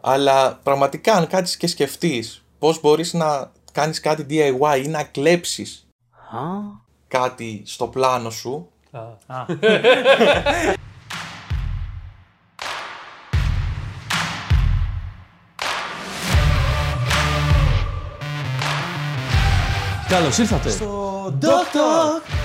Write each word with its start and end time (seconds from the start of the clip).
Αλλά 0.00 0.54
πραγματικά 0.62 1.14
αν 1.14 1.26
κάτσεις 1.26 1.56
και 1.56 1.66
σκεφτείς 1.66 2.44
πώς 2.58 2.80
μπορείς 2.80 3.12
να 3.12 3.52
κάνεις 3.72 4.00
κάτι 4.00 4.26
DIY 4.30 4.82
ή 4.84 4.88
να 4.88 5.02
κλέψεις 5.04 5.86
κάτι 7.08 7.62
στο 7.66 7.86
πλάνο 7.86 8.30
σου 8.30 8.68
Α, 9.26 9.44
Καλώς 20.08 20.38
ήρθατε. 20.38 20.70
στο 20.70 21.24
Doctor! 21.40 22.39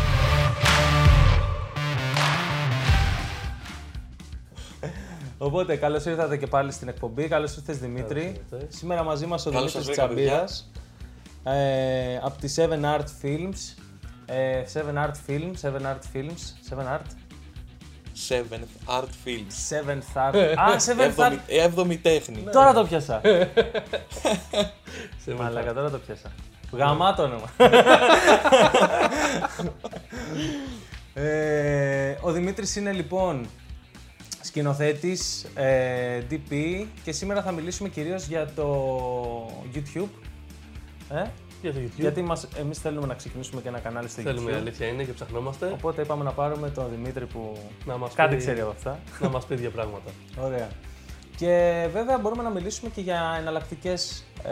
Οπότε, 5.45 5.75
καλώς 5.75 6.05
ήρθατε 6.05 6.37
και 6.37 6.47
πάλι 6.47 6.71
στην 6.71 6.87
εκπομπή. 6.87 7.27
Καλώς 7.27 7.55
ήρθατε 7.55 7.77
Δημήτρη. 7.77 8.41
Σήμερα 8.67 9.03
μαζί 9.03 9.25
μας 9.25 9.45
ο 9.45 9.51
Καλώς 9.51 9.71
Δημήτρης 9.71 9.95
σας 9.95 10.07
βρήκα, 10.07 10.43
Τσαμπίδα. 10.43 11.57
Ε, 11.57 12.17
από 12.23 12.39
τη 12.39 12.53
7 12.57 12.61
Art 12.97 13.05
Films. 13.23 13.83
Ε, 14.25 14.63
7 14.73 15.05
Art 15.05 15.15
Films, 15.27 15.53
7 15.61 15.85
Art 15.85 16.03
Films, 16.13 16.41
7 16.69 16.87
Art; 16.95 17.09
Seventh 18.29 18.73
Art 18.97 19.13
Films 19.25 19.55
7th 19.69 20.09
Art. 20.15 20.35
Α, 20.55 20.75
7th 20.87 20.99
Art. 20.99 21.01
Έβδομη, 21.01 21.39
έβδομη 21.47 21.97
τέχνη 21.97 22.43
Τώρα 22.51 22.73
το 22.73 22.85
πιάσα. 22.85 23.21
Μαλάκα, 25.37 25.73
τώρα 25.73 25.89
το 25.89 25.97
πιάσα. 25.97 26.31
Γαμά 26.71 27.13
το 27.13 27.23
όνομα. 27.23 27.49
ε, 31.29 32.15
ο 32.21 32.31
Δημήτρης 32.31 32.75
είναι 32.75 32.91
λοιπόν 32.91 33.47
σκηνοθέτης, 34.59 35.43
ε, 35.55 36.21
DP 36.29 36.85
και 37.03 37.11
σήμερα 37.11 37.41
θα 37.41 37.51
μιλήσουμε 37.51 37.89
κυρίως 37.89 38.27
για 38.27 38.49
το 38.55 38.67
YouTube. 39.73 40.07
Ε; 41.09 41.23
Για 41.61 41.73
το 41.73 41.79
YouTube. 41.83 41.89
Γιατί 41.99 42.21
μας, 42.21 42.47
εμείς 42.59 42.79
θέλουμε 42.79 43.07
να 43.07 43.13
ξεκινήσουμε 43.13 43.61
και 43.61 43.67
ένα 43.67 43.79
κανάλι 43.79 44.07
στο 44.09 44.21
Θέλουμε, 44.21 44.51
η 44.51 44.53
YouTube. 44.53 44.57
αλήθεια 44.57 44.87
είναι 44.87 45.03
και 45.03 45.11
ψαχνόμαστε 45.13 45.71
Οπότε 45.73 46.01
είπαμε 46.01 46.23
να 46.23 46.31
πάρουμε 46.31 46.69
τον 46.69 46.85
Δημήτρη 46.95 47.25
που 47.25 47.57
να 47.85 47.97
μας 47.97 48.13
κάτι 48.13 48.35
πει, 48.35 48.41
ξέρει 48.41 48.59
από 48.61 48.69
αυτά. 48.69 48.99
να 49.21 49.29
μας 49.29 49.45
πει 49.45 49.55
δύο 49.55 49.69
πράγματα. 49.69 50.11
Ωραία. 50.45 50.69
Και 51.37 51.87
βέβαια 51.93 52.17
μπορούμε 52.17 52.43
να 52.43 52.49
μιλήσουμε 52.49 52.89
και 52.89 53.01
για 53.01 53.35
εναλλακτικές 53.39 54.23
ε, 54.43 54.51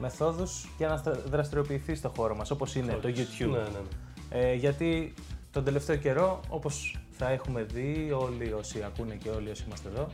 μεθόδους 0.00 0.68
για 0.78 0.88
να 0.88 0.96
στρα- 0.96 1.20
δραστηριοποιηθεί 1.30 1.94
στο 1.94 2.12
χώρο 2.16 2.36
μας, 2.36 2.50
όπως 2.50 2.74
είναι 2.74 2.92
το 3.02 3.08
YouTube. 3.08 3.50
Ναι, 3.50 3.58
ναι, 3.58 3.62
ναι. 3.62 4.48
Ε, 4.50 4.54
γιατί 4.54 5.14
τον 5.52 5.64
τελευταίο 5.64 5.96
καιρό, 5.96 6.40
όπως 6.48 6.96
θα 7.18 7.30
έχουμε 7.30 7.62
δει 7.62 8.12
όλοι 8.18 8.52
όσοι 8.52 8.82
ακούνε 8.86 9.14
και 9.14 9.28
όλοι 9.28 9.50
όσοι 9.50 9.64
είμαστε 9.66 9.88
εδώ, 9.88 10.08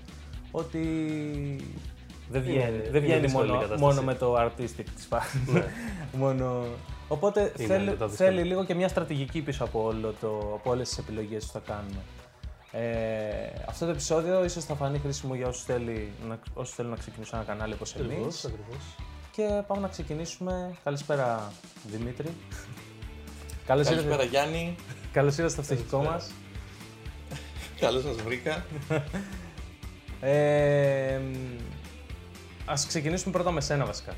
ότι 0.51 0.81
δεν 2.31 2.43
βγαίνει, 2.43 2.59
Είναι- 2.59 2.71
δεν 2.71 2.89
είναι 2.91 2.99
βγαίνει 3.01 3.21
δύσκολη 3.21 3.47
η 3.47 3.49
μόνο, 3.49 3.61
κατάσταση. 3.61 3.83
μόνο 3.83 4.03
με 4.03 4.15
το 4.15 4.37
artistic 4.45 4.85
της 4.95 5.07
φάσης. 5.09 5.41
μόνο... 6.23 6.65
Οπότε 7.09 7.41
Είναι 7.41 7.67
θέλει, 7.67 7.73
αρκετά 7.89 8.07
δύσκολο. 8.09 8.29
θέλει 8.31 8.43
λίγο 8.43 8.65
και 8.65 8.75
μια 8.75 8.89
στρατηγική 8.89 9.41
πίσω 9.41 9.65
από, 9.65 9.85
όλο 9.85 10.15
το, 10.21 10.29
από 10.55 10.71
όλες 10.71 10.89
τις 10.89 10.99
επιλογές 10.99 11.45
που 11.47 11.53
θα 11.53 11.61
κάνουμε. 11.67 12.01
Ε, 12.73 13.63
αυτό 13.69 13.85
το 13.85 13.91
επεισόδιο 13.91 14.45
ίσως 14.45 14.65
θα 14.65 14.75
φανεί 14.75 14.99
χρήσιμο 14.99 15.35
για 15.35 15.47
όσους, 15.49 15.65
θέλει, 15.65 16.13
να, 16.29 16.39
όσους 16.55 16.75
θέλουν 16.75 16.91
να 16.91 16.97
ξεκινήσουν 16.97 17.39
ένα 17.39 17.47
κανάλι 17.47 17.73
όπως 17.73 17.95
εμείς. 17.95 18.11
Ακριβώς, 18.11 18.45
ακριβώς. 18.45 18.77
Και 19.33 19.63
πάμε 19.67 19.81
να 19.81 19.89
ξεκινήσουμε. 19.89 20.71
Καλησπέρα 20.85 21.53
Δημήτρη. 21.87 22.29
Καλώς 23.67 23.87
Καλησπέρα 23.87 24.13
ήρθατε, 24.15 24.29
Γιάννη 24.31 24.75
καλώς 25.13 25.37
ήρθατε 25.39 25.53
στο 25.53 25.63
φτωχικό 25.63 26.03
μας. 26.03 26.31
Καλώς 27.83 28.03
σας 28.03 28.17
βρήκα 28.17 28.65
Ε, 30.21 31.19
μ, 31.19 31.33
ας 32.65 32.87
ξεκινήσουμε 32.87 33.33
πρώτα 33.33 33.51
με 33.51 33.61
σένα 33.61 33.85
βασικά. 33.85 34.15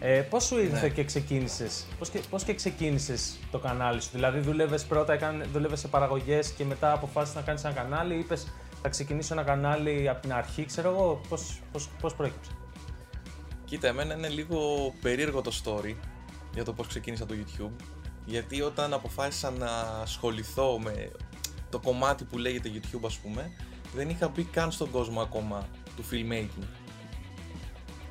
Ε, 0.00 0.20
πώς 0.20 0.44
σου 0.44 0.58
ήρθε 0.60 0.80
Ναι. 0.80 0.88
και 0.88 1.04
ξεκίνησες, 1.04 1.86
πώς 1.98 2.10
και, 2.10 2.20
πώς 2.30 2.44
και 2.44 2.54
ξεκίνησες 2.54 3.38
το 3.50 3.58
κανάλι 3.58 4.00
σου, 4.02 4.08
δηλαδή 4.12 4.38
δούλευες 4.38 4.84
πρώτα, 4.84 5.12
έκανε, 5.12 5.44
δούλευες 5.44 5.80
σε 5.80 5.88
παραγωγές 5.88 6.50
και 6.50 6.64
μετά 6.64 6.92
αποφάσισες 6.92 7.36
να 7.36 7.42
κάνεις 7.42 7.64
ένα 7.64 7.74
κανάλι, 7.74 8.14
είπες 8.18 8.46
θα 8.82 8.88
ξεκινήσω 8.88 9.34
ένα 9.34 9.42
κανάλι 9.42 10.08
από 10.08 10.20
την 10.20 10.32
αρχή, 10.32 10.64
ξέρω 10.64 10.90
εγώ, 10.90 11.20
πώς, 11.28 11.60
πώς, 11.72 11.88
πώς 12.00 12.14
προέκυψε; 12.14 12.50
Κοίτα, 13.64 13.88
εμένα 13.88 14.14
είναι 14.14 14.28
λίγο 14.28 14.58
περίεργο 15.02 15.40
το 15.40 15.52
story 15.64 15.94
για 16.54 16.64
το 16.64 16.72
πώς 16.72 16.86
ξεκίνησα 16.86 17.26
το 17.26 17.34
YouTube. 17.38 17.84
Γιατί 18.24 18.60
όταν 18.60 18.92
αποφάσισα 18.92 19.50
να 19.50 19.70
ασχοληθώ 20.02 20.78
με 20.78 21.10
το 21.70 21.78
κομμάτι 21.78 22.24
που 22.24 22.38
λέγεται 22.38 22.70
YouTube, 22.74 23.04
ας 23.06 23.16
πούμε, 23.16 23.52
δεν 23.94 24.08
είχα 24.08 24.28
μπει 24.28 24.44
καν 24.44 24.72
στον 24.72 24.90
κόσμο 24.90 25.20
ακόμα 25.20 25.68
του 25.96 26.04
filmmaking. 26.10 26.66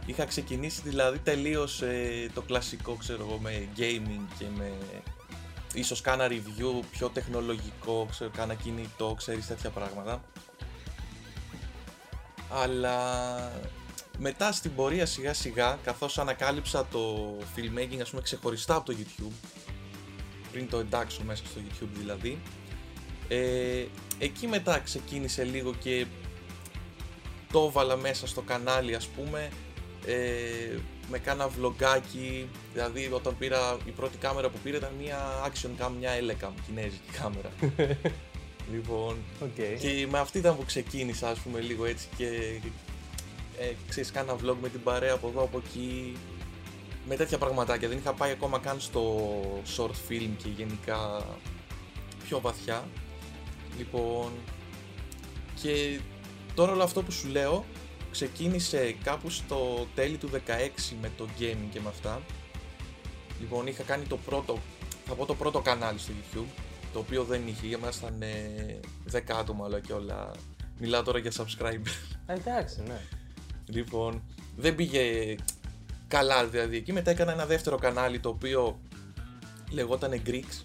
Είχα 0.05 0.25
ξεκινήσει 0.25 0.81
δηλαδή 0.83 1.19
τελείως 1.19 1.81
ε, 1.81 2.29
το 2.33 2.41
κλασικό, 2.41 2.93
ξέρω 2.93 3.25
εγώ, 3.27 3.37
με 3.37 3.67
gaming 3.77 4.25
και 4.39 4.45
με... 4.57 4.71
Ίσως 5.73 6.01
κάνα 6.01 6.27
review 6.27 6.83
πιο 6.91 7.09
τεχνολογικό, 7.09 8.07
ξέρω, 8.09 8.29
κάνα 8.29 8.53
κινητό, 8.53 9.13
ξέρεις 9.17 9.47
τέτοια 9.47 9.69
πράγματα. 9.69 10.21
Αλλά 12.49 13.51
μετά 14.17 14.51
στην 14.51 14.75
πορεία 14.75 15.05
σιγά 15.05 15.33
σιγά, 15.33 15.79
καθώς 15.83 16.17
ανακάλυψα 16.19 16.85
το 16.85 17.35
filmmaking 17.55 17.99
ας 18.01 18.09
πούμε 18.09 18.21
ξεχωριστά 18.21 18.75
από 18.75 18.85
το 18.85 18.97
YouTube, 18.99 19.49
πριν 20.51 20.69
το 20.69 20.77
εντάξω 20.77 21.23
μέσα 21.23 21.43
στο 21.45 21.61
YouTube 21.61 21.89
δηλαδή, 21.97 22.41
ε, 23.29 23.85
εκεί 24.19 24.47
μετά 24.47 24.79
ξεκίνησε 24.79 25.43
λίγο 25.43 25.73
και 25.79 26.05
το 27.51 27.65
έβαλα 27.69 27.95
μέσα 27.95 28.27
στο 28.27 28.41
κανάλι 28.41 28.95
ας 28.95 29.07
πούμε, 29.07 29.49
ε, 30.05 30.77
με 31.09 31.17
κάνα 31.17 31.47
βλογκάκι, 31.47 32.47
δηλαδή 32.73 33.09
όταν 33.13 33.37
πήρα, 33.37 33.77
η 33.85 33.91
πρώτη 33.91 34.17
κάμερα 34.17 34.49
που 34.49 34.57
πήρα 34.63 34.77
ήταν 34.77 34.91
μια 34.99 35.19
action 35.45 35.83
cam, 35.83 35.91
μια 35.99 36.11
Elecam, 36.19 36.51
κινέζικη 36.65 37.11
κάμερα. 37.21 37.51
λοιπόν, 38.73 39.15
Okay. 39.41 39.77
και 39.79 40.07
με 40.09 40.19
αυτή 40.19 40.37
ήταν 40.37 40.55
που 40.55 40.65
ξεκίνησα, 40.65 41.29
ας 41.29 41.39
πούμε, 41.39 41.59
λίγο 41.59 41.85
έτσι 41.85 42.07
και 42.17 42.25
ε, 43.59 43.71
ξέρεις, 43.89 44.11
κάνα 44.11 44.33
vlog 44.35 44.55
με 44.61 44.69
την 44.69 44.83
παρέα 44.83 45.13
από 45.13 45.27
εδώ, 45.27 45.43
από 45.43 45.61
εκεί, 45.65 46.17
με 47.07 47.15
τέτοια 47.15 47.37
πραγματάκια. 47.37 47.87
Δεν 47.87 47.97
είχα 47.97 48.13
πάει 48.13 48.31
ακόμα 48.31 48.59
καν 48.59 48.79
στο 48.79 49.31
short 49.77 50.11
film 50.11 50.29
και 50.37 50.49
γενικά 50.57 51.25
πιο 52.23 52.39
βαθιά. 52.39 52.83
Λοιπόν, 53.77 54.31
και 55.61 55.99
τώρα 56.55 56.71
όλο 56.71 56.83
αυτό 56.83 57.03
που 57.03 57.11
σου 57.11 57.27
λέω 57.27 57.65
ξεκίνησε 58.11 58.95
κάπου 59.03 59.29
στο 59.29 59.87
τέλη 59.95 60.17
του 60.17 60.29
16 60.33 60.37
με 61.01 61.11
το 61.17 61.27
gaming 61.39 61.67
και 61.71 61.79
με 61.79 61.89
αυτά. 61.89 62.21
Λοιπόν, 63.39 63.67
είχα 63.67 63.83
κάνει 63.83 64.05
το 64.05 64.17
πρώτο, 64.17 64.57
θα 65.05 65.13
πω 65.13 65.25
το 65.25 65.35
πρώτο 65.35 65.59
κανάλι 65.61 65.99
στο 65.99 66.11
YouTube, 66.11 66.61
το 66.93 66.99
οποίο 66.99 67.23
δεν 67.23 67.47
είχε, 67.47 67.67
για 67.67 67.77
μας 67.77 67.97
ήταν 67.97 68.21
ε, 68.21 68.79
10 69.11 69.19
άτομα 69.39 69.65
όλα 69.65 69.79
και 69.79 69.93
όλα. 69.93 70.31
Μιλάω 70.79 71.03
τώρα 71.03 71.19
για 71.19 71.31
subscriber. 71.31 71.87
Ε, 72.25 72.33
εντάξει, 72.33 72.81
ναι. 72.87 73.01
Λοιπόν, 73.65 74.23
δεν 74.57 74.75
πήγε 74.75 75.35
καλά 76.07 76.45
δηλαδή 76.45 76.77
εκεί. 76.77 76.93
Μετά 76.93 77.11
έκανα 77.11 77.31
ένα 77.31 77.45
δεύτερο 77.45 77.77
κανάλι 77.77 78.19
το 78.19 78.29
οποίο 78.29 78.79
λεγόταν 79.69 80.21
Greeks. 80.25 80.63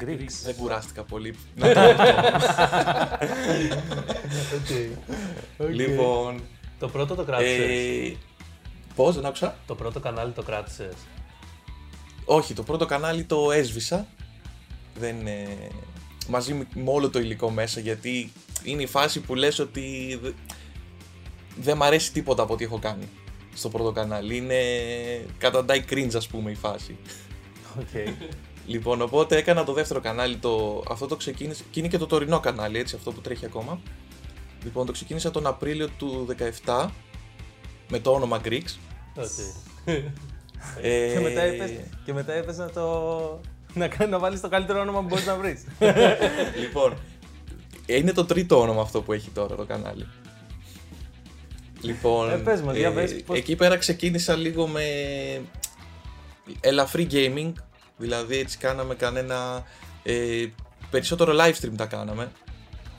Greeks. 0.00 0.32
Δεν 0.44 0.54
κουράστηκα 0.54 1.02
πολύ. 1.04 1.34
να 1.54 1.72
το 1.72 1.80
πω. 1.96 2.02
Οκ. 5.64 5.68
Λοιπόν, 5.70 6.40
Το 6.78 6.88
πρώτο 6.88 7.14
το 7.14 7.24
κράτησες; 7.24 7.58
ε, 7.58 8.16
πώς 8.94 9.14
δεν 9.14 9.26
άκουσα; 9.26 9.56
Το 9.66 9.74
πρώτο 9.74 10.00
κανάλι 10.00 10.32
το 10.32 10.42
κράτησες; 10.42 10.92
Όχι, 12.24 12.54
το 12.54 12.62
πρώτο 12.62 12.86
κανάλι 12.86 13.24
το 13.24 13.52
έσβησα. 13.52 14.06
Δεν, 14.94 15.26
ε, 15.26 15.46
μαζί 16.28 16.54
με, 16.54 16.66
με 16.74 16.90
όλο 16.90 17.10
το 17.10 17.18
υλικό 17.18 17.50
μέσα 17.50 17.80
γιατί 17.80 18.32
είναι 18.62 18.82
η 18.82 18.86
φάση 18.86 19.20
που 19.20 19.34
λες 19.34 19.58
ότι 19.58 20.18
δε- 20.22 20.30
δεν 21.60 21.76
μ' 21.76 21.82
αρέσει 21.82 22.12
τίποτα 22.12 22.42
από 22.42 22.52
ό,τι 22.52 22.64
έχω 22.64 22.78
κάνει 22.78 23.08
στο 23.54 23.68
πρώτο 23.68 23.92
κανάλι. 23.92 24.36
Είναι 24.36 24.60
καταντάει 25.38 25.84
cringe 25.90 26.14
ας 26.16 26.26
πούμε 26.26 26.50
η 26.50 26.54
φάση. 26.54 26.96
Okay. 27.80 28.12
Λοιπόν, 28.68 29.00
οπότε 29.02 29.36
έκανα 29.36 29.64
το 29.64 29.72
δεύτερο 29.72 30.00
κανάλι, 30.00 30.36
το, 30.36 30.82
αυτό 30.90 31.06
το 31.06 31.16
ξεκίνησε, 31.16 31.62
και 31.70 31.80
είναι 31.80 31.88
και 31.88 31.98
το 31.98 32.06
τωρινό 32.06 32.40
κανάλι, 32.40 32.78
έτσι, 32.78 32.96
αυτό 32.96 33.12
που 33.12 33.20
τρέχει 33.20 33.44
ακόμα. 33.44 33.80
Λοιπόν, 34.64 34.86
το 34.86 34.92
ξεκίνησα 34.92 35.30
τον 35.30 35.46
Απρίλιο 35.46 35.88
του 35.88 36.26
17 36.64 36.86
με 37.88 37.98
το 37.98 38.10
όνομα 38.12 38.40
Greeks. 38.44 38.76
OK. 39.16 39.24
Ε, 40.82 41.12
και, 41.12 41.20
μετά 41.20 41.46
είπες, 41.46 41.70
και 42.04 42.12
μετά 42.12 42.36
είπες 42.36 42.56
να 42.56 42.70
το... 42.70 43.40
Να, 43.74 43.88
κάνει- 43.88 44.10
να 44.10 44.18
βάλεις 44.18 44.40
το 44.40 44.48
καλύτερο 44.48 44.80
όνομα 44.80 45.00
που 45.00 45.06
μπορείς 45.06 45.26
να 45.26 45.36
βρεις. 45.36 45.64
Λοιπόν, 46.62 46.94
είναι 47.86 48.12
το 48.12 48.24
τρίτο 48.24 48.60
όνομα 48.60 48.82
αυτό 48.82 49.02
που 49.02 49.12
έχει 49.12 49.30
τώρα 49.30 49.56
το 49.56 49.64
κανάλι. 49.64 50.06
Λοιπόν, 51.80 52.30
Ε, 52.30 52.36
πες 52.36 52.60
μας, 52.60 52.76
για 52.76 52.92
πες, 52.92 53.22
πώς- 53.26 53.38
εκεί 53.38 53.56
πέρα 53.56 53.76
ξεκίνησα 53.76 54.36
λίγο 54.36 54.66
με 54.66 54.82
ελαφρύ 56.60 57.06
gaming, 57.10 57.52
δηλαδή 57.98 58.38
έτσι 58.38 58.58
κάναμε 58.58 58.94
κανένα, 58.94 59.64
ε, 60.02 60.46
περισσότερο 60.90 61.32
live 61.40 61.54
stream 61.64 61.72
τα 61.76 61.86
κάναμε. 61.86 62.32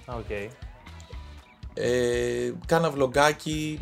Οκ. 0.06 0.30
Ε, 1.74 2.54
κάνα 2.66 2.90
βλογκάκι, 2.90 3.80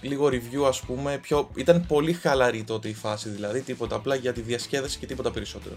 λίγο 0.00 0.26
review 0.26 0.64
ας 0.68 0.80
πούμε, 0.80 1.18
πιο... 1.18 1.50
ήταν 1.54 1.86
πολύ 1.86 2.12
χαλαρή 2.12 2.64
τότε 2.64 2.88
η 2.88 2.94
φάση 2.94 3.28
δηλαδή, 3.28 3.60
τίποτα 3.60 3.96
απλά 3.96 4.14
για 4.14 4.32
τη 4.32 4.40
διασκέδαση 4.40 4.98
και 4.98 5.06
τίποτα 5.06 5.30
περισσότερο. 5.30 5.74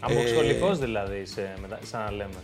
Αμποξχολικός 0.00 0.78
δηλαδή 0.78 1.18
είσαι, 1.18 1.54
μετα- 1.60 1.78
σαν 1.82 2.04
να 2.04 2.10
λέμε. 2.10 2.42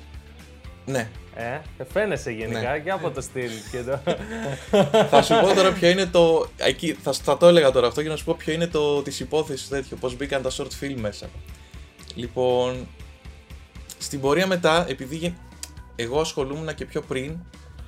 Ναι, 0.87 1.09
Ε, 1.35 1.61
ε, 1.79 1.85
φαίνεσαι 1.93 2.31
γενικά 2.31 2.71
Ναι. 2.73 2.79
και 2.85 2.91
από 2.91 3.11
το 3.11 3.21
στυλ 3.21 3.51
και 3.71 3.83
το... 3.83 3.99
θα 5.11 5.23
σου 5.23 5.35
πω 5.41 5.55
τώρα 5.55 5.73
ποιο 5.73 5.89
είναι 5.89 6.07
το. 6.07 6.47
Εκεί, 6.57 6.93
θα, 7.03 7.13
θα 7.13 7.37
το 7.37 7.47
έλεγα 7.47 7.71
τώρα 7.71 7.87
αυτό 7.87 8.01
για 8.01 8.11
να 8.11 8.17
σου 8.17 8.25
πω 8.25 8.35
ποιο 8.39 8.53
είναι 8.53 8.67
το 8.67 9.03
τη 9.03 9.17
υπόθεση 9.21 9.69
τέτοιο, 9.69 9.97
πώς 9.97 10.17
μπήκαν 10.17 10.43
τα 10.43 10.51
short 10.51 10.69
film 10.81 10.95
μέσα. 10.97 11.29
Λοιπόν, 12.15 12.89
στην 13.99 14.21
πορεία 14.21 14.47
μετά, 14.47 14.87
επειδή 14.89 15.17
γεν- 15.17 15.37
εγώ 15.97 16.21
ασχολούμουν 16.21 16.75
και 16.75 16.85
πιο 16.85 17.01
πριν 17.01 17.37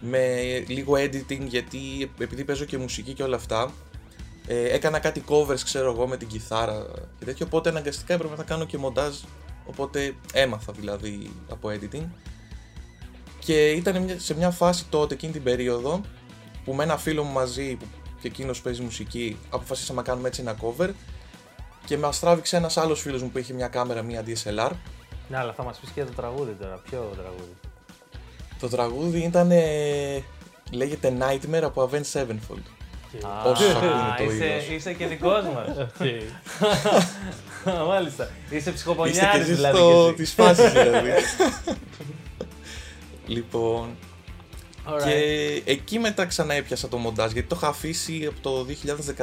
με 0.01 0.37
λίγο 0.67 0.95
editing, 0.95 1.41
γιατί 1.47 2.11
επειδή 2.19 2.45
παίζω 2.45 2.65
και 2.65 2.79
μουσική 2.79 3.13
και 3.13 3.23
όλα 3.23 3.37
αυτά, 3.37 3.73
ε, 4.47 4.75
έκανα 4.75 4.99
κάτι 4.99 5.25
covers, 5.29 5.61
ξέρω 5.65 5.91
εγώ, 5.93 6.07
με 6.07 6.17
την 6.17 6.29
κιθάρα 6.29 6.87
και 7.19 7.25
τέτοιο, 7.25 7.47
οπότε 7.47 7.69
αναγκαστικά 7.69 8.15
έπρεπε 8.15 8.37
να 8.37 8.43
κάνω 8.45 8.65
και 8.67 8.79
μοντάζ, 8.79 9.15
οπότε 9.67 10.15
έμαθα 10.33 10.73
δηλαδή 10.73 11.31
από 11.51 11.71
editing. 11.71 12.05
Και 13.45 13.71
ήταν 13.71 14.03
μια- 14.03 14.19
σε 14.19 14.35
μια 14.35 14.51
φάση 14.51 14.85
τότε, 14.91 15.15
εκείνη 15.15 15.33
την 15.33 15.43
περίοδο, 15.43 16.01
που 16.65 16.73
με 16.75 16.83
ένα 16.83 16.97
φίλο 16.97 17.23
μου 17.23 17.33
μαζί, 17.33 17.75
που 17.77 17.85
και 18.21 18.29
εκείνος 18.29 18.61
παίζει 18.61 18.83
μουσική, 18.83 19.39
αποφασίσαμε 19.51 20.01
να 20.01 20.07
κάνουμε 20.07 20.29
έτσι 20.29 20.41
ένα 20.41 20.57
cover. 20.63 20.89
Και 21.85 21.99
μας 21.99 22.21
τράβηξε 22.21 22.57
ένας 22.57 22.77
άλλος 22.77 23.01
φίλος 23.01 23.23
μου 23.23 23.31
που 23.31 23.39
είχε 23.39 23.53
μια 23.53 23.69
κάμερα, 23.69 24.03
μια 24.03 24.23
DSLR. 24.27 24.71
ναι, 25.29 25.39
αλλά 25.39 25.53
θα 25.53 25.63
μας 25.63 25.79
πεις 25.79 25.91
και 25.91 26.05
το 26.05 26.13
τραγούδι 26.17 26.57
τώρα. 26.61 26.81
Ποιο 26.91 27.11
τραγούδι; 27.17 27.53
Το 28.61 28.69
τραγούδι 28.69 29.19
ήταν. 29.19 29.51
ε, 29.51 30.23
λέγεται 30.73 31.13
Nightmare 31.21 31.63
από 31.63 31.91
Avenged 31.93 32.19
Sevenfold. 32.21 32.63
Α, 33.23 33.51
Όσοι 33.51 33.65
ακούνε 33.65 33.91
το 34.19 34.25
είσαι, 34.25 34.47
είδος. 34.47 34.69
είσαι 34.69 34.93
και 34.93 35.07
δικός 35.07 35.43
μας. 35.55 35.79
Α, 37.81 37.85
Μάλιστα. 37.85 38.31
Είσαι 38.47 38.57
Είστε 38.57 38.71
και 38.71 38.77
ψυχοπονιάρης 38.77 39.43
εσείς 39.43 39.57
δηλαδή. 39.57 39.77
στο... 39.79 39.89
κι 39.91 40.05
εσύ. 40.05 40.15
της 40.15 40.33
φάσης 40.33 40.73
δηλαδή. 40.73 41.11
λοιπόν, 43.27 43.97
Alright. 44.89 45.03
και 45.05 45.63
εκεί 45.65 45.99
μετά 45.99 46.27
ξανά 46.27 46.55
έπιασα 46.55 46.89
το 46.89 46.97
μοντάζ 46.97 47.33
γιατί 47.33 47.49
το 47.49 47.55
είχα 47.59 47.69
αφήσει 47.69 48.27
από 48.27 48.41
το 48.41 48.67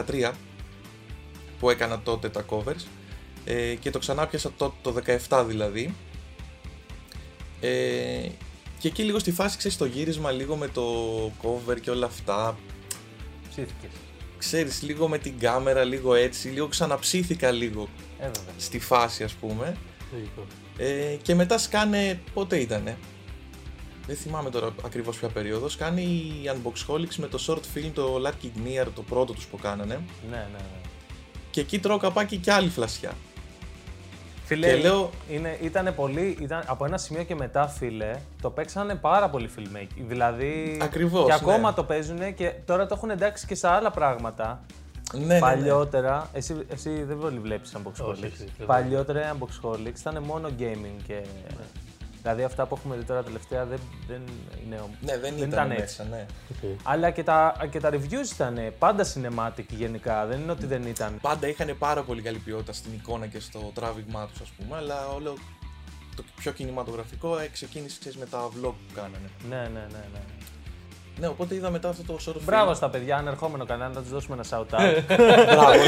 2013 0.07 0.31
που 1.59 1.69
έκανα 1.69 1.99
τότε 1.99 2.29
τα 2.29 2.45
covers 2.49 2.83
ε, 3.45 3.75
και 3.75 3.89
το 3.89 3.99
ξανά 3.99 4.27
πιάσα 4.27 4.51
το, 4.57 4.73
το 4.81 4.95
17 5.29 5.43
δηλαδή 5.47 5.93
ε, 7.61 7.69
και 8.79 8.87
εκεί 8.87 9.03
λίγο 9.03 9.19
στη 9.19 9.31
φάση 9.31 9.57
ξέρεις 9.57 9.77
το 9.77 9.85
γύρισμα 9.85 10.31
λίγο 10.31 10.55
με 10.55 10.67
το 10.67 10.83
cover 11.43 11.79
και 11.81 11.89
όλα 11.91 12.05
αυτά 12.05 12.57
Ψήθηκες. 13.49 13.89
ξέρεις 14.37 14.81
λίγο 14.81 15.07
με 15.07 15.17
την 15.17 15.39
κάμερα 15.39 15.83
λίγο 15.83 16.13
έτσι 16.13 16.47
λίγο 16.47 16.67
ξαναψήθηκα 16.67 17.51
λίγο 17.51 17.87
Ε, 18.19 18.25
βέβαια. 18.25 18.53
στη 18.57 18.79
φάση 18.79 19.23
ας 19.23 19.33
πούμε 19.33 19.77
Λογικό. 20.13 20.45
ε, 20.77 21.15
και 21.21 21.35
μετά 21.35 21.57
σκάνε. 21.57 22.19
Πότε 22.33 22.57
ήτανε; 22.57 22.97
Δεν 24.09 24.17
θυμάμαι 24.17 24.49
τώρα 24.49 24.69
ακριβώς 24.85 25.17
ποια 25.17 25.27
περίοδος. 25.29 25.75
Κάνει 25.75 26.01
η 26.01 26.51
Unboxholics 26.53 27.15
με 27.15 27.27
το 27.27 27.39
short 27.47 27.77
film 27.77 27.91
το 27.93 28.21
Lucky 28.25 28.45
Near, 28.45 28.87
το 28.95 29.01
πρώτο 29.01 29.33
τους 29.33 29.45
που 29.45 29.57
κάνανε. 29.57 29.93
Ναι, 30.29 30.35
ναι, 30.35 30.47
ναι. 30.51 30.59
Και 31.51 31.61
εκεί 31.61 31.79
τρώω 31.79 31.97
καπάκι 31.97 32.37
και 32.37 32.51
άλλη 32.51 32.69
φλασιά. 32.69 33.11
Φίλε, 34.45 34.67
Και 34.67 34.75
λέω- 34.75 35.09
είναι, 35.29 35.57
ήτανε 35.61 35.91
πολύ, 35.91 36.37
ήταν, 36.41 36.63
από 36.67 36.85
ένα 36.85 36.97
σημείο 36.97 37.23
και 37.23 37.35
μετά, 37.35 37.67
φίλε, 37.67 38.19
το 38.41 38.49
παίξανε 38.49 38.95
πάρα 38.95 39.29
πολύ 39.29 39.49
filmmaking. 39.57 40.03
Δηλαδή, 40.07 40.79
Ακριβώς, 40.81 41.21
και 41.25 41.29
ναι. 41.29 41.35
ακόμα 41.41 41.73
το 41.73 41.83
παίζουν 41.83 42.33
και 42.33 42.53
τώρα 42.65 42.85
το 42.85 42.93
έχουν 42.97 43.09
εντάξει 43.09 43.45
και 43.45 43.55
σε 43.55 43.67
άλλα 43.67 43.91
πράγματα. 43.91 44.65
Ναι, 45.13 45.19
ναι, 45.25 45.33
ναι. 45.33 45.39
Παλιότερα, 45.39 46.29
εσύ, 46.33 46.55
εσύ 46.67 47.03
δεν 47.03 47.17
πολύ 47.17 47.39
βλέπεις 47.39 47.73
Όχι, 47.75 47.83
Unboxholics. 47.83 48.09
όχι, 48.11 48.49
δεν 48.57 48.67
Παλιότερα 48.67 49.19
οι 49.19 49.37
Unboxholics 49.39 49.99
ήταν 49.99 50.23
μόνο 50.23 50.49
gaming 50.59 51.01
και... 51.07 51.21
Ναι. 52.23 52.31
Δηλαδή 52.31 52.43
αυτά 52.43 52.65
που 52.65 52.75
έχουμε 52.75 52.95
δει 52.95 53.03
τώρα 53.03 53.23
τελευταία 53.23 53.65
δεν, 53.65 53.79
δεν 54.07 54.21
είναι... 54.65 54.81
Ναι, 55.01 55.17
δεν, 55.17 55.21
δεν 55.21 55.33
ήταν, 55.33 55.47
ήταν 55.47 55.67
μέσα, 55.67 56.03
ναι. 56.03 56.25
Οκ. 56.49 56.79
Αλλά 56.83 57.09
και 57.09 57.23
τα, 57.23 57.67
και 57.71 57.79
τα 57.79 57.89
reviews 57.89 58.31
ήταν 58.33 58.73
πάντα 58.79 59.05
cinematic 59.13 59.65
γενικά, 59.67 60.25
δεν 60.25 60.39
είναι 60.39 60.51
ότι 60.51 60.65
δεν 60.65 60.83
ήταν. 60.83 61.17
Πάντα 61.21 61.47
είχαν 61.47 61.75
πάρα 61.79 62.03
πολύ 62.03 62.21
καλή 62.21 62.37
ποιότητα 62.37 62.73
στην 62.73 62.93
εικόνα 62.93 63.27
και 63.27 63.39
στο 63.39 63.71
τράβηγμά 63.73 64.27
τους 64.27 64.41
ας 64.41 64.51
πούμε, 64.57 64.77
αλλά 64.77 65.07
όλο 65.07 65.37
το 66.15 66.23
πιο 66.35 66.51
κινηματογραφικό 66.51 67.39
ε, 67.39 67.47
ξεκίνησε 67.47 67.97
ξέρεις, 67.99 68.17
με 68.17 68.25
τα 68.25 68.47
vlog 68.47 68.73
που 68.73 68.93
κάνανε. 68.95 69.29
Ναι, 69.49 69.55
ναι, 69.55 69.85
ναι. 69.91 70.05
ναι. 70.13 70.19
Ναι, 71.19 71.27
οπότε 71.27 71.55
είδα 71.55 71.69
μετά 71.69 71.89
αυτό 71.89 72.03
το 72.03 72.19
short 72.25 72.35
film. 72.35 72.41
Μπράβο 72.43 72.73
στα 72.73 72.89
παιδιά, 72.89 73.17
ανερχόμενο 73.17 73.65
κανάλι, 73.65 73.93
να 73.93 74.01
τους 74.01 74.09
δώσουμε 74.09 74.35
ένα 74.35 74.45
shout 74.49 74.65
out. 74.79 75.03
Μπράβο. 75.53 75.73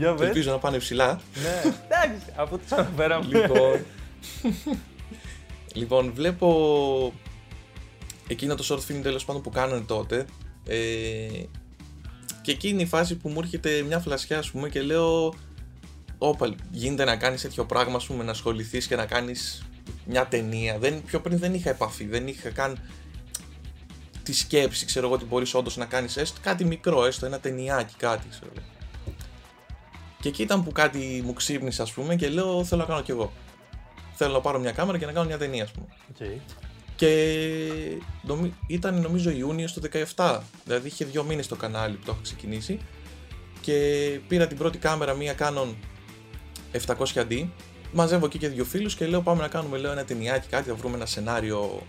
Για 0.00 0.16
Ελπίζω 0.20 0.50
να 0.50 0.58
πάνε 0.58 0.78
ψηλά. 0.78 1.20
Ναι, 1.42 1.72
εντάξει, 1.84 2.26
αφού 2.36 2.58
τους 2.58 2.74
αναφέραμε. 2.74 3.26
λοιπόν, 3.36 3.84
λοιπόν, 5.74 6.12
βλέπω 6.14 7.12
εκείνο 8.28 8.54
το 8.54 8.64
short 8.68 8.92
film 8.92 9.00
τέλος 9.02 9.24
πάντων 9.24 9.42
που 9.42 9.50
κάνανε 9.50 9.80
τότε 9.86 10.24
ε, 10.66 10.76
και 12.42 12.50
εκεί 12.50 12.68
είναι 12.68 12.82
η 12.82 12.86
φάση 12.86 13.16
που 13.16 13.28
μου 13.28 13.40
έρχεται 13.40 13.82
μια 13.82 13.98
φλασιά 13.98 14.38
ας 14.38 14.50
πούμε 14.50 14.68
και 14.68 14.82
λέω 14.82 15.34
όπα 16.18 16.54
γίνεται 16.70 17.04
να 17.04 17.16
κάνεις 17.16 17.42
τέτοιο 17.42 17.64
πράγμα 17.64 17.96
ας 17.96 18.06
πούμε 18.06 18.24
να 18.24 18.30
ασχοληθείς 18.30 18.86
και 18.86 18.96
να 18.96 19.06
κάνεις 19.06 19.62
μια 20.04 20.26
ταινία 20.26 20.78
δεν, 20.78 21.02
πιο 21.02 21.20
πριν 21.20 21.38
δεν 21.38 21.54
είχα 21.54 21.70
επαφή, 21.70 22.04
δεν 22.06 22.26
είχα 22.26 22.50
καν 22.50 22.78
τη 24.22 24.32
σκέψη 24.32 24.86
ξέρω 24.86 25.06
εγώ 25.06 25.14
ότι 25.14 25.24
μπορείς 25.24 25.54
όντως 25.54 25.76
να 25.76 25.84
κάνεις 25.84 26.16
έστω 26.16 26.40
κάτι 26.42 26.64
μικρό 26.64 27.04
έστω 27.04 27.26
ένα 27.26 27.40
ταινιάκι 27.40 27.94
κάτι 27.96 28.28
ξέρω 28.28 28.52
εγώ. 28.56 28.79
Και 30.20 30.28
εκεί 30.28 30.42
ήταν 30.42 30.64
που 30.64 30.72
κάτι 30.72 31.22
μου 31.24 31.32
ξύπνησε, 31.32 31.82
ας 31.82 31.92
πούμε, 31.92 32.16
και 32.16 32.28
λέω: 32.28 32.64
Θέλω 32.64 32.80
να 32.80 32.86
κάνω 32.86 33.02
κι 33.02 33.10
εγώ. 33.10 33.32
Θέλω 34.14 34.32
να 34.32 34.40
πάρω 34.40 34.58
μια 34.58 34.72
κάμερα 34.72 34.98
και 34.98 35.06
να 35.06 35.12
κάνω 35.12 35.26
μια 35.26 35.38
ταινία, 35.38 35.62
ας 35.62 35.70
πούμε. 35.70 35.86
Οκ. 36.10 36.40
Και 36.96 38.00
νομι... 38.22 38.54
ήταν 38.66 39.00
νομίζω 39.00 39.30
Ιούνιο 39.30 39.68
του 39.74 39.82
17. 40.16 40.40
Δηλαδή 40.64 40.88
είχε 40.88 41.04
δύο 41.04 41.24
μήνες 41.24 41.46
το 41.46 41.56
κανάλι 41.56 41.96
που 41.96 42.04
το 42.04 42.10
έχω 42.10 42.20
ξεκινήσει. 42.22 42.80
Και 43.60 44.18
πήρα 44.28 44.46
την 44.46 44.56
πρώτη 44.56 44.78
κάμερα, 44.78 45.14
μία 45.14 45.34
Canon 45.38 45.74
700D. 46.86 47.46
Μαζεύω 47.92 48.26
εκεί 48.26 48.38
και 48.38 48.48
δύο 48.48 48.64
φίλους 48.64 48.94
και 48.94 49.06
λέω: 49.06 49.20
Πάμε 49.20 49.40
να 49.40 49.48
κάνουμε 49.48 49.78
λέω, 49.78 49.92
ένα 49.92 50.04
ταινιάκι, 50.04 50.48
κάτι, 50.48 50.68
θα 50.68 50.74
βρούμε 50.74 50.96
ένα 50.96 51.06
σενάριο. 51.06 51.82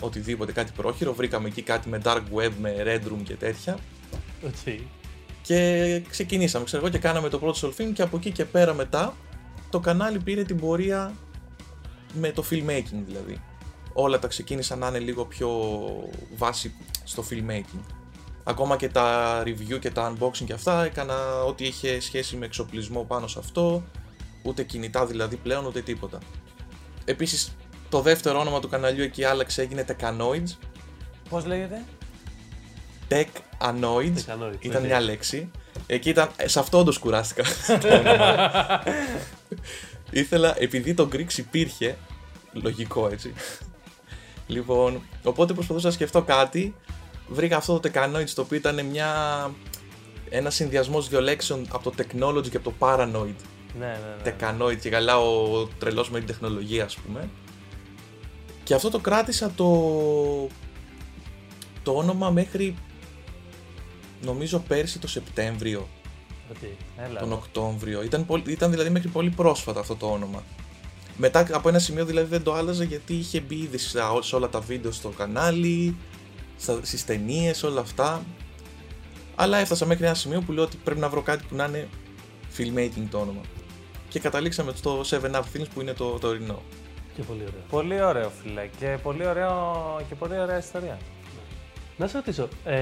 Οτιδήποτε, 0.00 0.52
κάτι 0.52 0.72
πρόχειρο. 0.76 1.14
Βρήκαμε 1.14 1.48
εκεί 1.48 1.62
κάτι 1.62 1.88
με 1.88 2.00
dark 2.04 2.22
web, 2.34 2.50
με 2.60 2.82
red 2.84 3.12
room 3.12 3.22
και 3.24 3.34
τέτοια. 3.34 3.78
Οκ. 4.44 4.78
Και 5.46 6.02
ξεκινήσαμε, 6.08 6.64
ξέρω 6.64 6.82
εγώ, 6.82 6.92
και 6.92 6.98
κάναμε 6.98 7.28
το 7.28 7.38
πρώτο 7.38 7.58
short 7.62 7.80
film 7.80 7.90
και 7.94 8.02
από 8.02 8.16
εκεί 8.16 8.30
και 8.30 8.44
πέρα 8.44 8.74
μετά 8.74 9.16
το 9.70 9.80
κανάλι 9.80 10.18
πήρε 10.18 10.42
την 10.42 10.56
πορεία 10.56 11.14
με 12.12 12.30
το 12.30 12.44
filmmaking 12.50 13.02
δηλαδή. 13.06 13.42
Όλα 13.92 14.18
τα 14.18 14.28
ξεκίνησαν 14.28 14.78
να 14.78 14.88
είναι 14.88 14.98
λίγο 14.98 15.24
πιο 15.24 15.50
βάση 16.36 16.74
στο 17.04 17.24
filmmaking. 17.30 17.80
Ακόμα 18.44 18.76
και 18.76 18.88
τα 18.88 19.42
review 19.42 19.78
και 19.80 19.90
τα 19.90 20.12
unboxing 20.12 20.44
και 20.44 20.52
αυτά 20.52 20.84
έκανα 20.84 21.42
ό,τι 21.42 21.64
είχε 21.64 22.00
σχέση 22.00 22.36
με 22.36 22.46
εξοπλισμό 22.46 23.02
πάνω 23.02 23.26
σε 23.26 23.38
αυτό, 23.38 23.84
ούτε 24.42 24.62
κινητά 24.62 25.06
δηλαδή 25.06 25.36
πλέον 25.36 25.66
ούτε 25.66 25.80
τίποτα. 25.80 26.18
Επίσης 27.04 27.56
το 27.88 28.00
δεύτερο 28.00 28.40
όνομα 28.40 28.60
του 28.60 28.68
καναλιού 28.68 29.02
εκεί 29.02 29.24
άλλαξε, 29.24 29.62
έγινε 29.62 29.84
Techanoids. 29.88 30.56
Πώς 31.28 31.46
λέγεται; 31.46 31.84
Tech 33.08 33.24
Anoids. 33.58 34.14
Techanoids, 34.26 34.56
Ήταν 34.60 34.82
ναι. 34.82 34.86
μια 34.88 35.00
λέξη. 35.00 35.50
Εκεί 35.86 36.08
ήταν, 36.08 36.28
ε, 36.36 36.48
σε 36.48 36.58
αυτό 36.58 36.78
όντως 36.78 36.98
κουράστηκα. 36.98 37.42
το 37.80 37.88
όνομα. 37.98 38.82
Ήθελα, 40.10 40.54
επειδή 40.58 40.94
το 40.94 41.08
Greeks 41.12 41.38
υπήρχε, 41.38 41.96
λογικό 42.52 43.08
έτσι. 43.08 43.32
λοιπόν, 44.46 45.02
οπότε 45.22 45.52
προσπαθούσα 45.52 45.86
να 45.86 45.92
σκεφτώ 45.92 46.22
κάτι. 46.22 46.74
Βρήκα 47.28 47.56
αυτό 47.56 47.80
το 47.80 47.90
Techanoids 47.94 48.28
το 48.34 48.42
οποίο 48.42 48.56
ήταν 48.56 48.86
μια, 48.86 49.10
ένα 50.28 50.50
συνδυασμός 50.50 51.08
δύο 51.08 51.20
λέξεων 51.20 51.66
από 51.72 51.90
το 51.90 51.94
technology 52.02 52.48
και 52.50 52.56
από 52.56 52.70
το 52.70 52.74
paranoid. 52.78 53.34
Ναι, 53.78 53.86
ναι, 53.86 53.98
ναι. 54.24 54.34
Techanoid 54.40 54.76
και 54.80 54.88
καλά 54.88 55.18
ο 55.18 55.64
τρελός 55.78 56.10
με 56.10 56.18
την 56.18 56.26
τεχνολογία 56.26 56.84
ας 56.84 56.96
πούμε. 56.96 57.28
Και 58.64 58.74
αυτό 58.74 58.90
το 58.90 58.98
κράτησα 58.98 59.50
το, 59.56 59.66
το 61.82 61.92
όνομα 61.92 62.30
μέχρι 62.30 62.74
νομίζω 64.26 64.58
πέρσι 64.58 64.98
το 64.98 65.08
Σεπτέμβριο, 65.08 65.88
Οκ. 66.50 66.56
Έλα. 67.08 67.18
τον 67.20 67.28
ρε. 67.28 67.34
Οκτώβριο. 67.34 68.02
Ήταν, 68.02 68.26
πολύ- 68.26 68.50
ήταν 68.52 68.70
δηλαδή 68.70 68.90
μέχρι 68.90 69.08
πολύ 69.08 69.30
πρόσφατα 69.30 69.80
αυτό 69.80 69.96
το 69.96 70.06
όνομα. 70.06 70.42
Μετά 71.16 71.46
από 71.52 71.68
ένα 71.68 71.78
σημείο 71.78 72.04
δηλαδή 72.04 72.28
δεν 72.28 72.42
το 72.42 72.54
άλλαζα 72.54 72.84
γιατί 72.84 73.14
είχε 73.14 73.40
μπει 73.40 73.54
ήδη 73.54 73.78
σε, 73.78 73.98
σε 74.20 74.36
όλα 74.36 74.48
τα 74.48 74.60
βίντεο 74.60 74.90
στο 74.92 75.08
κανάλι, 75.08 75.96
στα, 76.58 76.78
στις 76.82 77.04
ταινίες, 77.04 77.62
όλα 77.62 77.80
αυτά. 77.80 78.22
Αλλά 79.34 79.58
έφτασα 79.58 79.86
μέχρι 79.86 80.04
ένα 80.04 80.14
σημείο 80.14 80.40
που 80.40 80.52
λέω 80.52 80.64
ότι 80.64 80.76
πρέπει 80.84 81.00
να 81.00 81.08
βρω 81.08 81.22
κάτι 81.22 81.44
που 81.48 81.54
να 81.56 81.64
είναι 81.64 81.88
filmmaking 82.56 83.06
το 83.10 83.18
όνομα. 83.18 83.40
Και 84.08 84.18
καταλήξαμε 84.20 84.72
στο 84.74 85.00
7 85.10 85.20
Up 85.20 85.40
Films 85.40 85.66
που 85.74 85.80
είναι 85.80 85.92
το 85.92 86.18
τωρινό. 86.18 86.62
Και 87.16 87.22
πολύ 87.22 87.40
ωραίο. 87.42 87.60
Πολύ 87.70 88.02
ωραίο, 88.02 88.30
φίλε. 88.42 88.68
Και 88.78 88.98
πολύ, 89.02 89.26
ωραίο, 89.26 89.52
και 90.08 90.14
πολύ 90.14 90.38
ωραία 90.40 90.58
ιστορία. 90.58 90.98
Να 91.96 92.06
σε 92.06 92.16
ρωτήσω, 92.16 92.48
ε, 92.64 92.76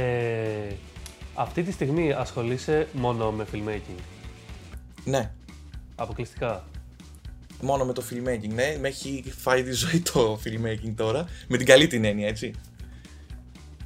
αυτή 1.35 1.63
τη 1.63 1.73
στιγμή 1.73 2.13
ασχολείσαι 2.13 2.89
μόνο 2.93 3.31
με 3.31 3.47
filmmaking, 3.53 4.01
Ναι, 5.05 5.33
αποκλειστικά; 5.95 6.65
μόνο 7.61 7.85
με 7.85 7.93
το 7.93 8.03
filmmaking, 8.11 8.53
ναι. 8.55 8.77
Με 8.81 8.89
έχει 8.89 9.25
φάει 9.37 9.63
τη 9.63 9.73
ζωή 9.73 10.01
το 10.01 10.39
filmmaking 10.45 10.93
τώρα. 10.97 11.25
Με 11.49 11.57
την 11.57 11.67
καλή 11.67 11.87
την 11.87 12.05
έννοια, 12.05 12.29
έτσι. 12.29 12.55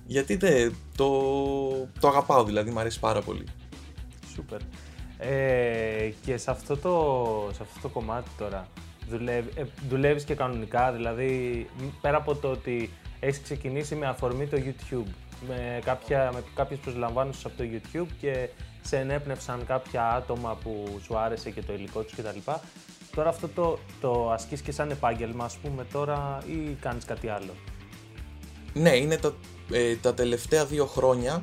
Γιατί 0.07 0.37
δεν, 0.37 0.75
το, 0.97 1.09
το 2.01 2.09
αγαπάω 2.09 2.45
δηλαδή, 2.45 2.71
μου 2.71 2.79
αρέσει 2.81 3.01
πάρα 3.01 3.23
πολύ. 3.23 3.45
Σούπερ. 4.35 4.61
Ε, 5.19 6.13
και 6.25 6.37
σε 6.37 6.51
αυτό, 6.51 6.77
το, 6.77 7.51
σε 7.55 7.63
αυτό 7.63 7.81
το 7.83 7.89
κομμάτι 7.89 8.31
τώρα, 8.39 8.69
δουλεύει, 9.09 9.51
ε, 9.55 9.65
δουλεύεις 9.89 10.25
και 10.25 10.35
κανονικά, 10.35 10.93
δηλαδή 10.93 11.67
μ, 11.79 11.85
πέρα 12.01 12.17
από 12.17 12.35
το 12.35 12.51
ότι 12.51 12.91
έχεις 13.21 13.41
ξεκινήσει 13.41 13.95
με 13.95 14.07
αφορμή 14.07 14.47
το 14.47 14.59
YouTube, 14.65 15.11
με, 15.49 15.81
κάποια, 15.85 16.31
με 16.35 16.43
κάποιες 16.55 16.79
προσλαμβάνωσες 16.79 17.45
από 17.45 17.57
το 17.57 17.65
YouTube 17.73 18.07
και 18.21 18.49
σε 18.83 18.97
ενέπνευσαν 18.97 19.67
κάποια 19.67 20.09
άτομα 20.13 20.59
που 20.63 21.01
σου 21.05 21.19
άρεσε 21.19 21.51
και 21.51 21.63
το 21.63 21.73
υλικό 21.73 22.01
τους 22.03 22.15
κτλ. 22.15 22.39
Τώρα 23.15 23.29
αυτό 23.29 23.49
το, 23.49 23.79
το 24.01 24.31
ασκείς 24.33 24.61
και 24.61 24.73
σαν 24.73 24.91
επάγγελμα, 24.91 25.45
ας 25.45 25.57
πούμε, 25.57 25.85
τώρα 25.93 26.43
ή 26.47 26.77
κάνεις 26.81 27.05
κάτι 27.05 27.29
άλλο; 27.29 27.53
Ναι, 28.73 28.97
είναι 28.97 29.17
τα, 29.17 29.35
ε, 29.73 29.95
τα 29.97 30.15
τελευταία 30.15 30.65
δύο 30.67 30.87
χρόνια 30.87 31.43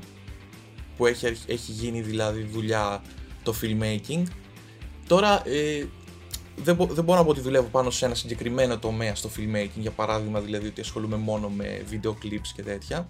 που 0.98 1.06
έχει, 1.06 1.28
αρχ- 1.28 1.50
έχει 1.50 1.72
γίνει 1.72 2.02
δηλαδή 2.02 2.42
δουλειά 2.44 3.02
το 3.44 3.54
filmmaking. 3.62 4.24
Τώρα 5.08 5.48
ε, 5.48 5.86
δεν, 6.56 6.76
μπο- 6.76 6.86
δεν 6.86 7.04
μπορώ 7.04 7.18
να 7.20 7.24
πω 7.26 7.32
ότι 7.32 7.42
δουλεύω 7.42 7.68
πάνω 7.68 7.90
σε 7.90 8.06
ένα 8.06 8.16
συγκεκριμένο 8.16 8.78
τομέα 8.80 9.16
στο 9.16 9.30
filmmaking, 9.38 9.70
για 9.80 9.92
παράδειγμα 9.92 10.40
δηλαδή 10.40 10.68
ότι 10.68 10.82
ασχολούμαι 10.82 11.16
μόνο 11.16 11.50
με 11.50 11.84
βίντεο 11.86 12.18
clips 12.24 12.48
και 12.56 12.64
τέτοια. 12.64 13.10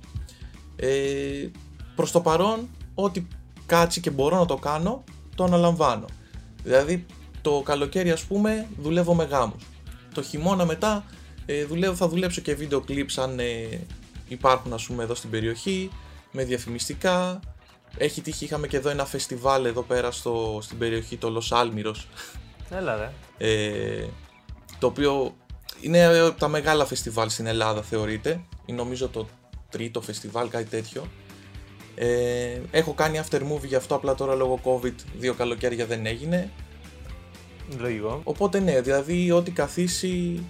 Ε, 0.76 1.48
προς 1.96 2.12
το 2.12 2.22
παρόν, 2.22 2.70
ό,τι 2.94 3.28
κάτσει 3.66 4.02
και 4.02 4.10
μπορώ 4.10 4.38
να 4.38 4.46
το 4.46 4.56
κάνω, 4.56 5.04
το 5.36 5.44
αναλαμβάνω. 5.44 6.06
Δηλαδή 6.64 7.06
το 7.42 7.62
καλοκαίρι 7.66 8.12
ας 8.12 8.24
πούμε 8.24 8.68
δουλεύω 8.78 9.14
με 9.14 9.24
γάμους. 9.24 9.64
Το 10.14 10.22
χειμώνα 10.22 10.66
μετά 10.66 11.06
ε, 11.46 11.66
δουλεύω, 11.66 11.96
θα 11.96 12.08
δουλέψω 12.08 12.42
και 12.42 12.56
βίντεο 12.56 12.84
clips 12.88 13.14
αν 13.16 13.40
ε, 13.40 13.80
υπάρχουν 14.28 14.74
ας 14.74 14.86
πούμε 14.86 15.04
εδώ 15.04 15.16
στην 15.16 15.30
περιοχή, 15.30 15.90
με 16.32 16.44
διαφημιστικά. 16.44 17.40
Έχει 17.98 18.22
τύχει, 18.22 18.46
είχαμε 18.46 18.68
και 18.68 18.78
εδώ 18.78 18.90
ένα 18.90 19.06
φεστιβάλ 19.06 19.66
εδώ 19.66 19.82
πέρα 19.82 20.12
στο, 20.12 20.60
στην 20.62 20.78
περιοχή, 20.78 21.18
το 21.18 21.42
Los 21.42 21.58
Almiros, 21.58 22.06
Έλα 22.70 22.96
ρε. 22.96 23.12
ε, 23.38 24.06
το 24.80 24.88
οποίο 24.88 25.36
είναι 25.82 26.00
ε, 26.00 26.32
τα 26.32 26.48
μεγάλα 26.48 26.86
φεστιβάλ 26.86 27.30
στην 27.30 27.46
Ελλάδα 27.46 27.82
θεωρείται. 27.82 28.46
Είναι 28.66 28.78
νομίζω 28.78 29.08
το 29.10 29.28
τρίτο 29.76 30.02
φεστιβάλ, 30.02 30.50
κάτι 30.50 30.70
τέτοιο. 30.70 31.08
Ε, 31.96 32.60
έχω 32.72 32.94
κάνει 32.94 33.20
after 33.26 33.38
movie 33.40 33.66
γι' 33.66 33.76
αυτό 33.76 33.96
απλά 33.96 34.16
τώρα 34.16 34.36
λόγω 34.36 34.60
COVID 34.64 34.94
δύο 35.18 35.34
καλοκαίρια 35.34 35.86
δεν 35.86 36.06
έγινε. 36.06 36.50
Λογικό. 37.80 38.22
Οπότε 38.24 38.60
ναι, 38.60 38.82
δηλαδή 38.82 39.32
ό,τι 39.32 39.52
καθίσει 39.52 40.44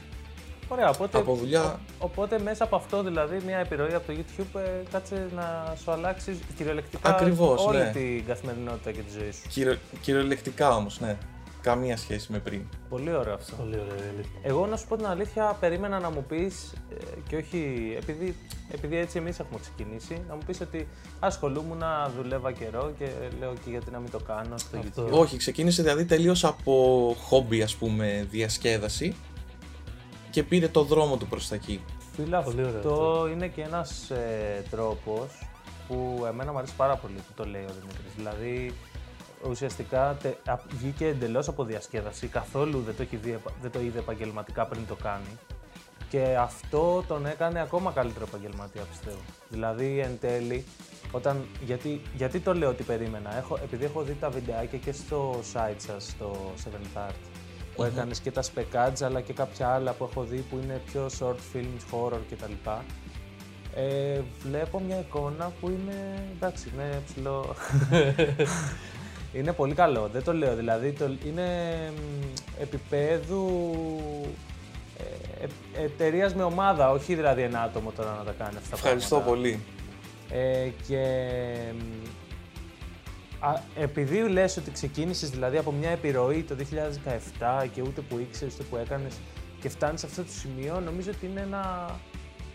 Ωραία, 0.67 0.89
οπότε, 0.89 1.17
από 1.17 1.36
δουλειά. 1.36 1.63
ο- 1.63 1.79
οπότε 2.05 2.39
μέσα 2.39 2.63
από 2.63 2.75
αυτό 2.75 3.03
δηλαδή 3.03 3.38
μια 3.46 3.58
επιρροή 3.58 3.94
από 3.94 4.08
το 4.08 4.13
YouTube 4.20 4.60
ε, 4.60 4.70
κάτσε 4.91 5.27
να 5.36 5.75
σου 5.84 5.91
αλλάξει 5.91 6.39
κυριολεκτικά 6.58 7.10
Ακριβώς, 7.10 7.65
όλη 7.65 7.77
ναι. 7.77 7.91
την 7.94 8.25
καθημερινότητα 8.25 8.91
και 8.91 9.00
τη 9.01 9.12
ζωή 9.20 9.32
σου. 9.32 9.41
Κυριο, 9.50 9.77
κυριολεκτικά 10.01 10.75
όμως, 10.75 11.00
ναι. 11.00 11.17
Καμία 11.65 11.98
σχέση 11.98 12.31
με 12.31 12.39
πριν. 12.39 12.62
Πολύ 12.89 13.13
ωραίο 13.15 13.34
αυτό. 13.34 13.55
Πολύ 13.55 13.79
ωραία 13.79 14.05
η 14.05 14.10
αλήθεια. 14.13 14.39
Εγώ 14.43 14.65
να 14.65 14.77
σου 14.77 14.88
πω 14.88 14.95
την 14.95 15.05
αλήθεια, 15.05 15.57
περίμενα 15.60 16.00
να 16.00 16.10
μου 16.10 16.25
πεις 16.27 16.74
και 17.27 17.36
όχι 17.36 17.93
επειδή, 17.98 18.36
επειδή 18.72 18.98
έτσι 18.98 19.17
εμείς 19.17 19.39
έχουμε 19.39 19.60
ξεκινήσει, 19.60 20.24
να 20.27 20.36
μου 20.36 20.41
πεις 20.45 20.62
ότι 20.62 20.88
ασχολούμουν, 21.19 21.81
δουλεύα 22.17 22.51
καιρό 22.51 22.91
και 22.98 23.10
λέω 23.39 23.53
και 23.53 23.69
γιατί 23.69 23.91
να 23.91 24.00
μην 24.00 24.12
το 24.12 24.19
κάνω 24.19 24.57
στο 24.57 24.77
Αυτό. 24.77 25.05
YouTube. 25.07 25.12
Όχι, 25.12 25.38
ξεκίνησε 25.38 25.81
δηλαδή 25.81 26.05
τελείως 26.05 26.43
από 26.43 27.15
χόμπι 27.24 27.62
ας 27.62 27.75
πούμε 27.75 28.27
διασκέδαση 28.31 29.15
και 30.29 30.43
πήρε 30.43 30.67
το 30.67 30.84
δρόμο 30.84 31.17
του 31.17 31.27
προς 31.27 31.48
τα 31.48 31.55
εκεί. 31.55 31.84
Φίλε, 32.15 32.41
Πολύ 32.41 32.62
ωραίο 32.62 32.77
αυτό 32.77 33.27
είναι 33.31 33.48
και 33.48 33.62
ένας 33.62 34.10
ε, 34.10 34.63
τρόπος 34.69 35.48
που 35.88 36.25
εμένα 36.27 36.51
μου 36.51 36.57
αρέσει 36.57 36.75
πάρα 36.75 36.95
πολύ 36.95 37.15
που 37.15 37.34
το 37.36 37.45
λέει 37.45 37.63
ο 37.63 37.74
Δημήτρης. 37.79 38.13
Δηλαδή, 38.15 38.74
ουσιαστικά 39.50 40.18
τε, 40.22 40.34
α, 40.46 40.60
βγήκε 40.70 41.06
εντελώς 41.08 41.48
από 41.48 41.64
διασκέδαση, 41.64 42.28
καθόλου 42.28 42.82
δεν 42.86 42.96
το, 42.96 43.02
έχει 43.02 43.16
δει, 43.16 43.32
επα- 43.32 43.52
δεν 43.62 43.72
το 43.72 43.80
είδε 43.80 44.00
επαγγελματικά 44.00 44.66
πριν 44.66 44.88
το 44.88 44.96
κάνει. 44.96 45.38
Και 46.10 46.36
αυτό 46.40 47.04
τον 47.08 47.25
έκανε 47.25 47.62
ακόμα 47.62 47.92
καλύτερο 47.92 48.25
επαγγελματία, 48.28 48.82
πιστεύω. 48.82 49.20
Δηλαδή, 49.50 50.00
εν 50.00 50.18
τέλει, 50.20 50.66
όταν, 51.12 51.46
γιατί, 51.66 52.02
γιατί 52.16 52.40
το 52.40 52.54
λέω 52.54 52.70
ότι 52.70 52.84
περίμενα, 52.84 53.38
έχω, 53.38 53.60
επειδή 53.64 53.86
έχω 53.86 54.02
δει 54.02 54.18
τα 54.20 54.30
βιντεάκια 54.30 54.78
και 54.78 54.92
στο 54.92 55.40
site 55.54 55.75
σας, 55.78 56.04
στο 56.08 56.54
Seventh 56.64 56.98
Art, 57.10 57.14
που 57.75 57.82
Μμμ. 57.84 57.88
έκανες 57.92 58.20
και 58.20 58.32
τα 58.32 58.44
spec 58.44 58.88
ads, 58.88 59.04
αλλά 59.04 59.22
και 59.22 59.34
κάποια 59.34 59.68
άλλα 59.70 59.92
που 59.92 60.08
έχω 60.12 60.24
δει 60.24 60.38
που 60.38 60.60
είναι 60.64 60.82
πιο 60.86 61.10
short 61.20 61.36
films, 61.54 61.96
horror 61.96 62.20
κτλ. 62.32 62.70
Ε, 63.78 64.22
βλέπω 64.44 64.80
μια 64.80 65.00
εικόνα 65.00 65.52
που 65.62 65.70
είναι, 65.70 66.24
εντάξει, 66.36 66.72
είναι 66.74 67.02
ψηλό... 67.06 67.46
είναι 69.36 69.54
πολύ 69.54 69.74
καλό, 69.74 70.10
δεν 70.13 70.24
το 70.24 70.34
λέω, 70.34 70.56
δηλαδή 70.56 70.92
το, 70.92 71.06
είναι 71.25 71.46
μ, 71.96 72.62
επίπεδου 72.62 73.48
ε, 75.77 75.84
εταιρείας 75.84 76.34
με 76.36 76.44
ομάδα, 76.44 76.92
όχι 76.92 77.15
δηλαδή 77.15 77.42
ένα 77.42 77.62
άτομο 77.62 77.92
τώρα 77.92 78.15
να 78.18 78.24
τα 78.24 78.32
κάνει 78.38 78.58
αυτά 78.58 78.70
τα 78.70 78.75
Ευχαριστώ 78.75 79.15
πράγματα. 79.20 79.36
πολύ. 79.36 79.60
Ε, 80.30 80.70
και 80.88 81.04
μ, 81.77 82.06
α, 83.46 83.62
επειδή 83.75 84.18
λες 84.30 84.58
ότι 84.58 84.72
ξεκίνησες 84.72 85.30
δηλαδή 85.30 85.58
από 85.58 85.72
μια 85.72 85.89
επιρροή 85.89 86.44
το 86.44 86.56
2017 86.56 87.68
και 87.74 87.82
ούτε 87.82 88.01
που 88.01 88.18
ήξερες 88.20 88.54
ούτε 88.54 88.63
που 88.63 88.77
έκανες 88.77 89.13
και 89.62 89.70
φτάνεις 89.70 90.00
σε 90.00 90.06
αυτό 90.06 90.22
το 90.24 90.32
σημείο, 90.32 90.80
νομίζω 90.80 91.10
ότι 91.15 91.25
είναι 91.25 91.42
ένα 91.42 91.96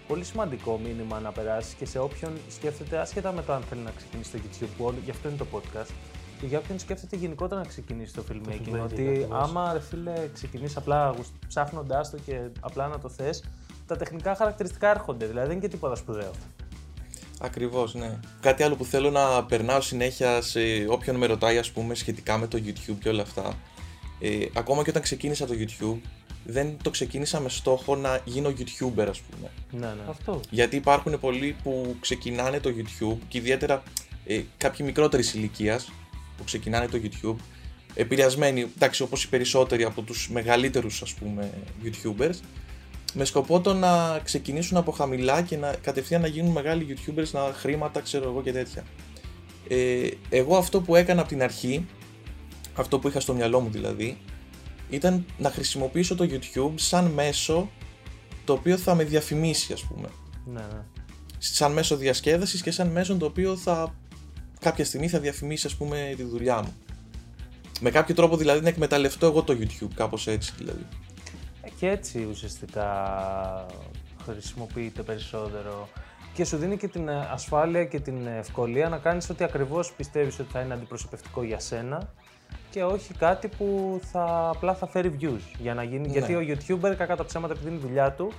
πολύ 0.09 0.25
σημαντικό 0.25 0.81
μήνυμα 0.85 1.21
να 1.21 1.31
περάσεις 1.33 1.75
και 1.75 1.87
σε 1.87 1.99
όποιον 1.99 2.33
σκέφτεται, 2.51 2.99
άσχετα 2.99 3.33
με 3.33 3.43
το 3.43 3.53
αν 3.53 3.63
θέλει 3.63 3.81
να 3.81 3.91
ξεκινήσει 3.97 4.31
το 4.31 4.39
YouTube, 4.45 4.69
που 4.77 4.85
όλο- 4.85 4.99
γι' 5.05 5.11
αυτό 5.11 5.29
είναι 5.29 5.39
το 5.39 5.47
podcast, 5.53 5.91
και 6.20 6.20
για 6.47 6.59
όποιον 6.59 6.79
σκέφτεται 6.79 7.17
γενικότερα 7.17 7.61
να 7.61 7.67
ξεκινήσει 7.67 8.15
το 8.15 8.25
filmmaking. 8.31 8.75
filmmaking, 8.75 8.83
ότι 8.85 9.09
ακριβώς. 9.09 9.29
άμα 9.43 9.73
ρε 9.73 9.81
φίλε 9.81 10.13
ξεκινήσει 10.35 10.75
απλά 10.79 11.15
ψάχνοντάς 11.49 12.11
το 12.11 12.19
και 12.27 12.41
απλά 12.61 12.89
να 12.89 12.99
το 12.99 13.09
θες, 13.09 13.45
τα 13.87 13.97
τεχνικά 13.97 14.35
χαρακτηριστικά 14.35 14.91
έρχονται. 14.91 15.27
Δηλαδή 15.27 15.47
δεν 15.47 15.57
είναι 15.57 15.67
και 15.67 15.73
τίποτα 15.73 15.95
σπουδαίο. 15.95 16.31
Ακριβώς, 17.41 17.95
ναι. 17.95 18.19
Κάτι 18.41 18.63
άλλο 18.63 18.77
που 18.77 18.85
θέλω 18.85 19.11
να 19.11 19.45
περνάω 19.45 19.81
συνέχεια 19.81 20.41
σε 20.43 20.61
όποιον 20.89 21.17
με 21.17 21.27
ρωτάει, 21.27 21.59
ας 21.59 21.71
πούμε, 21.71 21.95
σχετικά 21.95 22.39
με 22.39 22.47
το 22.47 22.63
YouTube 22.67 22.97
και 23.01 23.09
όλα 23.09 23.23
αυτά. 23.23 23.55
Ε, 24.21 24.47
ακόμα 24.55 24.83
και 24.83 24.91
όταν 24.91 25.03
ξεκίνησα 25.03 25.47
το 25.47 25.55
YouTube, 25.59 26.01
δεν 26.45 26.77
το 26.83 26.91
ξεκίνησα 26.91 27.41
με 27.41 27.49
στόχο 27.49 27.97
να 27.97 28.21
γίνω 28.25 28.49
YouTuber, 28.49 29.07
ας 29.09 29.21
πούμε. 29.21 29.51
Ναι, 29.71 29.87
ναι. 29.87 30.03
Αυτό. 30.09 30.41
Γιατί 30.51 30.77
υπάρχουν 30.77 31.21
πολλοί 31.21 31.57
που 31.63 31.97
ξεκινάνε 32.01 32.61
το 32.61 32.71
YouTube 32.77 33.19
και 33.29 33.39
ιδιαίτερα 33.39 33.83
ε, 34.27 34.41
κάποιοι 34.57 34.87
μικρότερης 34.89 35.35
ηλικίας 35.35 35.93
που 36.41 36.47
ξεκινάνε 36.47 36.89
το 36.89 37.01
YouTube, 37.03 37.37
επηρεασμένοι, 37.95 38.67
εντάξει, 38.77 39.03
όπως 39.03 39.25
οι 39.25 39.29
περισσότεροι 39.29 39.85
από 39.85 40.03
τους 40.03 40.31
μεγαλύτερους 40.31 41.03
ας 41.03 41.15
πούμε 41.15 41.51
YouTubers, 41.85 42.35
με 43.15 43.25
σκοπό 43.25 43.61
το 43.61 43.75
να 43.75 44.21
ξεκινήσουν 44.25 44.77
από 44.77 44.93
χαμηλά 44.93 45.43
και 45.43 45.57
να 45.57 45.75
κατευθείαν 45.83 46.21
να 46.21 46.27
γίνουν 46.27 46.53
μεγάλοι 46.53 46.97
YouTubers, 46.97 47.31
να 47.33 47.41
χρήματα, 47.41 48.01
ξέρω 48.01 48.29
εγώ 48.31 48.43
και 48.43 48.53
τέτοια. 48.53 48.85
Ε, 49.69 50.09
εγώ 50.29 50.57
αυτό 50.57 50.81
που 50.81 50.97
έκανα 50.97 51.21
από 51.21 51.29
την 51.29 51.43
αρχή, 51.43 51.87
αυτό 52.75 52.99
που 52.99 53.09
είχα 53.09 53.21
στο 53.21 53.35
μυαλό 53.35 53.61
μου 53.61 53.71
δηλαδή, 53.71 54.19
ήταν 54.91 55.27
να 55.39 55.51
χρησιμοποιήσω 55.51 56.15
το 56.15 56.29
YouTube 56.31 56.73
σαν 56.75 57.05
μέσο 57.05 57.71
το 58.45 58.53
οποίο 58.53 58.77
θα 58.77 58.95
με 58.95 59.05
διαφημίσει 59.05 59.73
ας 59.73 59.83
πούμε 59.83 60.09
ναι, 60.47 60.61
ναι. 60.61 60.83
σαν 61.39 61.73
μέσο 61.73 61.97
διασκέδασης 61.97 62.63
και 62.63 62.71
σαν 62.71 62.89
μέσο 62.89 63.17
το 63.17 63.27
οποίο 63.27 63.57
θα 63.57 63.95
κάποια 64.61 64.85
στιγμή 64.85 65.09
θα 65.09 65.19
διαφημίσεις 65.19 65.65
ας 65.65 65.77
πούμε 65.77 66.15
τη 66.17 66.23
δουλειά 66.23 66.63
μου. 66.63 66.75
Με 67.81 67.91
κάποιο 67.91 68.15
τρόπο 68.15 68.37
δηλαδή 68.37 68.61
να 68.61 68.69
εκμεταλλευτώ 68.69 69.27
εγώ 69.27 69.43
το 69.43 69.57
YouTube, 69.61 69.91
κάπως 69.95 70.27
έτσι 70.27 70.53
δηλαδή. 70.57 70.87
Ε, 71.63 71.69
Και 71.79 71.89
έτσι 71.89 72.27
ουσιαστικά 72.31 72.87
χρησιμοποιείται 74.25 75.03
περισσότερο 75.03 75.89
και 76.35 76.45
σου 76.45 76.57
δίνει 76.57 76.77
και 76.77 76.89
την 76.89 77.09
ε, 77.09 77.29
ασφάλεια 77.33 77.85
και 77.85 78.01
την 78.01 78.27
ευκολία 78.27 78.89
να 78.89 78.99
κάνεις 78.99 79.31
ό,τι 79.31 79.45
ακριβώς 79.45 79.93
πιστεύεις 79.93 80.39
ότι 80.39 80.53
θα 80.53 80.61
είναι 80.61 80.75
αντιπροσωπευτικό 80.75 81.43
για 81.43 81.59
σένα 81.59 82.09
και 82.71 82.85
όχι 82.85 83.15
κάτι 83.15 83.49
που 83.49 84.01
θα, 84.13 84.51
απλά 84.55 84.75
θα 84.75 84.87
φέρει 84.87 85.17
views 85.21 85.57
για 85.59 85.75
να 85.75 85.83
γίνει. 85.83 86.07
Ναι. 86.07 86.13
Γιατί 86.13 86.35
ο 86.35 86.41
YouTuber, 86.41 86.95
κακά 86.97 87.17
τα 87.17 87.25
ψέματα, 87.25 87.53
επειδή 87.53 87.69
είναι 87.69 87.79
η 87.79 87.87
δουλειά 87.87 88.13
του, 88.13 88.33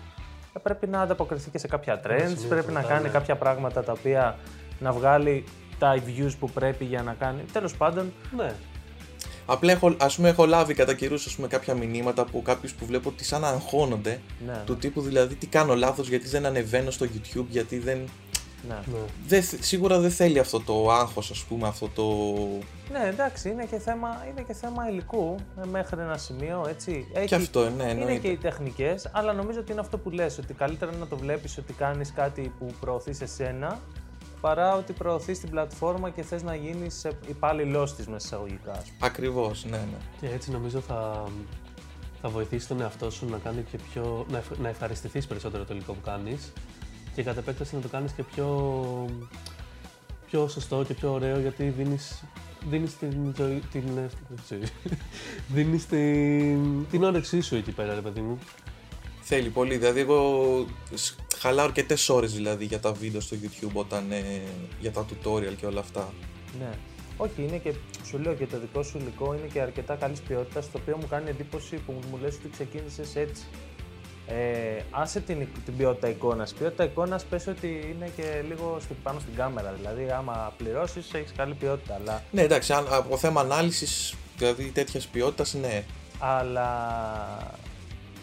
ε, 0.53 0.59
πρέπει 0.63 0.87
να 0.87 1.01
ανταποκριθεί 1.01 1.49
και 1.49 1.57
σε 1.57 1.67
κάποια 1.67 2.01
trends, 2.03 2.33
σημείο 2.33 2.47
πρέπει 2.49 2.71
να 2.71 2.79
μετά, 2.79 2.93
κάνει 2.93 3.03
ναι. 3.03 3.09
κάποια 3.09 3.35
πράγματα 3.35 3.83
τα 3.83 3.91
οποία 3.91 4.37
να 4.79 4.91
βγάλει 4.91 5.43
τα 5.81 5.95
views 6.07 6.31
που 6.39 6.50
πρέπει 6.50 6.85
για 6.85 7.01
να 7.01 7.13
κάνει. 7.13 7.41
Τέλος 7.53 7.75
πάντων, 7.75 8.13
Ναι. 8.38 8.53
Απλά 9.45 9.71
έχω, 9.71 9.95
ας 10.00 10.15
πούμε, 10.15 10.29
έχω 10.29 10.45
λάβει 10.45 10.73
κατά 10.73 10.93
καιρούς 10.93 11.25
ας 11.25 11.35
πούμε, 11.35 11.47
κάποια 11.47 11.73
μηνύματα 11.73 12.21
από 12.21 12.41
κάποιους 12.41 12.73
που 12.73 12.85
βλέπω 12.85 13.09
ότι 13.09 13.23
σαν 13.23 13.41
να 13.41 13.47
αγχώνονται 13.47 14.19
ναι, 14.45 14.61
του 14.65 14.77
τύπου 14.77 15.01
δηλαδή 15.01 15.35
τι 15.35 15.47
κάνω 15.47 15.75
λάθος, 15.75 16.07
γιατί 16.09 16.27
δεν 16.27 16.45
ανεβαίνω 16.45 16.91
στο 16.91 17.05
YouTube, 17.05 17.45
γιατί 17.50 17.77
δεν, 17.79 17.97
Ναι. 18.67 18.73
Ναι. 18.85 19.00
Δεν, 19.27 19.43
θε- 19.43 19.63
σίγουρα 19.63 20.00
δεν 20.00 20.11
θέλει 20.11 20.39
αυτό 20.39 20.59
το 20.61 20.91
άγχος, 20.91 21.31
ας 21.31 21.43
πούμε, 21.43 21.67
αυτό 21.67 21.88
το... 21.95 22.03
ναι, 22.91 23.07
εντάξει, 23.07 23.50
είναι 23.50 23.65
και 23.65 23.79
θέμα, 23.79 24.25
είναι 24.31 24.41
και 24.47 24.53
θέμα 24.53 24.89
υλικού 24.89 25.35
ε, 25.63 25.67
μέχρι 25.67 26.01
ένα 26.01 26.17
σημείο, 26.17 26.65
έτσι. 26.69 27.07
Έχει, 27.13 27.25
Και 27.27 27.35
αυτό, 27.35 27.59
ναι, 27.61 27.67
είναι 27.69 27.83
εννοείται. 27.91 28.17
και 28.17 28.27
οι 28.27 28.38
τεχνικές, 28.38 29.09
αλλά 29.13 29.33
νομίζω 29.33 29.59
ότι 29.59 29.71
είναι 29.71 29.81
αυτό 29.81 29.97
που 29.97 30.09
λες, 30.09 30.38
ότι 30.38 30.53
καλύτερα 30.53 30.91
είναι 30.91 31.00
να 31.00 31.07
το 31.07 31.17
βλέπεις 31.17 31.57
ότι 31.57 31.73
κάνεις 31.73 32.11
κάτι 32.15 32.53
που 32.59 32.73
προωθείς 32.79 33.21
εσένα, 33.21 33.79
παρά 34.41 34.75
ότι 34.75 34.93
προωθείς 34.93 35.39
την 35.39 35.50
πλατφόρμα 35.50 36.10
και 36.10 36.21
θες 36.24 36.43
να 36.43 36.55
γίνεις 36.55 37.07
υπάλληλός 37.27 37.95
της 37.95 38.07
μέσα 38.07 38.25
εισαγωγικά. 38.25 38.71
ας 38.71 38.77
πούμε. 38.83 38.95
Ακριβώς, 39.00 39.65
ναι, 39.65 39.77
ναι. 39.77 39.98
Και 40.19 40.27
έτσι 40.33 40.51
νομίζω 40.51 40.79
θα, 40.79 41.24
θα 42.21 42.29
βοηθήσει 42.29 42.67
τον 42.67 42.81
εαυτό 42.81 43.10
σου 43.10 43.25
να, 43.29 43.38
κάνει 43.38 43.65
και 43.71 43.77
πιο, 43.91 44.25
να, 44.29 44.38
ευχ- 44.38 44.60
να 44.60 44.69
ευχαριστηθείς 44.69 45.27
περισσότερο 45.27 45.63
το 45.63 45.74
υλικό 45.74 45.93
που 45.93 46.01
κάνεις 46.03 46.53
και 47.15 47.24
κατ' 47.24 47.38
επέκταση 47.38 47.75
να 47.75 47.81
το 47.81 47.88
κάνεις 47.88 48.12
και 48.12 48.24
πιο, 48.24 48.75
πιο 50.29 50.48
σωστό 50.48 50.83
και 50.83 50.93
πιο 50.93 51.12
ωραίο 51.13 51.39
γιατί 51.39 51.63
δίνεις, 51.69 52.24
δίνεις 52.69 52.98
την 52.98 53.33
ζωή, 53.38 53.62
την, 53.71 53.83
ε, 53.98 54.10
την 54.27 54.38
ζωή. 54.50 54.63
δίνεις 55.48 55.86
την, 55.86 56.86
την 56.91 57.03
όρεξή 57.03 57.41
σου 57.41 57.55
εκεί 57.55 57.71
πέρα 57.71 57.93
ρε 57.93 58.01
παιδί 58.01 58.21
μου. 58.21 58.39
Θέλει 59.33 59.50
πολύ. 59.50 59.77
Δηλαδή, 59.77 60.00
εγώ 60.00 60.19
σ- 60.93 61.15
χαλάω 61.38 61.65
αρκετές 61.65 62.09
ώρες 62.09 62.33
δηλαδή 62.33 62.65
για 62.65 62.79
τα 62.79 62.91
βίντεο 62.91 63.21
στο 63.21 63.38
YouTube 63.41 63.71
όταν, 63.73 64.11
ε, 64.11 64.23
για 64.79 64.91
τα 64.91 65.05
tutorial 65.09 65.53
και 65.59 65.65
όλα 65.65 65.79
αυτά. 65.79 66.13
Ναι. 66.59 66.69
Όχι, 67.17 67.31
είναι 67.38 67.57
και, 67.57 67.73
σου 68.05 68.17
λέω 68.19 68.33
και 68.33 68.45
το 68.45 68.59
δικό 68.59 68.83
σου 68.83 68.97
υλικό 68.97 69.33
είναι 69.33 69.47
και 69.53 69.61
αρκετά 69.61 69.95
καλής 69.95 70.19
ποιότητας, 70.19 70.71
το 70.71 70.79
οποίο 70.81 70.97
μου 70.97 71.07
κάνει 71.09 71.29
εντύπωση 71.29 71.75
που 71.75 71.93
μου 72.11 72.17
λες 72.21 72.35
ότι 72.35 72.50
ξεκίνησες 72.50 73.15
έτσι. 73.15 73.43
Ε, 74.27 74.81
άσε 74.91 75.19
την, 75.19 75.47
την 75.65 75.77
ποιότητα 75.77 76.09
εικόνας. 76.09 76.51
Η 76.51 76.55
ποιότητα 76.55 76.83
εικόνας 76.83 77.23
πες 77.23 77.47
ότι 77.47 77.67
είναι 77.95 78.11
και 78.15 78.43
λίγο 78.47 78.77
στην, 78.81 78.95
πάνω 79.03 79.19
στην 79.19 79.35
κάμερα. 79.35 79.73
Δηλαδή, 79.77 80.11
άμα 80.11 80.53
πληρώσεις, 80.57 81.13
έχεις 81.13 81.31
καλή 81.38 81.53
ποιότητα. 81.53 81.93
Αλλά, 82.01 82.23
Ναι, 82.31 82.41
εντάξει, 82.41 82.73
αν, 82.73 82.85
από 82.89 83.17
θέμα 83.17 83.41
ανάλυσης, 83.41 84.13
δηλαδή 84.38 84.63
τέτοιας 84.63 85.07
ποιότητας, 85.07 85.53
ναι. 85.53 85.83
αλλά 86.19 86.67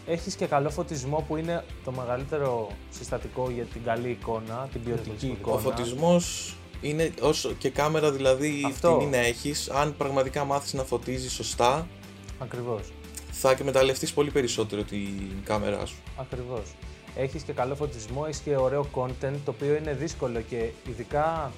έχεις 0.08 0.34
και 0.34 0.46
καλό 0.46 0.70
φωτισμό 0.70 1.24
που 1.28 1.36
είναι 1.36 1.64
το 1.84 1.92
μεγαλύτερο 1.92 2.68
συστατικό 2.90 3.50
για 3.50 3.64
την 3.64 3.82
καλή 3.84 4.10
εικόνα, 4.10 4.68
την 4.72 4.82
ποιοτική 4.82 5.26
πολύ 5.26 5.32
εικόνα. 5.32 5.56
Ο 5.56 5.58
φωτισμός 5.58 6.56
είναι 6.80 7.12
όσο 7.20 7.52
και 7.52 7.70
κάμερα 7.70 8.12
δηλαδή 8.12 8.62
Αυτό. 8.66 8.94
φτηνή 8.94 9.10
να 9.10 9.16
έχεις. 9.16 9.70
Αν 9.70 9.96
πραγματικά 9.96 10.44
μάθεις 10.44 10.72
να 10.72 10.84
φωτίζεις 10.84 11.32
σωστά, 11.32 11.88
Ακριβώς. 12.38 12.82
θα 13.30 13.50
εκμεταλλευτείς 13.50 14.12
πολύ 14.12 14.30
περισσότερο 14.30 14.82
την 14.82 15.08
κάμερά 15.44 15.86
σου. 15.86 15.96
Ακριβώς. 16.16 16.74
Έχεις 17.16 17.42
και 17.42 17.52
καλό 17.52 17.74
φωτισμό, 17.74 18.22
έχεις 18.26 18.38
και 18.38 18.56
ωραίο 18.56 18.86
content, 18.94 19.36
το 19.44 19.50
οποίο 19.50 19.74
είναι 19.74 19.92
δύσκολο 19.92 20.40
και 20.40 20.70
ειδικά 20.88 21.52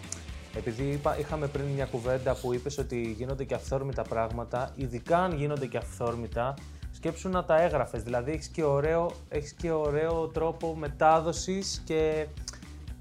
επειδή 0.56 0.82
είπα, 0.82 1.18
είχαμε 1.18 1.46
πριν 1.46 1.64
μια 1.64 1.84
κουβέντα 1.84 2.34
που 2.34 2.54
είπες 2.54 2.78
ότι 2.78 3.14
γίνονται 3.16 3.44
και 3.44 3.54
αυθόρμητα 3.54 4.02
πράγματα, 4.02 4.72
ειδικά 4.76 5.18
αν 5.18 5.36
γίνονται 5.36 5.66
και 5.66 5.76
αυθόρμητα, 5.76 6.54
σκέψου 7.00 7.28
να 7.28 7.44
τα 7.44 7.60
έγραφες, 7.60 8.02
δηλαδή 8.02 8.32
έχεις 8.32 8.46
και 8.46 8.64
ωραίο, 8.64 9.10
έχεις 9.28 9.52
και 9.52 9.70
ωραίο 9.70 10.26
τρόπο 10.26 10.74
μετάδοσης 10.74 11.82
και 11.84 12.26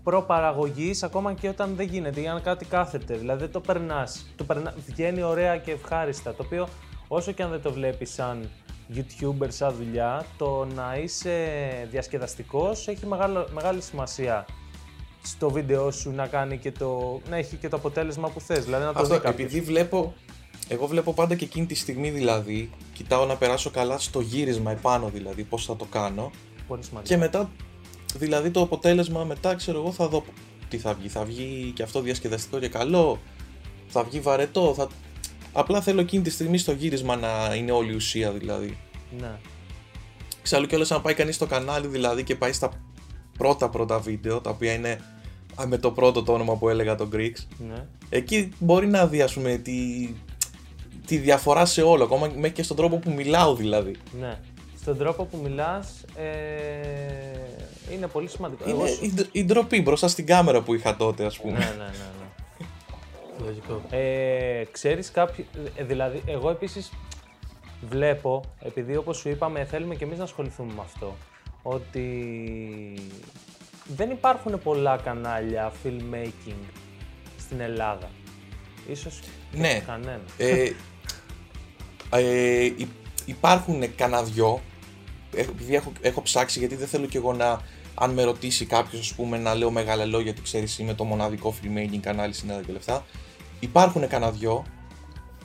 προπαραγωγής 0.03 1.03
ακόμα 1.03 1.33
και 1.33 1.49
όταν 1.49 1.75
δεν 1.75 1.87
γίνεται 1.87 2.21
ή 2.21 2.27
αν 2.27 2.41
κάτι 2.41 2.65
κάθεται, 2.65 3.15
δηλαδή 3.15 3.39
δεν 3.39 3.51
το 3.51 3.59
περνάς, 3.59 4.25
το 4.35 4.43
περνά, 4.43 4.73
βγαίνει 4.87 5.23
ωραία 5.23 5.57
και 5.57 5.71
ευχάριστα, 5.71 6.33
το 6.33 6.43
οποίο 6.45 6.67
όσο 7.07 7.31
και 7.31 7.43
αν 7.43 7.49
δεν 7.49 7.61
το 7.61 7.71
βλέπεις 7.71 8.13
σαν 8.13 8.49
YouTuber 8.95 9.47
σαν 9.47 9.73
δουλειά, 9.75 10.25
το 10.37 10.67
να 10.75 10.97
είσαι 10.97 11.47
διασκεδαστικός 11.91 12.87
έχει 12.87 13.05
μεγάλο, 13.05 13.47
μεγάλη 13.53 13.81
σημασία 13.81 14.45
στο 15.21 15.49
βίντεο 15.49 15.91
σου 15.91 16.11
να, 16.11 16.27
κάνει 16.27 16.57
και 16.57 16.71
το, 16.71 17.19
να 17.29 17.35
έχει 17.35 17.55
και 17.55 17.69
το 17.69 17.75
αποτέλεσμα 17.75 18.29
που 18.29 18.41
θες, 18.41 18.63
δηλαδή 18.65 18.83
να 18.83 18.93
το 18.93 18.99
Αυτό, 18.99 19.13
δει 19.13 19.21
κάποιος. 19.21 19.47
επειδή 19.47 19.61
βλέπω, 19.61 20.13
εγώ 20.71 20.87
βλέπω 20.87 21.13
πάντα 21.13 21.35
και 21.35 21.45
εκείνη 21.45 21.65
τη 21.65 21.75
στιγμή 21.75 22.09
δηλαδή, 22.09 22.69
κοιτάω 22.93 23.25
να 23.25 23.35
περάσω 23.35 23.69
καλά 23.69 23.97
στο 23.97 24.19
γύρισμα 24.19 24.71
επάνω 24.71 25.09
δηλαδή, 25.09 25.43
πώς 25.43 25.65
θα 25.65 25.75
το 25.75 25.85
κάνω. 25.85 26.31
Πολύ 26.67 26.83
σημαντικό. 26.83 27.13
Και 27.13 27.19
μετά, 27.19 27.51
δηλαδή 28.15 28.49
το 28.49 28.61
αποτέλεσμα 28.61 29.23
μετά, 29.23 29.55
ξέρω 29.55 29.79
εγώ, 29.79 29.91
θα 29.91 30.07
δω 30.07 30.23
τι 30.69 30.77
θα 30.77 30.93
βγει. 30.93 31.07
Θα 31.07 31.23
βγει 31.23 31.71
και 31.75 31.83
αυτό 31.83 32.01
διασκεδαστικό 32.01 32.59
και 32.59 32.69
καλό, 32.69 33.19
θα 33.87 34.03
βγει 34.03 34.19
βαρετό, 34.19 34.73
θα... 34.73 34.87
Απλά 35.53 35.81
θέλω 35.81 36.01
εκείνη 36.01 36.23
τη 36.23 36.29
στιγμή 36.29 36.57
στο 36.57 36.71
γύρισμα 36.71 37.15
να 37.15 37.55
είναι 37.55 37.71
όλη 37.71 37.91
η 37.91 37.95
ουσία 37.95 38.31
δηλαδή. 38.31 38.77
Ναι. 39.19 39.31
Ξάλλου 40.41 40.67
κιόλας 40.67 40.91
αν 40.91 41.01
πάει 41.01 41.13
κανείς 41.13 41.35
στο 41.35 41.45
κανάλι 41.45 41.87
δηλαδή 41.87 42.23
και 42.23 42.35
πάει 42.35 42.51
στα 42.51 42.71
πρώτα 43.37 43.69
πρώτα 43.69 43.99
βίντεο, 43.99 44.41
τα 44.41 44.49
οποία 44.49 44.73
είναι 44.73 45.01
α, 45.61 45.67
με 45.67 45.77
το 45.77 45.91
πρώτο 45.91 46.23
το 46.23 46.33
όνομα 46.33 46.55
που 46.55 46.69
έλεγα 46.69 46.95
το 46.95 47.09
Greeks, 47.13 47.45
ναι. 47.69 47.85
εκεί 48.09 48.49
μπορεί 48.59 48.87
να 48.87 49.07
δει 49.07 49.21
ας 49.21 49.33
πούμε 49.33 49.57
τη, 49.57 49.73
τη 51.09 51.17
διαφορά 51.17 51.65
σε 51.65 51.81
όλο, 51.81 52.03
ακόμα 52.03 52.27
μέχρι 52.35 52.51
και 52.51 52.63
στον 52.63 52.77
τρόπο 52.77 52.97
που 52.97 53.11
μιλάω 53.11 53.55
δηλαδή. 53.55 53.95
Ναι. 54.19 54.37
Στον 54.79 54.97
τρόπο 54.97 55.23
που 55.25 55.37
μιλάς 55.43 56.03
ε, 56.15 57.93
είναι 57.93 58.07
πολύ 58.07 58.27
σημαντικό. 58.29 58.69
Είναι 58.69 58.87
σου- 58.87 59.03
η, 59.03 59.11
ντ- 59.13 59.27
η 59.35 59.43
ντροπή 59.45 59.81
μπροστά 59.81 60.07
στην 60.07 60.25
κάμερα 60.25 60.61
που 60.61 60.73
είχα 60.73 60.95
τότε 60.95 61.25
ας 61.25 61.37
πούμε. 61.39 61.57
Ναι, 61.57 61.65
ναι, 61.65 61.71
ναι. 61.83 61.83
ναι. 62.19 62.65
Λογικό. 63.45 63.81
Ε, 63.89 64.63
ξέρεις 64.71 65.11
κάποιο, 65.11 65.45
ε, 65.75 65.83
δηλαδή 65.83 66.21
εγώ 66.25 66.49
επίσης 66.49 66.91
βλέπω, 67.89 68.41
επειδή 68.65 68.95
όπως 68.95 69.17
σου 69.17 69.29
είπαμε 69.29 69.65
θέλουμε 69.65 69.95
και 69.95 70.03
εμείς 70.03 70.17
να 70.17 70.23
ασχοληθούμε 70.23 70.73
με 70.73 70.81
αυτό, 70.81 71.15
ότι 71.61 72.13
δεν 73.95 74.09
υπάρχουν 74.09 74.59
πολλά 74.63 74.97
κανάλια 74.97 75.71
filmmaking 75.83 76.69
στην 77.39 77.59
Ελλάδα. 77.59 78.09
Ίσως 78.89 79.19
και 79.51 79.57
Ναι. 79.57 79.79
κανένα. 79.87 80.19
Ε, 80.37 80.71
ε, 82.09 82.63
υ- 82.63 82.87
υπάρχουν 83.25 83.95
κανένα 83.95 84.23
δυο, 84.23 84.61
ε, 85.35 85.41
επειδή 85.41 85.75
έχω, 85.75 85.91
έχω 86.01 86.21
ψάξει 86.21 86.59
γιατί 86.59 86.75
δεν 86.75 86.87
θέλω 86.87 87.05
κι 87.05 87.17
εγώ 87.17 87.33
να, 87.33 87.61
αν 87.95 88.11
με 88.11 88.23
ρωτήσει 88.23 88.65
κάποιος, 88.65 89.01
ας 89.01 89.13
πούμε, 89.13 89.37
να 89.37 89.53
λέω 89.53 89.71
μεγάλα 89.71 90.05
λόγια 90.05 90.23
γιατί 90.25 90.41
ξέρεις 90.41 90.79
είμαι 90.79 90.93
το 90.93 91.03
μοναδικό 91.03 91.53
filmmaking 91.61 91.99
κανάλι 92.01 92.33
στην 92.33 92.49
Ελλάδα 92.49 92.65
και 92.65 92.73
λεφτά. 92.73 93.05
Υπάρχουν 93.59 94.07
κανένα 94.07 94.31
δυο. 94.31 94.65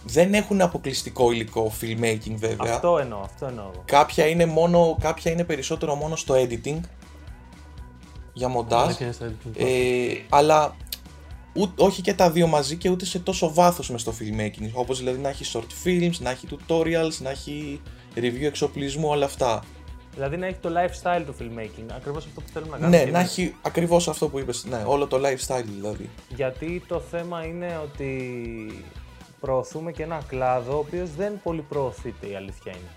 Δεν 0.06 0.34
έχουν 0.34 0.60
αποκλειστικό 0.60 1.32
υλικό 1.32 1.72
filmmaking 1.80 2.34
βέβαια. 2.36 2.72
Αυτό 2.72 2.98
εννοώ, 2.98 3.20
αυτό 3.20 3.46
εννοώ. 3.46 3.64
εγώ. 3.72 3.82
Κάποια 3.84 4.26
είναι, 4.26 4.46
μόνο, 4.46 4.96
κάποια 5.00 5.30
είναι 5.30 5.44
περισσότερο 5.44 5.94
μόνο 5.94 6.16
στο 6.16 6.34
editing 6.34 6.80
για 8.32 8.48
μοντάζ. 8.48 8.82
Αλλά 8.82 8.92
και 8.92 9.12
στα 9.12 9.26
editing. 9.26 9.56
Ε, 9.56 10.14
αλλά 10.28 10.76
ού- 11.54 11.72
όχι 11.76 12.02
και 12.02 12.14
τα 12.14 12.30
δύο 12.30 12.46
μαζί 12.46 12.76
και 12.76 12.88
ούτε 12.90 13.04
σε 13.04 13.18
τόσο 13.18 13.52
βάθος 13.54 13.90
μες 13.90 14.00
στο 14.00 14.12
filmmaking. 14.20 14.70
Όπως 14.72 14.98
δηλαδή 14.98 15.18
να 15.18 15.28
έχει 15.28 15.44
short 15.52 15.86
films, 15.86 16.18
να 16.20 16.30
έχει 16.30 16.46
tutorials, 16.50 17.16
να 17.22 17.30
έχει 17.30 17.80
review 18.16 18.42
εξοπλισμού, 18.42 19.08
όλα 19.08 19.24
αυτά. 19.24 19.62
Δηλαδή 20.14 20.36
να 20.36 20.46
έχει 20.46 20.58
το 20.60 20.68
lifestyle 20.68 21.22
του 21.26 21.34
filmmaking, 21.40 21.84
ακριβώς 21.96 22.24
αυτό 22.26 22.40
που 22.40 22.48
θέλουμε 22.52 22.70
να 22.70 22.78
κάνουμε. 22.78 22.96
Ναι, 22.98 23.04
και 23.04 23.10
να 23.10 23.18
εμείς. 23.18 23.30
έχει 23.30 23.54
ακριβώς 23.62 24.08
αυτό 24.08 24.28
που 24.28 24.38
είπες, 24.38 24.64
ναι, 24.64 24.82
όλο 24.86 25.06
το 25.06 25.16
lifestyle 25.26 25.64
δηλαδή. 25.74 26.10
Γιατί 26.36 26.82
το 26.88 27.00
θέμα 27.00 27.44
είναι 27.44 27.80
ότι 27.82 28.84
προωθούμε 29.40 29.92
και 29.92 30.02
ένα 30.02 30.22
κλάδο 30.26 30.74
ο 30.74 30.78
οποίος 30.78 31.10
δεν 31.16 31.40
πολύ 31.42 31.60
προωθείται 31.62 32.26
η 32.26 32.34
αλήθεια 32.36 32.72
είναι. 32.72 32.88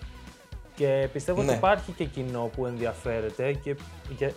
Και 0.75 1.09
πιστεύω 1.13 1.39
ότι 1.39 1.49
Ναι. 1.49 1.55
υπάρχει 1.55 1.91
και 1.91 2.03
κοινό 2.05 2.49
που 2.55 2.65
ενδιαφέρεται 2.65 3.53
και 3.63 3.75
για- 4.17 4.33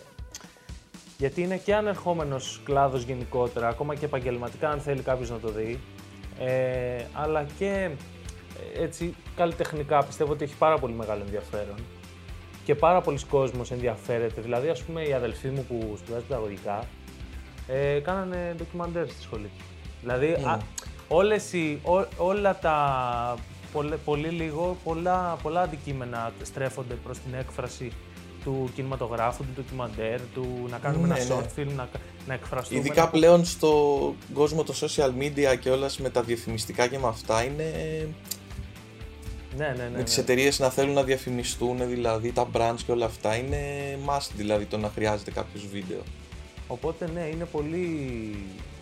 γιατί 1.20 1.42
είναι 1.42 1.56
και 1.56 1.74
ανερχόμενος 1.74 2.60
κλάδος 2.64 3.02
γενικότερα, 3.02 3.68
ακόμα 3.68 3.94
και 3.94 4.04
επαγγελματικά 4.04 4.68
αν 4.68 4.80
θέλει 4.80 5.02
κάποιος 5.02 5.30
να 5.30 5.38
το 5.38 5.48
δει, 5.48 5.80
ε, 6.38 7.04
αλλά 7.12 7.46
και 7.58 7.90
ε, 8.74 8.82
έτσι 8.82 9.14
καλλιτεχνικά 9.36 10.04
πιστεύω 10.04 10.32
ότι 10.32 10.44
έχει 10.44 10.54
πάρα 10.58 10.78
πολύ 10.78 10.92
μεγάλο 10.92 11.22
ενδιαφέρον 11.24 11.76
και 12.64 12.74
πάρα 12.74 13.00
πολλοί 13.00 13.18
κόσμος 13.30 13.70
ενδιαφέρεται. 13.70 14.40
Δηλαδή, 14.40 14.68
ας 14.68 14.82
πούμε, 14.82 15.02
οι 15.02 15.12
αδελφοί 15.12 15.48
μου 15.48 15.64
που 15.68 15.94
σπουδάζουν 15.98 16.26
παιδαγωγικά 16.28 16.84
ε, 17.68 17.98
κάνανε 17.98 18.54
ντοκιμαντέρ 18.56 19.08
στη 19.08 19.22
σχολή. 19.22 19.50
Δηλαδή, 20.00 20.32
α, 20.32 20.58
όλες 21.08 21.52
οι, 21.52 21.80
ό, 21.82 22.06
όλα 22.16 22.58
τα 22.58 23.36
πολλε- 23.72 23.96
πολύ 24.04 24.28
λίγο, 24.28 24.76
πολλά, 24.84 25.38
πολλά 25.42 25.60
αντικείμενα 25.60 26.32
στρέφονται 26.42 26.94
προς 26.94 27.18
την 27.18 27.34
έκφραση 27.34 27.92
του 28.44 28.70
κινηματογράφου, 28.74 29.42
του 29.42 29.50
ντοκιμαντέρ, 29.54 30.20
του 30.34 30.66
να 30.70 30.78
κάνουμε 30.78 31.06
Ναι, 31.08 31.18
ένα 31.18 31.34
ναι. 31.34 31.40
short 31.40 31.58
film, 31.60 31.72
να, 31.76 31.88
να 32.26 32.34
εκφραστούμε. 32.34 32.80
Ειδικά 32.80 33.02
να- 33.02 33.08
πλέον 33.08 33.44
στο 33.44 34.14
κόσμο 34.34 34.62
των 34.64 34.74
social 34.74 35.10
media 35.18 35.56
και 35.60 35.70
όλας 35.70 35.98
με 35.98 36.10
τα 36.10 36.22
διαφημιστικά 36.22 36.86
και 36.86 36.98
με 36.98 37.06
αυτά 37.06 37.44
είναι 37.44 37.64
Ναι, 39.56 39.66
ναι, 39.66 39.72
ναι. 39.82 39.88
με 39.90 39.96
ναι. 39.96 40.02
τις 40.04 40.18
εταιρείες 40.18 40.58
να 40.58 40.70
θέλουν 40.70 40.94
να 40.94 41.02
διαφημιστούν 41.02 41.88
δηλαδή 41.88 42.32
τα 42.32 42.48
brands 42.52 42.78
και 42.86 42.92
όλα 42.92 43.04
αυτά 43.04 43.34
είναι 43.36 43.58
must 44.06 44.28
δηλαδή 44.36 44.64
το 44.64 44.78
να 44.78 44.88
χρειάζεται 44.88 45.30
κάποιος 45.30 45.66
βίντεο. 45.66 46.00
Οπότε 46.66 47.10
ναι, 47.14 47.20
είναι 47.20 47.44
πολύ, 47.44 47.86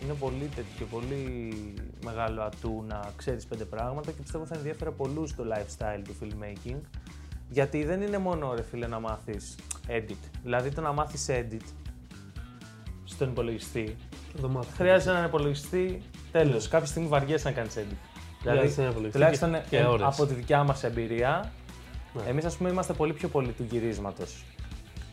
είναι 0.02 0.12
πολύ 0.18 0.48
τέτοιο, 0.54 0.86
πολύ 0.90 1.54
μεγάλο 2.04 2.42
ατού 2.42 2.84
να 2.88 3.10
ξέρεις 3.16 3.46
πέντε 3.46 3.64
πράγματα 3.64 4.10
και 4.12 4.22
πιστεύω 4.22 4.46
θα 4.46 4.54
ενδιαφέρει 4.56 4.90
πολλούς 4.90 5.34
το 5.34 5.42
lifestyle 5.52 6.02
του 6.04 6.14
filmmaking. 6.22 6.76
Γιατί 7.50 7.84
δεν 7.84 8.02
είναι 8.02 8.18
μόνο 8.18 8.54
ρε 8.54 8.62
φίλε 8.62 8.86
να 8.86 9.00
μάθεις 9.00 9.54
edit. 9.88 10.16
Δηλαδή 10.42 10.70
το 10.70 10.80
να 10.80 10.92
μάθεις 10.92 11.26
edit 11.30 11.60
τον 13.18 13.28
υπολογιστή. 13.28 13.96
Θα 14.34 14.40
το 14.40 14.48
μάθω. 14.48 14.68
Χρειάζεται 14.76 15.10
έναν 15.10 15.24
υπολογιστή. 15.24 16.02
Τέλο. 16.32 16.62
Κάποια 16.70 16.86
στιγμή 16.86 17.08
βαριέσαι 17.08 17.48
να 17.48 17.54
κάνεις 17.54 17.74
edit. 17.74 17.96
Δηλαδή, 18.42 18.58
Χρειάζεται 18.58 18.80
έναν 18.80 18.90
υπολογιστή 18.90 19.10
τουλάχιστον 19.18 19.52
και- 19.52 19.60
και 19.68 19.76
ε, 19.78 19.84
ώρες. 19.84 20.06
από 20.06 20.26
τη 20.26 20.34
δικιά 20.34 20.62
μας 20.62 20.84
εμπειρία, 20.84 21.52
Ναι. 22.12 22.22
εμείς 22.28 22.44
ας 22.44 22.56
πούμε 22.56 22.70
είμαστε 22.70 22.92
πολύ 22.92 23.12
πιο 23.12 23.28
πολλοί 23.28 23.52
του 23.52 23.66
γυρίσματος. 23.70 24.44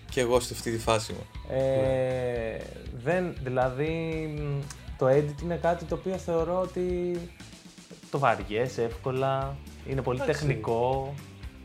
Και 0.10 0.22
εγώ 0.22 0.40
σε 0.40 0.54
αυτή 0.54 0.72
τη 0.72 0.78
φάση 0.78 1.14
μου. 1.14 1.56
Ε, 1.56 2.58
δεν, 3.04 3.36
δηλαδή 3.44 3.90
μ, 4.38 4.60
το 4.98 5.08
edit 5.08 5.42
είναι 5.44 5.56
κάτι 5.56 5.86
το 5.86 5.96
οποίο 5.96 6.18
θεωρώ 6.18 6.60
ότι 6.62 7.18
το 8.12 8.20
βαριέσαι 8.20 8.84
εύκολα, 8.84 9.56
είναι 9.88 10.02
πολύ 10.02 10.20
Εντάξει. 10.22 10.46
τεχνικό. 10.46 11.14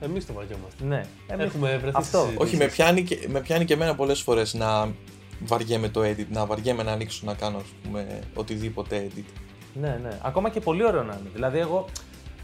Εμείς 0.00 0.26
το 0.26 0.32
βαριόμαστε. 0.32 0.84
Ναι, 0.84 1.04
εμείς- 1.26 1.46
Έχουμε 1.46 1.68
βρεθεί 1.76 1.96
αυτό. 1.96 2.00
στις 2.18 2.20
συζητήσεις. 2.20 2.38
Όχι, 2.46 2.56
με 2.56 2.66
πιάνει, 2.66 3.02
και, 3.02 3.26
με 3.28 3.40
πιάνει 3.40 3.64
και 3.64 3.72
εμένα 3.74 3.94
πολλές 3.94 4.20
φορές 4.20 4.54
να 4.54 4.88
βαριέμαι 5.44 5.88
το 5.88 6.00
edit, 6.00 6.26
να 6.30 6.46
βαριέμαι 6.46 6.82
να 6.82 6.92
ανοίξω 6.92 7.22
να 7.26 7.34
κάνω 7.34 7.56
ας 7.58 7.64
πούμε, 7.82 8.20
οτιδήποτε 8.34 9.08
edit. 9.14 9.24
Ναι, 9.80 9.98
ναι. 10.02 10.18
Ακόμα 10.22 10.48
και 10.50 10.60
πολύ 10.60 10.84
ωραίο 10.84 11.02
να 11.02 11.12
είναι. 11.20 11.30
Δηλαδή, 11.34 11.58
εγώ 11.58 11.84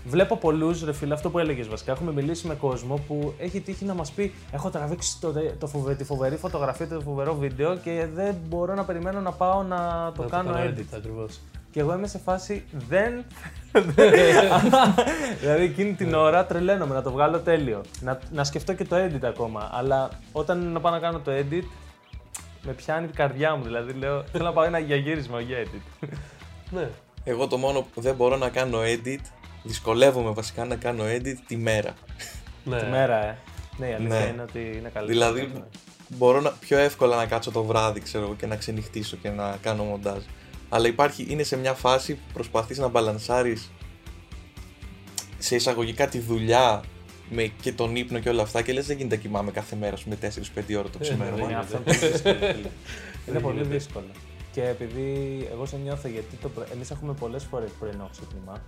βλέπω 0.06 0.36
πολλούς, 0.36 0.84
ρε 0.84 0.92
φίλε, 0.92 1.14
αυτό 1.14 1.30
που 1.30 1.38
έλεγες 1.38 1.68
βασικά. 1.68 1.92
Έχουμε 1.92 2.12
μιλήσει 2.12 2.46
με 2.46 2.54
κόσμο 2.54 3.00
που 3.08 3.34
έχει 3.38 3.60
τύχει 3.60 3.84
να 3.84 3.94
μας 3.94 4.10
πει: 4.10 4.34
Έχω 4.52 4.70
τραβήξει 4.70 5.20
το, 5.20 5.32
το 5.58 5.66
φοβε- 5.66 5.96
τη 5.98 6.04
φοβερή 6.04 6.36
φωτογραφία, 6.36 6.88
το 6.88 7.00
φοβερό 7.00 7.34
βίντεο 7.34 7.76
και 7.76 8.06
δεν 8.14 8.34
μπορώ 8.48 8.74
να 8.74 8.84
περιμένω 8.84 9.20
να 9.20 9.32
πάω 9.32 9.62
να 9.62 10.12
το 10.16 10.22
Να 10.22 10.28
κάνω 10.28 10.54
edit. 10.56 10.84
ακριβώς. 10.94 11.40
Και 11.76 11.82
εγώ 11.82 11.94
είμαι 11.94 12.06
σε 12.06 12.18
φάση 12.18 12.64
δεν. 12.88 13.24
δηλαδή 15.40 15.62
εκείνη 15.62 15.94
την 15.94 16.14
ώρα 16.14 16.46
τρελαίνομαι 16.46 16.94
να 16.94 17.02
το 17.02 17.10
βγάλω 17.10 17.38
τέλειο. 17.38 17.80
Να, 18.00 18.18
να 18.30 18.44
σκεφτώ 18.44 18.74
και 18.74 18.84
το 18.84 18.96
edit 18.96 19.24
ακόμα. 19.24 19.70
Αλλά 19.72 20.10
όταν 20.32 20.60
είναι 20.60 20.70
να 20.70 20.80
πάω 20.80 20.92
να 20.92 20.98
κάνω 20.98 21.18
το 21.18 21.32
edit, 21.34 21.64
με 22.62 22.72
πιάνει 22.72 23.06
η 23.12 23.16
καρδιά 23.16 23.56
μου. 23.56 23.64
Δηλαδή 23.64 23.92
λέω: 23.92 24.24
Θέλω 24.32 24.44
να 24.44 24.52
πάω 24.52 24.64
ένα 24.64 24.78
για 24.78 24.96
γύρισμα, 24.96 25.40
για 25.40 25.56
edit. 25.64 26.08
Ναι. 26.70 26.88
Εγώ 27.24 27.46
το 27.46 27.56
μόνο 27.56 27.86
που 27.94 28.00
δεν 28.00 28.14
μπορώ 28.14 28.36
να 28.36 28.48
κάνω 28.48 28.78
edit, 28.82 29.20
δυσκολεύομαι 29.62 30.30
βασικά 30.30 30.64
να 30.64 30.76
κάνω 30.76 31.04
edit 31.04 31.36
τη 31.46 31.56
μέρα. 31.56 31.94
ναι. 32.64 32.78
Τη 32.78 32.86
μέρα, 32.86 33.24
ε. 33.24 33.36
Ναι, 33.76 33.86
η 33.88 33.92
αλήθεια 33.92 34.18
Ναι. 34.18 34.26
είναι 34.26 34.42
ότι 34.42 34.58
είναι 34.58 34.90
καλύτερο. 34.94 35.06
Δηλαδή 35.06 35.52
μπορώ 36.08 36.40
να, 36.40 36.50
πιο 36.50 36.78
εύκολα 36.78 37.16
να 37.16 37.26
κάτσω 37.26 37.50
το 37.50 37.62
βράδυ 37.62 38.00
ξέρω, 38.00 38.24
εγώ, 38.24 38.34
και 38.34 38.46
να 38.46 38.56
ξενυχτήσω 38.56 39.16
και 39.16 39.30
να 39.30 39.56
κάνω 39.62 39.82
μοντάζ. 39.84 40.22
Αλλά 40.68 40.86
υπάρχει, 40.86 41.26
είναι 41.28 41.42
σε 41.42 41.56
μια 41.56 41.74
φάση 41.74 42.14
που 42.14 42.32
προσπαθείς 42.32 42.78
να 42.78 42.88
μπαλανσάρεις 42.88 43.70
σε 45.38 45.54
εισαγωγικά 45.54 46.08
τη 46.08 46.18
δουλειά 46.18 46.82
με 47.30 47.52
και 47.60 47.72
τον 47.72 47.96
ύπνο 47.96 48.18
και 48.18 48.28
όλα 48.28 48.42
αυτά 48.42 48.62
και 48.62 48.72
λες 48.72 48.86
δεν 48.86 48.96
γίνεται 48.96 49.14
να 49.16 49.20
κοιμάμαι 49.22 49.50
κάθε 49.50 49.76
μέρα 49.76 49.96
με 50.04 50.18
4-5 50.20 50.26
ώρα 50.78 50.88
το 50.88 50.98
Ε, 51.00 51.02
ξημέρωμα. 51.02 51.42
Είναι 51.42 51.46
ναι, 51.46 51.58
αυτό 51.58 51.80
ναι. 51.84 51.94
είναι 51.94 52.00
πολύ 52.00 52.12
δύσκολο. 52.12 52.34
φίλε. 52.34 52.52
είναι 52.56 52.70
Δεν 53.26 53.40
πολύ 53.40 53.56
γίνεται. 53.56 53.76
δύσκολο. 53.76 54.10
Και 54.52 54.62
επειδή 54.62 55.48
εγώ 55.52 55.66
σε 55.66 55.76
νιώθω 55.76 56.08
γιατί 56.08 56.36
το 56.36 56.48
πρω... 56.48 56.66
εμείς 56.72 56.90
έχουμε 56.90 57.12
πολλές 57.12 57.44
φορές 57.44 57.70
πρωινό 57.78 58.08
ξύπνημα 58.12 58.62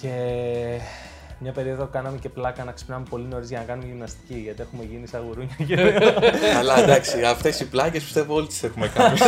και 0.00 0.10
μια 1.42 1.52
περίοδο 1.52 1.86
κάναμε 1.86 2.18
και 2.18 2.28
πλάκα 2.28 2.64
να 2.64 2.72
ξυπνάμε 2.72 3.06
πολύ 3.10 3.24
νωρίς 3.24 3.48
για 3.48 3.58
να 3.58 3.64
κάνουμε 3.64 3.86
γυμναστική 3.88 4.34
γιατί 4.34 4.62
έχουμε 4.62 4.84
γίνει 4.84 5.06
σαν 5.06 5.22
γουρούνια 5.22 5.56
και 5.66 6.00
Αλλά 6.58 6.78
εντάξει, 6.78 7.24
αυτές 7.24 7.60
οι 7.60 7.68
πλάκες 7.68 8.02
πιστεύω 8.02 8.34
όλοι 8.34 8.46
τις 8.46 8.62
έχουμε 8.62 8.88
κάνει. 8.88 9.18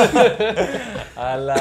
αλλά, 1.33 1.57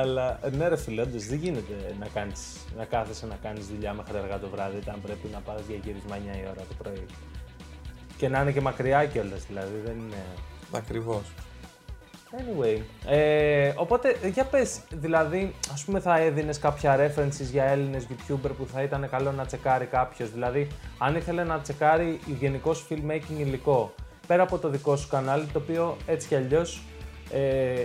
αλλά 0.00 0.38
ναι 0.58 0.68
ρε 0.68 0.76
φίλε, 0.76 1.02
όντως 1.02 1.26
δεν 1.26 1.38
γίνεται 1.38 1.94
να, 1.98 2.06
κάνεις, 2.14 2.40
να 2.76 2.84
κάθεσαι 2.84 3.26
να 3.26 3.36
κάνεις 3.42 3.66
δουλειά 3.66 3.92
μέχρι 3.92 4.18
αργά 4.18 4.38
το 4.38 4.48
βράδυ 4.48 4.76
όταν 4.76 5.00
πρέπει 5.02 5.28
να 5.32 5.38
πας 5.38 5.60
για 5.68 5.76
γύρισμα 5.84 6.16
9 6.16 6.18
η 6.18 6.44
ώρα 6.50 6.64
το 6.68 6.74
πρωί. 6.82 7.06
Και 8.16 8.28
να 8.28 8.40
είναι 8.40 8.52
και 8.52 8.60
μακριά 8.60 9.04
κιόλας, 9.04 9.44
δηλαδή 9.48 9.80
δεν 9.84 9.94
είναι... 9.94 10.22
Ακριβώς. 10.72 11.22
Anyway, 12.36 12.80
ε, 13.06 13.72
οπότε 13.76 14.16
για 14.32 14.44
πες, 14.44 14.80
δηλαδή 14.90 15.54
ας 15.72 15.84
πούμε 15.84 16.00
θα 16.00 16.18
έδινες 16.18 16.58
κάποια 16.58 16.96
references 16.96 17.48
για 17.50 17.64
Έλληνες 17.64 18.06
YouTuber 18.10 18.50
που 18.58 18.66
θα 18.72 18.82
ήταν 18.82 19.08
καλό 19.10 19.32
να 19.32 19.46
τσεκάρει 19.46 19.84
κάποιος, 19.86 20.30
δηλαδή 20.32 20.66
αν 20.98 21.14
ήθελε 21.16 21.44
να 21.44 21.58
τσεκάρει 21.58 22.20
γενικώ 22.38 22.74
filmmaking 22.88 23.38
υλικό, 23.38 23.94
πέρα 24.26 24.42
από 24.42 24.58
το 24.58 24.68
δικό 24.68 24.96
σου 24.96 25.08
κανάλι, 25.08 25.44
το 25.52 25.58
οποίο 25.58 25.96
έτσι 26.06 26.28
κι 26.28 26.34
αλλιώς 26.34 26.82
ε, 27.32 27.84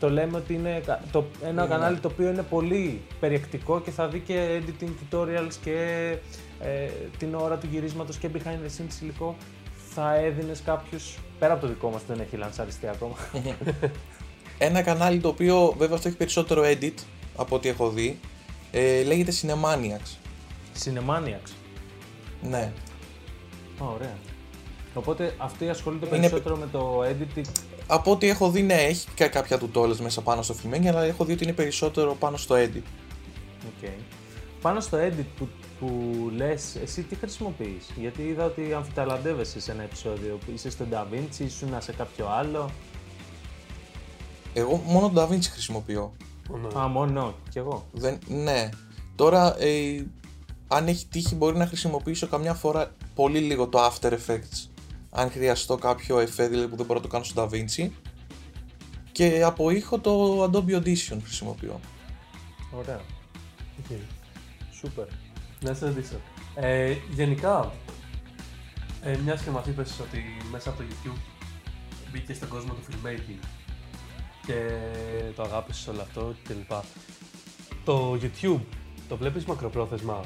το 0.00 0.10
λέμε 0.10 0.36
ότι 0.36 0.54
είναι 0.54 0.80
κα- 0.86 1.00
το, 1.12 1.24
ένα 1.44 1.62
Ναι. 1.62 1.68
κανάλι 1.68 1.98
το 1.98 2.08
οποίο 2.12 2.28
είναι 2.28 2.42
πολύ 2.42 3.00
περιεκτικό 3.20 3.80
και 3.80 3.90
θα 3.90 4.08
δει 4.08 4.18
και 4.20 4.60
editing 4.62 4.88
tutorials 5.14 5.52
και 5.64 6.08
ε, 6.60 6.88
την 7.18 7.34
ώρα 7.34 7.56
του 7.56 7.68
γυρίσματος 7.70 8.16
και 8.18 8.28
behind 8.34 8.38
the 8.66 8.80
scenes 8.82 9.02
υλικό, 9.02 9.36
θα 9.96 10.14
έδινες 10.14 10.62
κάποιους, 10.64 11.18
πέρα 11.38 11.52
από 11.52 11.62
το 11.62 11.68
δικό 11.68 11.90
μας 11.90 12.00
που 12.00 12.06
δεν 12.12 12.20
έχει 12.20 12.36
λανσαριστεί 12.36 12.88
ακόμα, 12.88 13.14
Ένα 14.58 14.82
κανάλι 14.82 15.18
το 15.20 15.28
οποίο 15.28 15.74
βέβαια 15.78 15.96
αυτό 15.96 16.08
έχει 16.08 16.16
περισσότερο 16.16 16.62
edit 16.64 16.92
από 17.36 17.56
ό,τι 17.56 17.68
έχω 17.68 17.90
δει, 17.90 18.18
ε, 18.70 19.02
λέγεται 19.02 19.32
Cinemaniacs. 19.42 20.16
Cinemaniacs. 20.84 21.50
Ναι. 22.42 22.72
Α, 23.82 23.84
ωραία. 23.94 24.16
Οπότε 24.94 25.34
αυτή 25.38 25.68
ασχολείται 25.68 26.06
Είναι- 26.06 26.16
περισσότερο 26.18 26.56
με 26.56 26.66
το 26.72 27.02
editing. 27.04 27.44
Από 27.86 28.10
ό,τι 28.10 28.28
έχω 28.28 28.50
δει, 28.50 28.62
ναι, 28.62 28.74
έχει 28.74 29.06
και 29.14 29.26
κάποια 29.26 29.60
tutorials 29.60 29.96
μέσα 29.96 30.20
πάνω 30.20 30.42
στο 30.42 30.54
filming, 30.62 30.86
αλλά 30.86 31.02
έχω 31.02 31.24
δει 31.24 31.32
ότι 31.32 31.44
είναι 31.44 31.52
περισσότερο 31.52 32.14
πάνω 32.14 32.36
στο 32.36 32.54
edit. 32.58 32.82
Okay. 33.82 33.98
Πάνω 34.60 34.80
στο 34.80 34.98
edit 35.00 35.24
που, 35.38 35.48
που 35.80 35.88
λες, 36.34 36.76
εσύ 36.76 37.02
τι 37.02 37.14
χρησιμοποιείς; 37.14 37.90
Γιατί 37.96 38.22
είδα 38.22 38.44
ότι 38.44 38.72
αμφιταλαντεύεσαι 38.72 39.60
σε 39.60 39.72
ένα 39.72 39.82
επεισόδιο 39.82 40.38
που 40.44 40.50
είσαι 40.54 40.70
στο 40.70 40.84
DaVinci, 40.92 41.38
ήσουν 41.38 41.80
σε 41.80 41.92
κάποιο 41.92 42.28
άλλο. 42.28 42.70
Εγώ 44.52 44.82
μόνο 44.86 45.10
το 45.10 45.22
DaVinci 45.22 45.44
χρησιμοποιώ. 45.44 46.12
Ναι. 46.50 46.80
Α, 46.80 46.88
μόνο, 46.88 47.34
κι 47.50 47.58
εγώ. 47.58 47.86
Δεν, 47.92 48.18
ναι. 48.26 48.68
Τώρα, 49.14 49.62
ε, 49.62 50.06
αν 50.68 50.88
έχει 50.88 51.06
τύχει, 51.06 51.34
μπορεί 51.34 51.56
να 51.56 51.66
χρησιμοποιήσω 51.66 52.26
καμιά 52.26 52.54
φορά 52.54 52.94
πολύ 53.14 53.38
λίγο 53.38 53.66
το 53.66 53.78
After 53.86 54.12
Effects. 54.12 54.68
Αν 55.10 55.30
χρειαστώ 55.30 55.76
κάποιο 55.76 56.18
εφέ, 56.18 56.48
δηλαδή 56.48 56.68
που 56.68 56.76
δεν 56.76 56.86
μπορώ 56.86 56.98
να 56.98 57.04
το 57.04 57.12
κάνω 57.12 57.24
στο 57.24 57.44
DaVinci. 57.44 57.88
Και 59.12 59.42
από 59.42 59.70
ήχο 59.70 59.98
το 59.98 60.42
Adobe 60.44 60.76
Audition 60.76 61.18
χρησιμοποιώ. 61.22 61.80
Ωραία. 62.78 63.00
Οκ. 63.78 63.98
Σούπερ. 64.72 65.06
Να 65.60 65.74
σε 65.74 65.86
ρωτήσω. 65.86 66.16
Ε, 66.54 66.96
γενικά, 67.10 67.72
ε, 69.02 69.16
μιας 69.24 69.42
και 69.42 69.50
μας 69.50 69.66
είπες 69.66 70.00
ότι 70.00 70.24
μέσα 70.50 70.68
από 70.70 70.78
το 70.78 70.84
YouTube 70.90 71.18
μπήκε 72.12 72.34
στον 72.34 72.48
κόσμο 72.48 72.72
του 72.72 72.82
filmmaking 72.90 73.44
και 74.46 74.68
το 75.36 75.42
αγάπησες 75.42 75.86
όλο 75.88 76.00
αυτό 76.00 76.34
κλπ. 76.48 76.70
Το 77.84 78.12
YouTube 78.22 78.60
το 79.08 79.16
βλέπεις 79.16 79.44
μακροπρόθεσμα; 79.44 80.20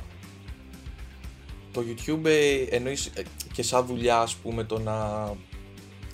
Το 1.73 1.81
YouTube 1.87 2.25
ε, 2.25 2.63
εννοείς 2.71 3.07
ε, 3.07 3.23
και 3.53 3.63
σαν 3.63 3.87
δουλειά, 3.87 4.19
ας 4.21 4.35
πούμε, 4.35 4.65
το 4.65 4.79
να 4.79 5.29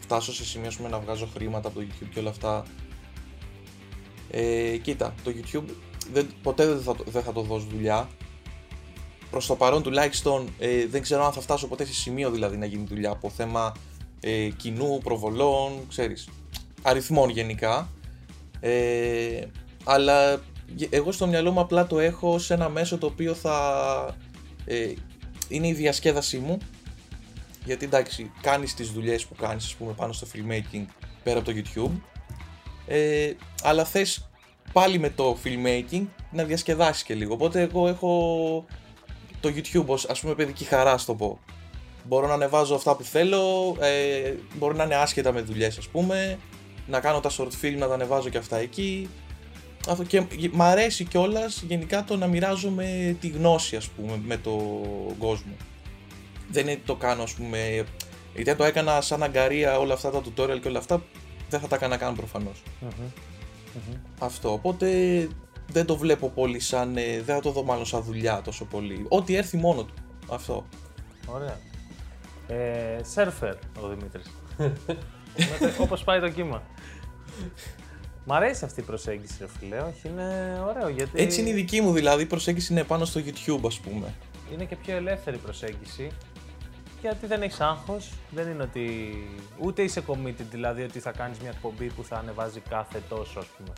φτάσω 0.01 0.33
σε 0.33 0.45
σημείο 0.45 0.69
ας 0.69 0.77
πούμε, 0.77 0.89
να 0.89 0.99
βγάζω 0.99 1.27
χρήματα 1.35 1.69
από 1.69 1.81
το 1.81 1.87
YouTube 1.89 2.09
και 2.13 2.19
όλα 2.19 2.31
αυτά. 2.31 2.65
Ε, 4.31 4.77
κοίτα, 4.77 5.15
το 5.25 5.33
YouTube 5.37 5.65
δεν, 6.13 6.29
ποτέ 6.43 6.67
δεν 6.67 6.81
θα, 6.83 6.95
το- 6.97 7.05
δεν 7.07 7.23
θα 7.23 7.33
το 7.33 7.41
δώσω 7.43 7.67
δουλειά. 7.71 8.09
Προς 9.31 9.47
το 9.47 9.55
παρόν 9.57 9.83
τουλάχιστον 9.83 10.49
ε, 10.59 10.87
δεν 10.87 11.03
ξέρω 11.03 11.25
αν 11.25 11.33
θα 11.33 11.41
φτάσω 11.41 11.67
ποτέ 11.69 11.85
σε 11.85 11.93
σημείο 11.93 12.31
δηλαδή 12.31 12.57
να 12.57 12.67
γίνει 12.67 12.85
δουλειά 12.89 13.11
από 13.11 13.31
θέμα 13.31 13.73
ε, 14.21 14.49
κοινού, 14.57 14.99
προβολών, 15.05 15.73
ξέρεις, 15.89 16.29
αριθμών 16.83 17.29
γενικά. 17.29 17.89
Ε, 18.61 19.41
αλλά 19.85 20.43
γε- 20.75 20.95
εγώ 20.95 21.13
στο 21.13 21.27
μυαλό 21.27 21.51
μου 21.51 21.61
απλά 21.61 21.87
το 21.87 21.99
έχω 21.99 22.39
σε 22.39 22.55
ένα 22.55 22.69
μέσο 22.69 22.99
το 22.99 23.07
οποίο 23.07 23.35
θα 23.35 24.17
ε, 24.65 24.93
είναι 25.49 25.67
η 25.69 25.73
διασκέδασή 25.73 26.39
μου. 26.39 26.59
Γιατί 27.65 27.85
εντάξει 27.85 28.31
κάνεις 28.41 28.75
τις 28.75 28.91
δουλειές 28.91 29.25
που 29.27 29.35
κάνεις 29.35 29.65
ας 29.65 29.75
πούμε 29.75 29.93
πάνω 29.93 30.13
στο 30.13 30.27
filmmaking 30.35 30.85
πέρα 31.23 31.39
από 31.39 31.53
το 31.53 31.57
YouTube. 31.57 32.01
Ε, 32.87 33.33
αλλά 33.63 33.85
θες 33.85 34.29
πάλι 34.73 34.99
με 34.99 35.11
το 35.11 35.37
filmmaking 35.45 36.03
να 36.31 36.45
διασκεδάσεις 36.45 37.03
και 37.03 37.15
λίγο. 37.15 37.35
Οπότε 37.35 37.61
εγώ 37.61 37.89
έχω 37.89 38.65
το 39.41 39.53
YouTube 39.57 39.87
ως 39.87 40.05
ας 40.05 40.21
πούμε 40.21 40.35
παιδική 40.35 40.65
χαρά 40.65 40.93
ας 40.93 41.05
το 41.05 41.15
πω. 41.15 41.39
Μπορώ 42.05 42.27
να 42.27 42.35
ανεβάζω 42.35 42.75
αυτά 42.75 42.97
που 42.97 43.03
θέλω 43.03 43.77
ε, 43.81 44.33
μπορεί 44.55 44.77
να 44.77 44.85
είναι 44.85 44.95
άσχετα 44.95 45.33
με 45.33 45.41
δουλειές 45.41 45.79
ας 45.79 45.89
πούμε. 45.89 46.39
Να 46.87 47.01
κάνω 47.01 47.21
τα 47.21 47.31
short 47.31 47.65
film 47.65 47.77
να 47.79 47.89
τα 47.89 47.95
ανεβάζω 47.95 48.29
και 48.29 48.39
αυτά 48.39 48.57
εκεί. 48.57 49.09
Αυτό 49.89 50.05
και 50.05 50.25
μ' 50.53 50.63
αρέσει 50.63 51.05
κιόλας 51.05 51.63
γενικά 51.63 52.05
το 52.05 52.17
να 52.17 52.27
μοιράζομαι 52.27 53.17
τη 53.21 53.29
γνώση 53.29 53.77
ας 53.77 53.89
πούμε 53.89 54.21
με 54.25 54.37
τον 54.37 55.19
κόσμο. 55.19 55.53
Δεν 56.51 56.63
είναι 56.63 56.73
ότι 56.73 56.83
το 56.85 56.95
κάνω 56.95 57.23
ας 57.23 57.33
πούμε, 57.33 57.85
γιατί 58.35 58.51
αν 58.51 58.57
το 58.57 58.65
έκανα 58.65 59.01
σαν 59.01 59.23
αγκαρία 59.23 59.79
όλα 59.79 59.95
αυτά 59.95 60.11
τα 60.11 60.23
tutorial 60.23 60.61
και 60.63 60.69
όλα 60.69 60.79
αυτά 60.79 61.03
δεν 61.49 61.61
θα 61.61 61.69
τα 61.69 61.77
έκανα 61.77 61.97
καν 61.97 62.15
προφανώς. 62.15 62.63
Αυτό, 64.19 64.53
οπότε 64.53 64.89
δεν 65.73 65.87
το 65.87 65.97
βλέπω 65.97 66.29
πολύ 66.29 66.61
σαν, 66.61 66.97
ε, 66.97 67.21
δεν 67.21 67.35
θα 67.35 67.41
το 67.41 67.51
δω 67.51 67.63
μάλλον 67.63 67.87
σαν 67.87 68.03
δουλειά 68.03 68.41
τόσο 68.45 68.65
πολύ. 68.65 69.07
Ό,τι 69.09 69.37
έρθει 69.37 69.57
μόνο 69.57 69.85
του. 69.85 69.95
Αυτό. 70.29 70.67
Ωραία. 71.27 71.59
Ε, 72.49 73.03
σέρφερ 73.03 73.55
ο 73.81 73.89
Δημήτρης. 73.89 74.27
Λέτε, 74.59 75.75
Όπως 75.85 76.05
πάει 76.05 76.21
το 76.21 76.29
κύμα. 76.29 76.63
Μ' 78.25 78.33
αρέσει 78.33 78.65
αυτή 78.65 78.81
η 78.81 78.83
προσέγγιση, 78.83 79.37
ρε 79.41 79.47
φίλε. 79.59 79.79
Όχι, 79.79 80.09
είναι 80.09 80.61
ωραίο 80.69 80.89
γιατί. 80.89 81.23
Έτσι 81.23 81.41
είναι 81.41 81.51
η 81.51 81.53
δική 81.53 81.81
μου 81.81 81.93
δηλαδή, 81.93 82.23
η 82.23 82.27
προσέγγιση 82.27 82.73
είναι 82.73 82.85
πάνω 82.85 83.05
στο 83.05 83.21
YouTube, 83.21 83.67
ας 83.67 83.81
πούμε. 83.81 84.15
είναι 84.53 84.65
και 84.65 84.77
πιο 84.77 84.97
ελεύθερη 84.97 85.37
προσέγγιση. 85.37 86.11
Γιατί 87.01 87.27
δεν 87.27 87.43
έχεις 87.43 87.61
άγχος, 87.61 88.13
δεν 88.31 88.49
είναι 88.49 88.63
ότι. 88.63 89.13
ούτε 89.59 89.83
είσαι 89.83 90.03
committed, 90.07 90.47
δηλαδή 90.51 90.83
ότι 90.83 90.99
θα 90.99 91.13
κάνεις 91.13 91.39
μια 91.39 91.51
εκπομπή 91.51 91.87
που 91.87 92.05
θα 92.05 92.17
ανεβάζει 92.17 92.61
κάθε 92.61 93.03
τόσο, 93.09 93.39
ας 93.39 93.47
πούμε. 93.47 93.73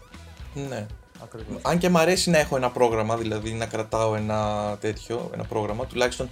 Ναι. 0.68 0.86
Ακριβώς. 1.22 1.60
Αν 1.62 1.78
και 1.78 1.88
μ' 1.88 1.96
αρέσει 1.96 2.30
να 2.30 2.38
έχω 2.38 2.56
ένα 2.56 2.70
πρόγραμμα, 2.70 3.16
δηλαδή 3.16 3.52
να 3.52 3.66
κρατάω 3.66 4.14
ένα 4.14 4.76
τέτοιο, 4.80 5.30
ένα 5.34 5.44
πρόγραμμα, 5.44 5.86
τουλάχιστον 5.86 6.28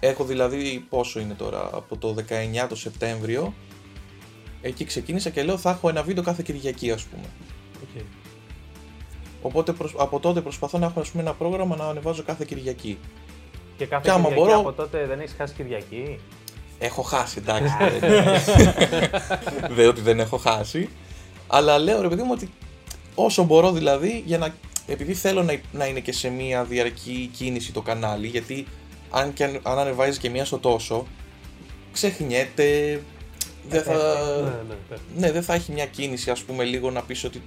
έχω 0.00 0.24
δηλαδή 0.24 0.86
πόσο 0.88 1.20
είναι 1.20 1.34
τώρα, 1.34 1.70
από 1.72 1.96
το 1.96 2.14
19 2.62 2.66
το 2.68 2.76
Σεπτέμβριο, 2.76 3.54
εκεί 4.62 4.84
ξεκίνησα 4.84 5.30
και 5.30 5.42
λέω 5.42 5.56
θα 5.58 5.70
έχω 5.70 5.88
ένα 5.88 6.02
βίντεο 6.02 6.22
κάθε 6.22 6.42
Κυριακή 6.42 6.90
ας 6.90 7.02
πούμε. 7.02 7.24
Οκ. 7.82 8.02
Οπότε 9.42 9.72
προσ- 9.72 9.94
από 9.98 10.20
τότε 10.20 10.40
προσπαθώ 10.40 10.78
να 10.78 10.86
έχω 10.86 11.00
ας 11.00 11.08
πούμε, 11.10 11.22
ένα 11.22 11.32
πρόγραμμα 11.32 11.76
να 11.76 11.84
ανεβάζω 11.84 12.22
κάθε 12.22 12.44
Κυριακή. 12.44 12.98
Και 13.76 13.86
κάθε 13.86 14.02
Και 14.04 14.10
άμα 14.10 14.22
Κυριακή 14.28 14.42
μπορώ- 14.46 14.58
από 14.60 14.72
τότε 14.72 15.06
δεν 15.06 15.20
έχεις 15.20 15.34
χάσει 15.38 15.54
Κυριακή; 15.54 16.18
Έχω 16.78 17.02
χάσει, 17.02 17.38
εντάξει. 17.38 17.74
δεν 19.76 19.88
ότι 19.88 20.00
δεν 20.00 20.20
έχω 20.20 20.36
χάσει. 20.36 20.88
Αλλά 21.46 21.78
λέω 21.78 22.00
ρε 22.02 22.08
παιδί 22.08 22.22
μου 22.22 22.30
ότι 22.32 22.50
όσο 23.16 23.44
μπορώ 23.44 23.72
δηλαδή 23.72 24.22
για 24.26 24.38
να. 24.38 24.54
Επειδή 24.86 25.14
θέλω 25.14 25.42
να, 25.42 25.60
να 25.72 25.86
είναι 25.86 26.00
και 26.00 26.12
σε 26.12 26.28
μια 26.28 26.64
διαρκή 26.64 27.30
κίνηση 27.36 27.72
το 27.72 27.82
κανάλι, 27.82 28.26
γιατί 28.26 28.66
αν, 29.10 29.32
και 29.32 29.44
αν, 29.44 29.60
αν 29.62 29.78
ανεβάζεις 29.78 30.18
και 30.18 30.30
μία 30.30 30.44
στο 30.44 30.58
τόσο, 30.58 31.06
ξεχνιέται. 31.92 33.02
Δεν 33.68 33.82
θα, 33.82 33.92
Ναι, 33.92 34.50
ναι, 34.68 34.74
πέφτει. 34.88 35.04
ναι, 35.16 35.32
δεν 35.32 35.42
θα 35.42 35.54
έχει 35.54 35.72
μια 35.72 35.86
κίνηση, 35.86 36.30
ας 36.30 36.40
πούμε, 36.42 36.64
λίγο 36.64 36.90
να 36.90 37.02
πεις 37.02 37.24
ότι. 37.24 37.42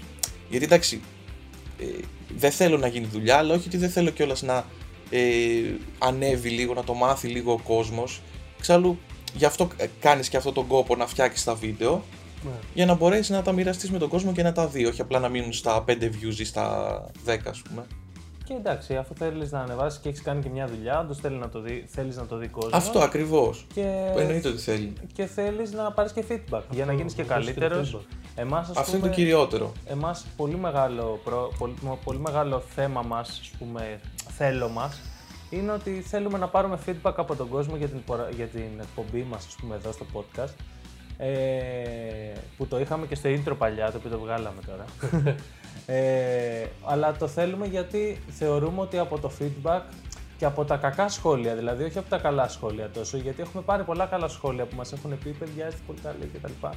Γιατί 0.50 0.66
εντάξει, 0.66 1.02
ε, 1.80 1.86
δεν 2.38 2.52
θέλω 2.52 2.78
να 2.78 2.88
γίνει 2.88 3.06
δουλειά, 3.12 3.38
αλλά 3.38 3.54
όχι 3.54 3.68
ότι 3.68 3.78
δεν 3.78 3.90
θέλω 3.90 4.10
κιόλας 4.10 4.42
να 4.42 4.66
ε, 5.10 5.20
ανέβει 5.98 6.50
λίγο, 6.50 6.74
να 6.74 6.84
το 6.84 6.94
μάθει 6.94 7.28
λίγο 7.28 7.52
ο 7.54 7.60
κόσμος. 7.64 8.22
Εξάλλου, 8.58 9.00
γι' 9.34 9.46
αυτό 9.46 9.70
ε, 9.78 9.86
κάνεις 10.00 10.30
και 10.30 10.38
αυτό 10.38 10.52
τον 10.52 10.68
κόπο 10.68 10.96
να 10.96 11.08
φτιάξεις 11.08 11.44
τα 11.44 11.56
βίντεο, 11.56 12.04
Ναι. 12.44 12.52
για 12.74 12.86
να 12.86 12.94
μπορέσεις 12.94 13.30
να 13.30 13.42
τα 13.42 13.52
μοιραστείς 13.52 13.92
με 13.92 13.98
τον 13.98 14.10
κόσμο 14.10 14.32
και 14.32 14.44
να 14.44 14.52
τα 14.52 14.68
δει, 14.68 14.86
όχι 14.86 15.02
απλά 15.02 15.20
να 15.20 15.30
μείνουν 15.30 15.54
στα 15.54 15.84
5 15.88 15.92
views 15.92 16.40
ή 16.40 16.44
στα 16.46 17.06
10, 17.26 17.38
ας 17.50 17.62
πούμε. 17.62 17.86
Και 18.44 18.56
εντάξει, 18.56 18.96
αφού 18.96 19.14
θέλεις 19.16 19.52
να 19.52 19.60
ανεβάσεις 19.60 20.00
και 20.00 20.10
έχεις 20.10 20.22
κάνει 20.22 20.42
και 20.42 20.50
μια 20.50 20.68
δουλειά, 20.68 21.00
όντως 21.00 21.18
θέλει 21.18 21.36
να 21.38 21.50
το 21.50 21.62
δει, 21.62 21.86
θέλεις 21.88 22.16
να 22.18 22.26
το 22.26 22.38
δει 22.38 22.48
κόσμο. 22.48 22.70
Αυτό 22.74 23.00
ακριβώς. 23.00 23.66
Και, 23.74 24.12
Εννοείται 24.18 24.48
ότι 24.48 24.58
θέλει. 24.58 24.94
και 25.14 25.26
θέλεις 25.26 25.72
να 25.72 25.92
πάρεις 25.92 26.12
και 26.12 26.24
feedback 26.30 26.62
για 26.70 26.86
να 26.86 26.94
γίνεις 26.94 27.14
και 27.14 27.24
να 27.24 27.36
δώσεις 27.36 27.54
και 27.54 27.60
καλύτερο. 27.60 28.00
feedback. 28.00 28.16
Εμάς, 28.36 28.70
ας 28.70 28.78
Αυτό 28.78 28.92
είναι 28.92 29.00
πούμε, 29.00 29.10
το 29.12 29.16
κυριότερο. 29.22 29.72
εμάς 29.86 30.26
πολύ 30.38 30.56
μεγάλο, 30.56 31.20
προ- 31.24 31.54
πολύ, 31.58 31.74
πολύ 32.04 32.20
μεγάλο 32.20 32.60
θέμα 32.76 33.02
μας, 33.02 33.30
ας 33.42 33.52
πούμε, 33.60 34.00
θέλω 34.38 34.70
μας, 34.70 35.02
είναι 35.50 35.72
ότι 35.72 35.92
θέλουμε 36.08 36.38
να 36.38 36.48
πάρουμε 36.48 36.80
feedback 36.86 37.14
από 37.16 37.36
τον 37.36 37.50
κόσμο 37.50 37.76
για 37.76 37.88
την, 37.88 38.04
πορا- 38.06 38.34
για 38.36 38.46
την 38.46 38.70
εκπομπή 38.82 39.26
μας, 39.30 39.46
ας 39.46 39.56
πούμε, 39.62 39.76
εδώ 39.76 39.92
στο 39.92 40.06
podcast. 40.14 40.54
Ε, 41.22 42.34
που 42.58 42.68
το 42.68 42.80
είχαμε 42.80 43.06
και 43.06 43.16
στο 43.16 43.30
intro 43.30 43.54
παλιά, 43.58 43.92
το 43.92 43.98
οποίο 43.98 44.10
το 44.10 44.20
βγάλαμε 44.20 44.62
τώρα. 44.66 44.86
ε, 46.00 46.68
αλλά 46.86 47.14
το 47.14 47.28
θέλουμε 47.28 47.66
γιατί 47.66 48.22
θεωρούμε 48.30 48.82
ότι 48.82 48.98
από 48.98 49.20
το 49.20 49.32
feedback 49.40 49.82
και 50.38 50.46
από 50.46 50.66
τα 50.66 50.78
κακά 50.78 51.08
σχόλια, 51.08 51.56
δηλαδή 51.56 51.84
όχι 51.84 51.98
από 51.98 52.10
τα 52.10 52.18
καλά 52.18 52.48
σχόλια 52.48 52.90
τόσο, 52.90 53.18
γιατί 53.18 53.42
έχουμε 53.42 53.64
πάρει 53.64 53.84
πολλά 53.84 54.06
καλά 54.06 54.28
σχόλια 54.28 54.66
που 54.66 54.76
μας 54.76 54.94
έχουν 54.94 55.18
πει 55.24 55.30
παιδιά 55.30 55.68
είστε 55.68 55.80
πολύ 55.88 56.00
καλοί 56.00 56.32
κτλ. 56.34 56.68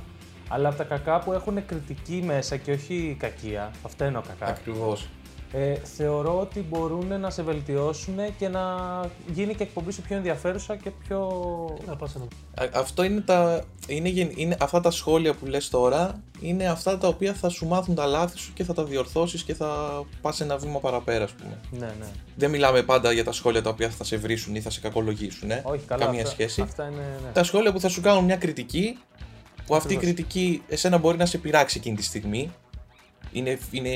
Αλλά 0.49 0.69
από 0.69 0.77
τα 0.77 0.85
κακά 0.85 1.19
που 1.19 1.33
έχουν 1.33 1.67
κριτική 1.67 2.23
μέσα 2.27 2.57
και 2.57 2.73
όχι 2.73 3.17
κακία, 3.19 3.71
αυτά 3.83 4.05
εννοώ 4.05 4.23
κακάς, 4.29 4.59
Ακριβώς. 4.59 5.09
Ε, 5.55 5.75
θεωρώ 5.75 6.41
ότι 6.41 6.61
μπορούν 6.69 7.21
να 7.21 7.31
σε 7.31 7.43
βελτιώσουν 7.43 8.15
και 8.39 8.49
να 8.49 8.65
γίνει 9.33 9.55
και 9.55 9.63
εκπομπή 9.63 9.93
σου 9.93 10.03
πιο 10.03 10.17
ενδιαφέρουσα 10.17 10.77
και 10.77 10.91
πιο... 10.91 11.29
Να 11.87 11.97
πας 11.97 12.15
ένα... 12.15 12.25
Α- 12.55 12.71
Αυτό 12.81 13.03
είναι 13.03 13.21
τα. 13.21 13.65
Είναι, 13.87 14.09
γεν- 14.09 14.39
είναι 14.39 14.57
αυτά 14.61 14.81
τα 14.81 14.91
σχόλια 14.91 15.35
που 15.35 15.47
λες 15.47 15.69
τώρα 15.69 16.23
είναι 16.41 16.67
αυτά 16.69 16.99
τα 16.99 17.09
οποία 17.09 17.35
θα 17.35 17.49
σου 17.49 17.67
μάθουν 17.67 17.95
τα 17.95 18.07
λάθη 18.07 18.39
σου 18.39 18.53
και 18.53 18.65
θα 18.65 18.75
τα 18.75 18.85
διορθώσεις 18.85 19.43
και 19.43 19.55
θα 19.55 20.03
πας 20.21 20.41
ένα 20.41 20.57
βήμα 20.57 20.79
παραπέρα, 20.79 21.25
ας 21.25 21.33
πούμε. 21.33 21.61
Ναι, 21.71 21.87
ναι. 21.87 22.07
Δεν 22.37 22.51
μιλάμε 22.51 22.83
πάντα 22.83 23.13
για 23.13 23.25
τα 23.25 23.33
σχόλια 23.33 23.63
τα 23.63 23.71
οποία 23.71 23.91
θα 23.91 24.05
σε 24.05 24.17
βρίσουν 24.17 24.55
ή 24.55 24.61
θα 24.61 24.71
σε 24.71 24.81
κακολογήσουν. 24.81 25.51
Ε. 25.51 25.63
Όχι, 25.65 25.85
καλά. 25.87 26.05
Καμία 26.05 26.23
αυτά, 26.23 26.33
σχέση. 26.35 26.61
Αυτά 26.61 26.85
είναι. 26.85 27.19
Ναι. 27.25 27.31
Τα 27.33 27.45
σχόλια 27.45 27.73
που 27.73 27.81
θα 27.81 27.89
σου 27.89 28.01
κάνουν 28.01 28.25
μια 28.25 28.37
κριτική, 28.37 28.99
που 29.67 29.75
αυτή 29.75 29.93
η 29.93 29.97
Ακριβώς. 29.97 30.15
κριτική 30.15 30.63
εσένα 30.69 30.99
μπορεί 30.99 31.17
να 31.17 31.27
σε 31.27 31.39
πειράξει 31.39 31.79
εκείνη 31.79 31.97
τη 31.97 32.03
στιγμή. 32.03 32.53
Είναι, 33.33 33.59
είναι 33.71 33.91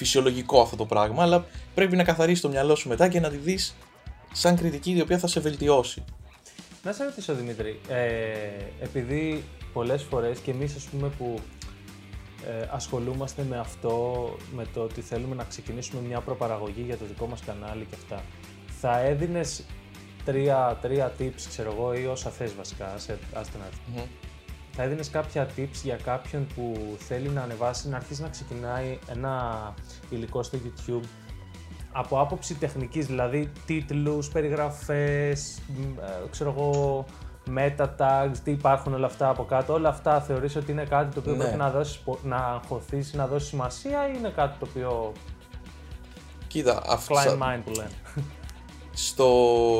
φυσιολογικό 0.00 0.60
αυτό 0.60 0.76
το 0.76 0.86
πράγμα, 0.86 1.22
αλλά 1.22 1.46
πρέπει 1.74 1.96
να 1.96 2.04
καθαρίσει 2.04 2.42
το 2.42 2.48
μυαλό 2.48 2.74
σου 2.74 2.88
μετά 2.88 3.08
και 3.08 3.20
να 3.20 3.28
τη 3.28 3.36
δεις 3.36 3.74
σαν 4.32 4.56
κριτική 4.56 4.96
η 4.96 5.00
οποία 5.00 5.18
θα 5.18 5.26
σε 5.26 5.40
βελτιώσει. 5.40 6.04
Να 6.82 6.92
σε 6.92 7.04
ρωτήσω 7.04 7.34
Δημήτρη, 7.34 7.80
ε, 7.88 8.04
επειδή 8.80 9.44
πολλές 9.72 10.02
φορές 10.02 10.38
και 10.38 10.50
εμείς 10.50 10.76
ας 10.76 10.84
πούμε 10.84 11.08
που 11.08 11.38
ε, 12.48 12.66
ασχολούμαστε 12.70 13.42
με 13.48 13.58
αυτό, 13.58 14.24
με 14.54 14.66
το 14.74 14.80
ότι 14.80 15.00
θέλουμε 15.00 15.34
να 15.34 15.44
ξεκινήσουμε 15.44 16.00
μια 16.00 16.20
προπαραγωγή 16.20 16.82
για 16.82 16.96
το 16.96 17.04
δικό 17.04 17.26
μας 17.26 17.40
κανάλι 17.40 17.84
και 17.84 17.96
αυτά, 18.02 18.24
θα 18.80 19.00
έδινες 19.00 19.64
τρία, 20.24 20.78
τρία 20.82 21.12
tips, 21.18 21.42
ξέρω 21.48 21.72
εγώ, 21.72 21.94
ή 21.94 22.06
όσα 22.06 22.30
θες 22.30 22.54
βασικά, 22.54 22.98
σε, 22.98 23.18
άστε 23.32 23.58
να 23.58 23.64
έρθει. 23.64 24.10
Μμμ. 24.80 24.86
Θα 24.86 24.92
έδινες 24.92 25.10
κάποια 25.10 25.48
tips 25.56 25.80
για 25.82 25.96
κάποιον 25.96 26.46
που 26.54 26.74
θέλει 26.98 27.28
να 27.28 27.42
ανεβάσει, 27.42 27.88
να 27.88 27.96
αρχίσει 27.96 28.22
να 28.22 28.28
ξεκινάει 28.28 28.98
ένα 29.10 29.74
υλικό 30.10 30.42
στο 30.42 30.58
YouTube; 30.64 31.04
Από 31.92 32.20
άποψη 32.20 32.54
τεχνικής, 32.54 33.06
δηλαδή 33.06 33.50
τίτλους, 33.66 34.28
περιγραφές, 34.28 35.58
μ, 35.68 35.98
ε, 35.98 36.28
ξέρω 36.30 36.54
εγώ, 36.58 37.04
meta 37.56 37.88
tags, 37.98 38.36
τι 38.44 38.50
υπάρχουν 38.50 38.94
όλα 38.94 39.06
αυτά 39.06 39.28
από 39.28 39.44
κάτω. 39.44 39.72
Όλα 39.72 39.88
αυτά 39.88 40.20
θεωρείς 40.20 40.56
ότι 40.56 40.72
είναι 40.72 40.84
κάτι 40.84 41.14
το 41.14 41.20
οποίο 41.20 41.32
Ναι. 41.32 41.38
πρέπει 41.38 41.56
να, 41.56 41.70
δώσεις, 41.70 41.98
πο- 41.98 42.18
να 42.22 42.36
αγχωθείς, 42.36 43.12
να 43.14 43.26
δώσεις 43.26 43.48
σημασία 43.48 44.08
ή 44.08 44.12
είναι 44.18 44.28
κάτι 44.30 44.58
το 44.58 44.66
οποίο 44.70 45.12
Κοίτα, 46.46 46.82
αυτό, 46.88 47.14
climb 47.14 47.32
mind 47.42 47.60
που 47.64 47.70
λένε; 47.70 47.90
στο, 48.92 49.28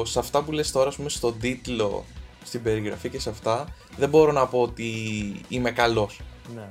σε 0.05 0.19
αυτά 0.19 0.43
που 0.43 0.53
λες 0.53 0.71
τώρα, 0.73 0.89
ας 0.89 0.97
πούμε, 0.97 1.09
στον 1.09 1.39
τίτλο, 1.39 2.05
στην 2.45 2.63
περιγραφή 2.63 3.09
και 3.09 3.21
σε 3.21 3.31
αυτά, 3.31 3.75
δεν 3.97 4.09
μπορώ 4.09 4.33
να 4.33 4.47
πω 4.47 4.61
ότι 4.61 4.85
είμαι 5.49 5.71
καλός. 5.71 6.21
ναι. 6.55 6.67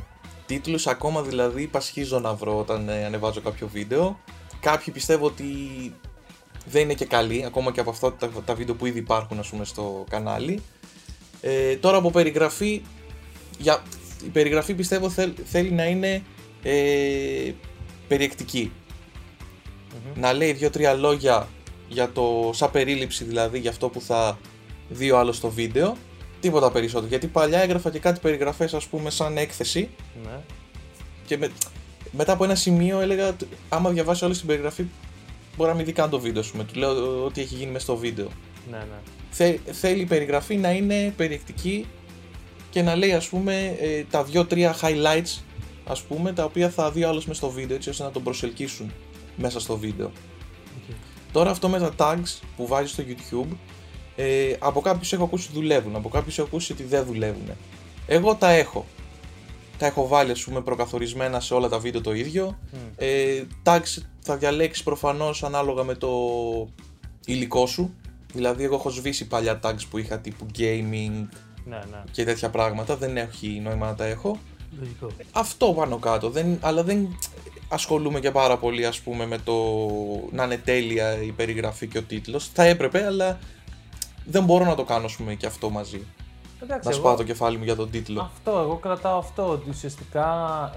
Τίτλους 0.46 0.88
ακόμα 0.88 1.22
δηλαδή 1.22 1.68
πασχίζω 1.68 2.20
να 2.20 2.34
βρω 2.34 2.58
όταν 2.60 2.90
ε, 2.90 3.06
ανεβάζω 3.06 3.42
κάποιο 3.42 3.68
βίντεο. 3.68 4.20
Κάποιοι 4.60 4.94
πιστεύω 4.94 5.26
ότι 5.26 5.46
δεν 6.66 6.82
είναι 6.82 6.94
και 6.94 7.06
καλοί, 7.06 7.46
ακόμα 7.46 7.72
και 7.72 7.80
από 7.80 7.90
αυτά 7.90 8.14
τα, 8.14 8.30
τα 8.46 8.56
βίντεο 8.56 8.76
που 8.76 8.86
ήδη 8.86 9.00
υπάρχουν 9.00 9.40
ας 9.40 9.50
πούμε, 9.50 9.66
στο 9.66 10.06
κανάλι. 10.10 10.62
Ε, 11.42 11.76
τώρα 11.76 11.98
από 11.98 12.12
περιγραφή, 12.12 12.82
για, 13.58 13.84
η 14.26 14.28
περιγραφή 14.28 14.74
πιστεύω 14.74 15.10
θέλ- 15.10 15.38
θέλει 15.46 15.72
να 15.72 15.86
είναι 15.86 16.24
ε, 16.64 17.52
περιεκτική. 18.08 18.72
Μμμ. 19.94 20.22
Να 20.22 20.34
λέει 20.34 20.54
δύο-τρία 20.54 20.94
λόγια 20.94 21.48
για 21.88 22.12
το, 22.12 22.52
σαν 22.54 22.72
περίληψη 22.72 23.24
δηλαδή 23.24 23.60
για 23.60 23.70
αυτό 23.70 23.90
που 23.90 24.02
θα 24.02 24.40
δει 24.90 25.12
ο 25.12 25.20
άλλος 25.20 25.36
στο 25.36 25.50
βίντεο. 25.50 25.96
Τίποτα 26.40 26.72
περισσότερο. 26.72 27.08
Γιατί 27.08 27.28
παλιά 27.28 27.60
έγραφα 27.60 27.90
και 27.90 28.00
κάτι 28.00 28.20
περιγραφές 28.20 28.74
ας 28.74 28.86
πούμε 28.86 29.10
σαν 29.10 29.38
έκθεση 29.38 29.90
ναι. 30.24 30.40
και 31.26 31.38
με, 31.38 31.52
μετά 32.12 32.32
από 32.32 32.44
ένα 32.44 32.56
σημείο 32.56 33.00
έλεγα 33.00 33.28
ότι 33.28 33.48
άμα 33.70 33.90
διαβάσει 33.90 34.26
όλη 34.26 34.36
την 34.38 34.48
περιγραφή 34.48 34.86
μπορεί 35.58 35.70
να 35.70 35.76
μην 35.76 35.86
δει 35.86 35.92
καν 35.92 36.10
το 36.10 36.20
βίντεο 36.20 36.42
σου. 36.42 36.58
Με 36.58 36.64
του 36.64 36.80
λέω 36.80 37.26
ότι 37.26 37.42
έχει 37.42 37.56
γίνει 37.56 37.72
μέσα 37.72 37.84
στο 37.84 37.96
βίντεο. 37.96 38.28
Ναι, 38.72 38.78
ναι. 38.78 39.00
Θε, 39.30 39.58
θέλει 39.72 40.02
η 40.02 40.06
περιγραφή 40.06 40.56
να 40.56 40.72
είναι 40.72 41.14
περιεκτική 41.18 41.86
και 42.70 42.82
να 42.82 42.96
λέει 42.96 43.14
ας 43.14 43.28
πούμε 43.28 43.76
ε, 43.80 44.04
τα 44.04 44.24
δύο-τρία 44.24 44.76
highlights 44.82 45.42
ας 45.88 46.02
πούμε 46.02 46.34
τα 46.34 46.44
οποία 46.44 46.70
θα 46.70 46.92
δει 46.92 47.04
ο 47.04 47.08
άλλος 47.08 47.26
μέσα 47.26 47.40
στο 47.40 47.50
βίντεο 47.50 47.76
έτσι 47.76 47.90
ώστε 47.90 48.04
να 48.04 48.12
τον 48.12 48.24
προσελκύσουν 48.24 48.92
μέσα 49.36 49.60
στο 49.60 49.78
βίντεο. 49.78 50.12
Οκ. 50.78 50.96
Τώρα 51.32 51.50
αυτό 51.50 51.70
με 51.70 51.80
τα 51.80 51.94
tags 51.98 52.40
που 52.58 52.68
βάζεις 52.68 52.92
στο 52.92 53.04
YouTube 53.08 53.56
ε, 54.22 54.56
από 54.60 54.82
κάποιους 54.82 55.14
έχω 55.14 55.24
ακούσει 55.24 55.48
ότι 55.52 55.60
δουλεύουν, 55.60 55.96
από 55.96 56.10
κάποιους 56.10 56.38
έχω 56.38 56.48
ακούσει 56.48 56.72
ότι 56.72 56.84
δεν 56.84 57.06
δουλεύουν. 57.06 57.50
Εγώ 58.08 58.36
τα 58.36 58.50
έχω. 58.50 58.86
Τα 59.78 59.86
έχω 59.86 60.08
βάλει 60.08 60.32
ας 60.32 60.44
πούμε 60.44 60.62
προκαθορισμένα 60.62 61.40
σε 61.40 61.54
όλα 61.54 61.70
τα 61.70 61.80
βίντεο 61.80 62.02
το 62.02 62.14
ίδιο. 62.14 62.60
Μμ. 62.72 62.78
Ε, 62.98 63.44
tags 63.64 64.02
θα 64.20 64.38
διαλέξεις 64.38 64.84
προφανώς 64.84 65.44
ανάλογα 65.44 65.84
με 65.84 65.96
το 65.96 66.10
υλικό 67.26 67.66
σου. 67.66 67.94
Δηλαδή 68.34 68.64
εγώ 68.64 68.76
έχω 68.76 68.90
σβήσει 68.90 69.28
παλιά 69.28 69.60
tags 69.64 69.86
που 69.90 69.98
είχα 69.98 70.20
τύπου 70.20 70.46
gaming 70.58 71.28
Ναι, 71.66 71.80
ναι. 71.92 72.04
και 72.12 72.24
τέτοια 72.24 72.50
πράγματα, 72.50 72.96
δεν 72.96 73.18
έχει 73.18 73.60
νόημα 73.64 73.86
να 73.86 73.96
τα 73.96 74.06
έχω. 74.06 74.40
Λογικό. 74.80 75.08
Αυτό 75.32 75.74
πάνω 75.74 75.98
κάτω, 75.98 76.30
δεν, 76.30 76.58
αλλά 76.62 76.84
δεν 76.84 77.18
ασχολούμαι 77.70 78.20
και 78.20 78.32
πάρα 78.32 78.58
πολύ 78.58 78.86
ας 78.86 79.00
πούμε 79.00 79.26
με 79.26 79.38
το 79.38 79.54
να 80.32 80.44
είναι 80.44 80.58
τέλεια 80.58 81.22
η 81.22 81.32
περιγραφή 81.32 81.88
και 81.88 81.98
ο 81.98 82.04
τίτλος. 82.04 82.50
Θα 82.54 82.64
έπρεπε, 82.64 83.06
αλλά 83.06 83.40
δεν 84.30 84.44
μπορώ 84.44 84.66
να 84.66 84.76
το 84.76 84.84
κάνω 84.84 85.06
ας 85.06 85.16
πούμε 85.16 85.34
και 85.34 85.46
αυτό 85.46 85.70
μαζί. 85.70 86.06
Εντάξει, 86.64 86.88
να 86.88 86.94
εγώ- 86.94 87.00
σπάω 87.04 87.16
το 87.16 87.24
κεφάλι 87.24 87.58
μου 87.58 87.64
για 87.64 87.76
τον 87.76 87.90
τίτλο. 87.90 88.22
Αυτό, 88.22 88.52
εγώ 88.60 88.76
κρατάω 88.76 89.18
αυτό. 89.18 89.50
Ότι 89.50 89.70
ουσιαστικά 89.70 90.28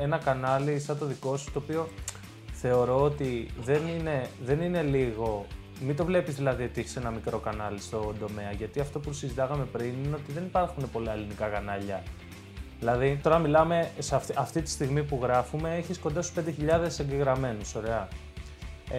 ένα 0.00 0.18
κανάλι 0.18 0.80
σαν 0.80 0.98
το 0.98 1.06
δικό 1.06 1.36
σου, 1.36 1.52
το 1.52 1.58
οποίο 1.64 1.88
θεωρώ 2.52 3.02
ότι 3.02 3.50
δεν 3.62 3.86
είναι, 3.88 4.26
δεν 4.44 4.60
είναι 4.60 4.82
λίγο. 4.82 5.46
Μην 5.80 5.96
το 5.96 6.04
βλέπεις 6.04 6.34
δηλαδή 6.34 6.64
ότι 6.64 6.80
έχεις 6.80 6.96
ένα 6.96 7.10
μικρό 7.10 7.38
κανάλι 7.38 7.80
στον 7.80 8.16
τομέα. 8.20 8.50
Γιατί 8.52 8.80
αυτό 8.80 8.98
που 8.98 9.12
συζητάγαμε 9.12 9.64
πριν 9.64 9.94
είναι 10.04 10.14
ότι 10.14 10.32
δεν 10.32 10.44
υπάρχουν 10.44 10.90
πολλά 10.90 11.12
ελληνικά 11.12 11.46
κανάλια. 11.46 12.02
Δηλαδή, 12.78 13.20
τώρα 13.22 13.38
μιλάμε 13.38 13.90
σε 13.98 14.14
αυτή, 14.16 14.32
αυτή 14.36 14.62
τη 14.62 14.70
στιγμή 14.70 15.02
που 15.02 15.18
γράφουμε, 15.22 15.74
έχεις 15.76 15.98
κοντά 15.98 16.22
στου 16.22 16.34
5.000 16.34 17.00
εγγεγραμμένους. 17.00 17.74
Ωραία. 17.74 18.08
Ε, 18.90 18.98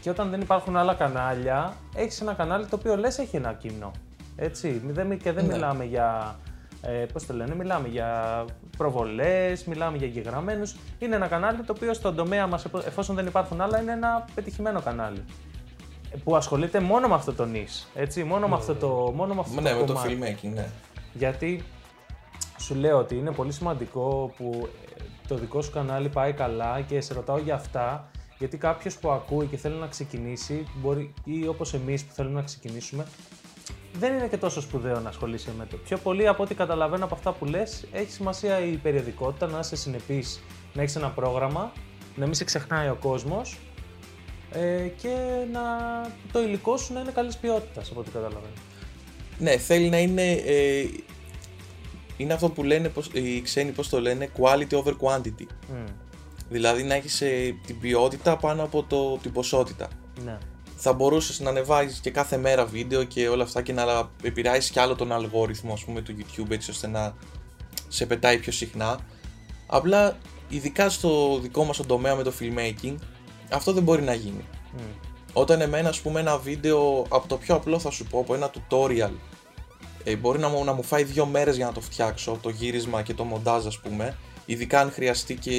και 0.00 0.10
όταν 0.10 0.30
δεν 0.30 0.40
υπάρχουν 0.40 0.76
άλλα 0.76 0.94
κανάλια, 0.94 1.74
έχεις 1.94 2.20
ένα 2.20 2.32
κανάλι 2.32 2.66
το 2.66 2.76
οποίο 2.76 2.96
λες 2.96 3.18
έχει 3.18 3.36
ένα 3.36 3.52
κοινό. 3.52 3.90
Έτσι. 4.36 4.82
Μη- 4.84 4.92
δεν- 4.92 5.18
Και 5.18 5.32
δεν 5.32 5.46
Ναι. 5.46 5.52
μιλάμε 5.52 5.84
για. 5.84 6.36
Ε, 6.82 6.88
πώς 7.12 7.26
το 7.26 7.34
λένε, 7.34 7.54
μιλάμε 7.54 7.88
για 7.88 8.44
προβολές, 8.76 9.64
μιλάμε 9.64 9.96
για 9.96 10.06
εγγεγραμμένους. 10.06 10.76
Είναι 10.98 11.16
ένα 11.16 11.26
κανάλι 11.26 11.62
το 11.62 11.72
οποίο 11.76 11.94
στον 11.94 12.14
τομέα 12.16 12.46
μας, 12.46 12.64
εφόσον 12.86 13.14
δεν 13.16 13.26
υπάρχουν 13.26 13.60
άλλα, 13.60 13.80
είναι 13.80 13.92
ένα 13.92 14.24
πετυχημένο 14.34 14.80
κανάλι. 14.80 15.24
Ε, 16.10 16.16
Που 16.24 16.36
ασχολείται 16.36 16.80
μόνο 16.80 17.08
με 17.08 17.14
αυτό 17.14 17.32
το 17.32 17.44
νης, 17.44 17.88
έτσι, 17.94 18.24
μόνο 18.24 18.48
με 18.48 18.54
αυτό 18.54 18.74
το, 18.74 19.12
μόνο 19.16 19.34
με 19.34 19.40
αυτό 19.40 19.60
ναι, 19.60 19.70
το 19.70 19.76
με 19.78 19.84
το 19.86 19.92
κομμάτι. 19.92 20.18
filmmaking, 20.22 20.50
ναι. 20.54 20.66
Γιατί 21.12 21.64
σου 22.58 22.74
λέω 22.74 22.98
ότι 22.98 23.16
είναι 23.16 23.30
πολύ 23.30 23.52
σημαντικό 23.52 24.32
που 24.36 24.68
ε, 24.98 25.02
το 25.28 25.34
δικό 25.34 25.62
σου 25.62 25.70
κανάλι 25.70 26.08
πάει 26.08 26.32
καλά 26.32 26.80
και 26.80 27.00
σε 27.00 27.14
ρωτάω 27.14 27.38
για 27.38 27.54
αυτά, 27.54 28.08
γιατί 28.40 28.56
κάποιος 28.56 28.98
που 28.98 29.10
ακούει 29.10 29.46
και 29.46 29.56
θέλει 29.56 29.74
να 29.74 29.86
ξεκινήσει, 29.86 30.66
μπορεί, 30.74 31.14
ή 31.24 31.46
όπως 31.46 31.74
εμείς 31.74 32.04
που 32.04 32.12
θέλουμε 32.12 32.34
να 32.34 32.42
ξεκινήσουμε, 32.42 33.06
δεν 33.92 34.14
είναι 34.14 34.26
και 34.28 34.36
τόσο 34.36 34.60
σπουδαίο 34.60 35.00
να 35.00 35.08
ασχολείσαι 35.08 35.50
με 35.58 35.66
το. 35.66 35.76
Πιο 35.76 35.98
πολύ 35.98 36.28
από 36.28 36.42
ό,τι 36.42 36.54
καταλαβαίνω 36.54 37.04
από 37.04 37.14
αυτά 37.14 37.32
που 37.32 37.44
λες, 37.44 37.86
έχει 37.92 38.10
σημασία 38.10 38.60
η 38.60 38.76
περιοδικότητα, 38.76 39.46
να 39.46 39.58
είσαι 39.58 39.76
συνεπής, 39.76 40.40
να 40.74 40.82
έχεις 40.82 40.96
ένα 40.96 41.08
πρόγραμμα, 41.08 41.72
να 42.16 42.24
μην 42.24 42.34
σε 42.34 42.44
ξεχνάει 42.44 42.88
ο 42.88 42.96
κόσμος 43.00 43.58
ε, 44.52 44.88
και 45.02 45.16
να, 45.52 45.60
το 46.32 46.42
υλικό 46.42 46.76
σου 46.76 46.92
να 46.92 47.00
είναι 47.00 47.10
καλής 47.10 47.36
ποιότητας 47.36 47.90
από 47.90 48.00
ό,τι 48.00 48.10
καταλαβαίνω. 48.10 48.54
Ναι, 49.38 49.56
θέλει 49.56 49.88
να 49.88 49.98
είναι. 49.98 50.32
Ε, 50.32 50.84
είναι 52.16 52.32
αυτό 52.32 52.48
που 52.48 52.62
λένε 52.62 52.88
πώς, 52.88 53.10
οι 53.12 53.40
ξένοι, 53.40 53.70
πώς 53.70 53.88
το 53.88 54.00
λένε, 54.00 54.28
quality 54.38 54.82
over 54.82 54.92
quantity. 55.00 55.46
Μμ, 55.68 55.84
Δηλαδή 56.50 56.82
να 56.82 56.94
έχεις 56.94 57.20
ε, 57.20 57.54
την 57.66 57.80
ποιότητα 57.80 58.36
πάνω 58.36 58.62
από 58.62 58.82
το, 58.82 59.18
την 59.22 59.32
ποσότητα. 59.32 59.88
ναι. 60.24 60.38
Θα 60.82 60.92
μπορούσες 60.92 61.40
να 61.40 61.50
ανεβάζεις 61.50 61.98
και 61.98 62.10
κάθε 62.10 62.36
μέρα 62.36 62.64
βίντεο 62.66 63.04
και 63.04 63.28
όλα 63.28 63.42
αυτά 63.42 63.62
και 63.62 63.72
να 63.72 64.10
επηρεάσεις 64.22 64.70
κι 64.70 64.78
άλλο 64.78 64.94
τον 64.94 65.12
αλγόριθμο 65.12 65.72
ας 65.72 65.84
πούμε 65.84 66.00
του 66.00 66.16
YouTube 66.18 66.50
έτσι 66.50 66.70
ώστε 66.70 66.86
να 66.86 67.14
σε 67.88 68.06
πετάει 68.06 68.38
πιο 68.38 68.52
συχνά. 68.52 68.98
Απλά 69.66 70.18
ειδικά 70.48 70.88
στο 70.88 71.38
δικό 71.42 71.64
μας 71.64 71.76
τον 71.76 71.86
τομέα 71.86 72.14
με 72.14 72.22
το 72.22 72.32
filmmaking 72.40 72.94
αυτό 73.50 73.72
δεν 73.72 73.82
μπορεί 73.82 74.02
να 74.02 74.14
γίνει. 74.14 74.44
Μμ. 74.72 74.80
Όταν 75.32 75.60
εμένα 75.60 75.88
ας 75.88 76.00
πούμε 76.00 76.20
ένα 76.20 76.38
βίντεο 76.38 77.06
από 77.08 77.28
το 77.28 77.36
πιο 77.36 77.54
απλό 77.54 77.78
θα 77.78 77.90
σου 77.90 78.04
πω 78.04 78.18
από 78.18 78.34
ένα 78.34 78.50
tutorial 78.50 79.12
ε, 80.04 80.16
μπορεί 80.16 80.38
να 80.38 80.48
μου, 80.48 80.64
να 80.64 80.72
μου 80.72 80.82
φάει 80.82 81.04
δύο 81.04 81.26
μέρες 81.26 81.56
για 81.56 81.66
να 81.66 81.72
το 81.72 81.80
φτιάξω 81.80 82.38
το 82.42 82.48
γύρισμα 82.48 83.02
και 83.02 83.14
το 83.14 83.24
μοντάζ 83.24 83.66
ας 83.66 83.78
πούμε 83.78 84.16
ειδικά 84.46 84.80
αν 84.80 84.90
χρειαστεί 84.92 85.34
και 85.34 85.50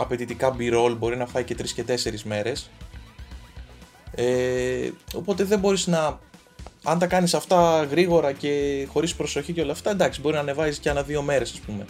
απαιτητικά 0.00 0.56
b-roll 0.58 0.96
μπορεί 0.98 1.16
να 1.16 1.26
φάει 1.26 1.44
και 1.44 1.54
τρεις 1.54 1.72
και 1.72 1.84
τέσσερις 1.84 2.24
μέρες. 2.24 2.70
Ε, 4.14 4.90
οπότε 5.14 5.44
δεν 5.44 5.58
μπορείς 5.58 5.86
να 5.86 6.18
αν 6.84 6.98
τα 6.98 7.06
κάνεις 7.06 7.34
αυτά 7.34 7.84
γρήγορα 7.84 8.32
και 8.32 8.86
χωρίς 8.92 9.14
προσοχή 9.14 9.52
και 9.52 9.60
όλα 9.60 9.72
αυτά 9.72 9.90
εντάξει 9.90 10.20
μπορεί 10.20 10.34
να 10.34 10.40
ανεβάζεις 10.40 10.78
και 10.78 10.90
ανά 10.90 11.02
δύο 11.02 11.22
μέρες 11.22 11.52
ας 11.52 11.58
πούμε. 11.58 11.84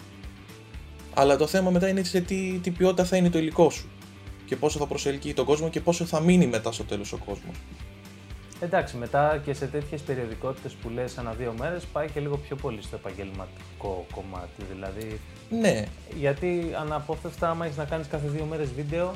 Αλλά 1.14 1.37
το 1.37 1.46
θέμα 1.46 1.70
μετά 1.70 1.88
είναι 1.88 2.03
σε 2.03 2.20
τι, 2.20 2.61
τι 2.62 2.70
ποιότητα 2.70 3.05
θα 3.05 3.16
είναι 3.16 3.31
το 3.31 3.38
υλικό 3.38 3.70
σου 3.70 3.88
και 4.46 4.57
πόσο 4.57 4.79
θα 4.79 4.87
προσελκύει 4.87 5.35
τον 5.35 5.44
κόσμο 5.44 5.68
και 5.68 5.81
πόσο 5.81 6.05
θα 6.05 6.20
μείνει 6.20 6.46
μετά 6.46 6.73
στο 6.73 6.85
τέλος 6.85 7.12
ο 7.12 7.16
κόσμος 7.16 7.55
Εντάξει, 8.61 8.96
μετά 8.96 9.40
και 9.44 9.55
σε 9.55 9.66
τέτοιες 9.66 10.01
περιοδικότητες 10.01 10.73
που 10.73 10.88
λες 10.88 11.18
ανά 11.18 11.33
δύο 11.33 11.55
μέρες 11.59 11.85
πάει 11.85 12.09
και 12.11 12.20
λίγο 12.20 12.37
πιο 12.37 12.57
πολύ 12.57 12.83
στο 12.83 12.96
επαγγελματικό 12.96 14.07
κομμάτι. 14.14 14.62
Δηλαδή, 14.73 15.20
ναι 15.51 15.85
γιατί 16.18 16.75
αναπόφευκτα, 16.81 17.51
άμα 17.51 17.64
έχεις 17.64 17.77
να 17.77 17.85
κάνεις 17.85 18.07
κάθε 18.07 18.29
δύο 18.29 18.44
μέρες 18.44 18.73
βίντεο, 18.73 19.14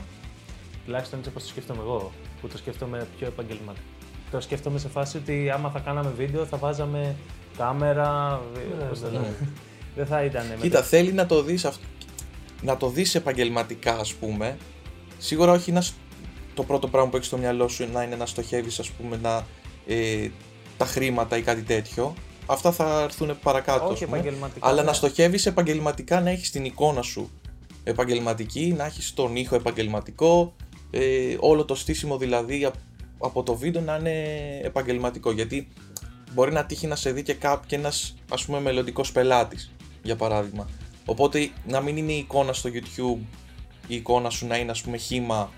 τουλάχιστον 0.85 1.19
έτσι 1.19 1.31
όπως 1.31 1.43
το 1.43 1.49
σκέφτομαι 1.49 1.81
εγώ, 1.81 2.13
που 2.41 2.49
το 2.49 2.57
σκέφτομαι 2.59 3.07
πιο 3.19 3.27
επαγγελματικό. 3.27 3.87
Το 4.31 4.41
σκέφτομαι 4.41 4.79
σε 4.79 4.89
φάση 4.89 5.17
ότι 5.17 5.51
άμα 5.51 5.71
θα 5.71 5.79
κάναμε 5.79 6.11
βίντεο 6.17 6.45
θα 6.45 6.57
βάζαμε 6.57 7.15
κάμερα. 7.57 8.41
Ναι, 8.79 8.85
πώς 8.85 9.01
το 9.01 9.07
ναι. 9.07 9.13
λένε. 9.13 9.35
Δεν 9.97 10.07
θα 10.07 10.25
ήταν. 10.25 10.47
με 10.47 10.57
Κοίτα, 10.61 10.83
θέλει 10.83 11.13
να 11.13 11.27
το 11.27 11.43
δεις 11.43 11.65
αυτό, 11.65 11.87
να 12.63 12.77
το 12.77 12.89
δεις 12.89 13.15
επαγγελματικά 13.15 13.97
ας 13.99 14.15
πούμε. 14.15 14.57
Σίγουρα 15.19 15.53
όχι 15.53 15.73
να, 15.73 15.81
σ- 15.81 15.95
το 16.55 16.63
πρώτο 16.63 16.89
πράγμα 16.89 17.11
που 17.11 17.17
έχεις 17.17 17.29
στο 17.29 17.37
μυαλό 17.37 17.69
σου 17.69 17.89
να 17.93 18.03
είναι 18.03 18.17
να 18.17 18.27
στοχεύεις 18.27 18.79
ας 18.79 18.91
πούμε 18.91 19.17
να, 19.23 19.47
ε, 19.87 20.29
τα 20.77 20.85
χρήματα 20.87 21.37
ή 21.37 21.43
κάτι 21.43 21.63
τέτοιο. 21.63 22.15
Αυτά 22.47 22.73
θα 22.73 23.03
έρθουν 23.03 23.39
παρακάτω. 23.43 23.85
ας 23.85 23.91
Όχι 23.91 24.05
πούμε. 24.05 24.19
επαγγελματικά. 24.19 24.69
Αλλά 24.69 24.81
ναι. 24.81 24.87
να 24.87 24.93
στοχεύεις 24.93 25.47
επαγγελματικά, 25.47 26.21
να 26.21 26.31
έχεις 26.31 26.51
την 26.51 26.65
εικόνα 26.65 27.03
σου 27.03 27.31
επαγγελματική, 27.85 28.75
να 28.77 28.85
έχεις 28.85 29.15
τον 29.15 29.37
ήχο 29.37 29.55
επαγγελματικό, 29.55 30.55
ε, 30.91 31.37
όλο 31.41 31.65
το 31.65 31.75
στήσιμο 31.75 32.19
δηλαδή 32.19 32.65
α- 32.65 32.73
από 33.19 33.43
το 33.43 33.55
βίντεο 33.57 33.83
να 33.83 33.97
είναι 33.97 34.13
επαγγελματικό. 34.63 35.31
Γιατί 35.33 35.69
μπορεί 36.33 36.53
να 36.53 36.65
τύχει 36.65 36.87
να 36.87 36.97
σε 36.97 37.11
δει 37.13 37.23
και 37.23 37.35
κάποιο 37.35 37.65
και 37.67 37.77
ένας 37.77 38.15
ας 38.31 38.45
πούμε 38.45 38.61
μελλοντικός 38.61 39.13
πελάτης, 39.13 39.73
για 40.03 40.17
παράδειγμα. 40.17 40.69
Οπότε 41.07 41.51
να 41.67 41.81
μην 41.81 41.97
είναι 41.97 42.13
η 42.13 42.19
εικόνα 42.19 42.53
στο 42.53 42.71
YouTube, 42.73 43.19
η 43.87 43.95
εικόνα 43.95 44.31
σου 44.31 44.47
να 44.47 44.57
είναι 44.57 44.71
ας 44.71 44.81
πούμε 44.83 44.97
χήμα 44.97 45.53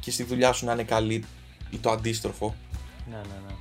και 0.00 0.10
στη 0.10 0.22
δουλειά 0.22 0.52
σου 0.52 0.64
να 0.64 0.72
είναι 0.72 0.82
καλή 0.82 1.24
ή 1.70 1.76
το 1.76 1.90
αντίστροφο. 1.90 2.54
Ναι, 3.10 3.16
ναι, 3.16 3.22
ναι. 3.46 3.54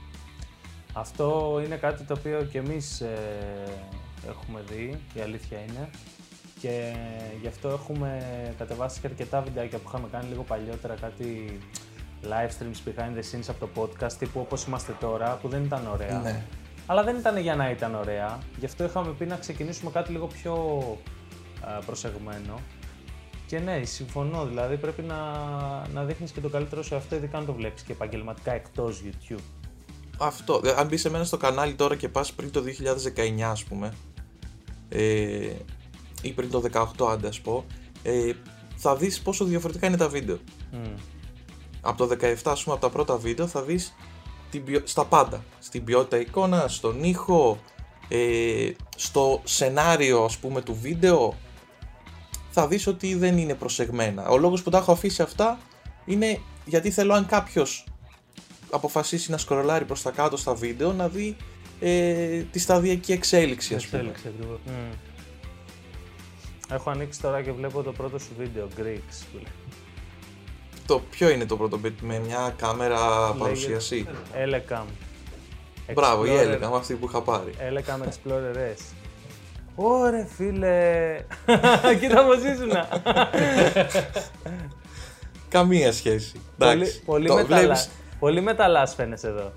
Αυτό 0.94 1.60
είναι 1.66 1.76
κάτι 1.76 2.04
το 2.04 2.14
οποίο 2.18 2.48
και 2.52 2.58
εμείς 2.58 3.02
ε, 3.02 3.18
έχουμε 4.28 4.64
δει, 4.70 5.00
η 5.14 5.20
αλήθεια 5.22 5.58
είναι. 5.58 5.90
Και 6.60 6.94
γι' 7.42 7.48
αυτό 7.48 7.70
έχουμε 7.70 8.24
κατεβάσει 8.58 9.00
και 9.00 9.08
αρκετά 9.08 9.42
βιντεάκια 9.42 9.78
που 9.78 9.84
είχαμε 9.88 10.08
κάνει 10.12 10.28
λίγο 10.30 10.44
παλιότερα, 10.44 10.96
κάτι 10.96 11.60
live 12.24 12.50
streams 12.50 12.90
behind 12.90 13.18
the 13.18 13.22
scenes 13.32 13.46
από 13.48 13.68
το 13.68 13.70
podcast, 13.82 14.14
τύπου 14.14 14.40
όπως 14.40 14.66
είμαστε 14.66 14.96
τώρα, 15.00 15.36
που 15.42 15.48
δεν 15.48 15.64
ήταν 15.64 15.88
ωραία. 15.88 16.20
Ναι. 16.20 16.44
Αλλά 16.86 17.04
δεν 17.04 17.16
ήταν 17.16 17.38
για 17.38 17.56
να 17.56 17.70
ήταν 17.70 17.96
ωραία. 17.96 18.40
Γι' 18.60 18.66
αυτό 18.66 18.84
είχαμε 18.84 19.12
πει 19.12 19.26
να 19.26 19.36
ξεκινήσουμε 19.36 19.92
κάτι 19.92 20.12
λίγο 20.12 20.28
πιο 20.28 20.54
α, 21.62 21.80
προσεγμένο. 21.86 22.60
Και 23.50 23.60
ναι, 23.60 23.82
συμφωνώ. 23.86 24.46
Δηλαδή 24.46 24.78
πρέπει 24.78 25.02
να, 25.02 25.16
να 25.94 26.04
δείχνεις 26.04 26.32
και 26.32 26.40
το 26.42 26.50
καλύτερο 26.50 26.84
σε 26.84 26.96
αυτό, 26.96 27.16
ειδικά 27.16 27.38
αν 27.38 27.46
το 27.46 27.54
βλέπεις 27.54 27.82
και 27.82 27.92
επαγγελματικά 27.92 28.52
εκτός 28.54 29.02
YouTube. 29.06 29.40
Αυτό. 30.18 30.62
Ε, 30.66 30.72
Αν 30.78 30.88
μπεις 30.88 31.02
σε 31.02 31.10
μένα 31.10 31.24
στο 31.24 31.38
κανάλι 31.38 31.74
τώρα 31.74 31.96
και 31.96 32.10
πας 32.10 32.34
πριν 32.34 32.52
το 32.52 32.64
2019 33.40 33.42
ας 33.42 33.64
πούμε 33.64 33.94
ε, 34.90 35.50
ή 36.22 36.32
πριν 36.32 36.50
το 36.52 36.64
18 36.98 37.08
άντε 37.12 37.28
ας 37.28 37.40
πω 37.42 37.66
ε, 38.04 38.32
θα 38.76 38.96
δεις 38.96 39.22
πόσο 39.22 39.46
διαφορετικά 39.46 39.88
είναι 39.88 39.98
τα 39.98 40.10
βίντεο. 40.10 40.38
Μμ. 40.72 40.78
Από 41.82 42.08
το 42.08 42.16
17 42.22 42.36
ας 42.46 42.64
πούμε 42.64 42.76
από 42.76 42.86
τα 42.86 42.90
πρώτα 42.90 43.18
βίντεο 43.18 43.48
θα 43.48 43.62
δεις 43.62 43.96
την 44.52 44.64
ποιο- 44.64 44.82
στα 44.88 45.06
πάντα. 45.06 45.44
Στην 45.60 45.84
ποιότητα 45.84 46.20
εικόνα, 46.20 46.68
στον 46.68 47.04
ήχο, 47.04 47.60
ε, 48.08 48.72
στο 48.96 49.42
σενάριο 49.44 50.24
ας 50.24 50.38
πούμε 50.38 50.62
του 50.62 50.78
βίντεο 50.82 51.38
θα 52.60 52.68
δεις 52.68 52.88
ότι 52.88 53.16
δεν 53.16 53.38
είναι 53.38 53.54
προσεγμένα. 53.54 54.28
Ο 54.28 54.38
λόγος 54.38 54.64
που 54.64 54.70
τα 54.70 54.78
έχω 54.78 54.92
αφήσει 54.92 55.22
αυτά 55.22 55.60
είναι 56.06 56.40
γιατί 56.66 56.92
θέλω 56.92 57.14
αν 57.14 57.26
κάποιος 57.26 57.84
αποφασίσει 58.72 59.32
να 59.32 59.38
σκρολάρει 59.38 59.86
προς 59.86 60.02
τα 60.02 60.12
κάτω 60.12 60.38
στα 60.38 60.54
βίντεο 60.54 60.94
να 60.94 61.08
δει 61.08 61.36
ε, 61.80 62.42
τη 62.52 62.60
σταδιακή 62.60 63.12
εξέλιξη 63.12 63.76
ας 63.76 63.88
πούμε. 63.88 64.02
Εξέλιξη 64.02 64.28
ακριβώς. 64.28 64.60
Μμ. 64.66 64.92
Έχω 66.72 66.90
ανοίξει 66.90 67.22
τώρα 67.22 67.42
και 67.42 67.52
βλέπω 67.52 67.84
το 67.84 67.92
πρώτο 67.92 68.20
σου 68.20 68.30
βίντεο, 68.38 68.68
Greeks. 68.78 69.26
που 69.32 69.36
λέει. 69.38 69.54
Το 70.86 71.00
ποιο 71.00 71.30
είναι 71.30 71.46
το 71.46 71.58
πρώτο 71.58 71.80
bit 71.86 71.94
με 72.02 72.20
μια 72.20 72.54
κάμερα 72.58 73.32
παρουσίαση; 73.34 74.08
Elecam. 74.34 74.86
Μπράβο, 75.94 76.26
η 76.26 76.30
Explorer- 76.30 76.38
έλεγα 76.40 76.70
με 76.70 76.76
αυτή 76.76 76.94
που 76.94 77.06
είχα 77.08 77.22
πάρει. 77.22 77.52
Elecam 77.58 78.02
Explorer 78.08 78.56
S. 78.56 78.82
Ωρε 79.82 80.28
φίλε! 80.36 81.16
Κοίτα 82.00 82.26
πως 82.26 82.38
ήσουνα! 82.44 82.88
Καμία 85.50 85.92
σχέση. 85.94 86.32
πολύ, 86.58 86.72
Εντάξει. 86.72 87.02
πολύ, 87.04 87.28
Το 87.28 87.36
μεταλλά... 87.36 87.60
βλέπεις- 87.62 87.90
πολύ 88.20 88.42
μεταλλάς 88.42 88.94
φαίνεσαι 88.94 89.28
εδώ. 89.28 89.54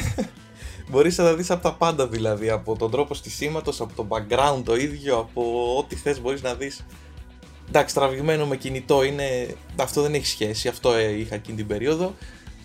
Μπορείς 0.90 1.18
να 1.18 1.24
τα 1.24 1.34
δεις 1.34 1.50
από 1.50 1.62
τα 1.62 1.72
πάντα 1.74 2.06
δηλαδή, 2.06 2.50
από 2.50 2.76
τον 2.76 2.90
τρόπο 2.90 3.14
στισίματος, 3.14 3.80
από 3.80 3.92
το 3.94 4.06
background 4.08 4.62
το 4.64 4.76
ίδιο, 4.76 5.16
από 5.18 5.74
ό,τι 5.78 5.96
θες 5.96 6.20
μπορείς 6.20 6.42
να 6.42 6.54
δεις. 6.54 6.84
Εντάξει, 7.68 7.94
τραβηγμένο 7.94 8.46
με 8.46 8.56
κινητό 8.56 9.02
είναι, 9.02 9.54
αυτό 9.80 10.02
δεν 10.02 10.14
έχει 10.14 10.26
σχέση, 10.26 10.68
αυτό 10.68 10.92
ε, 10.92 11.18
είχα 11.18 11.34
εκείνη 11.34 11.56
την 11.56 11.66
περίοδο. 11.66 12.14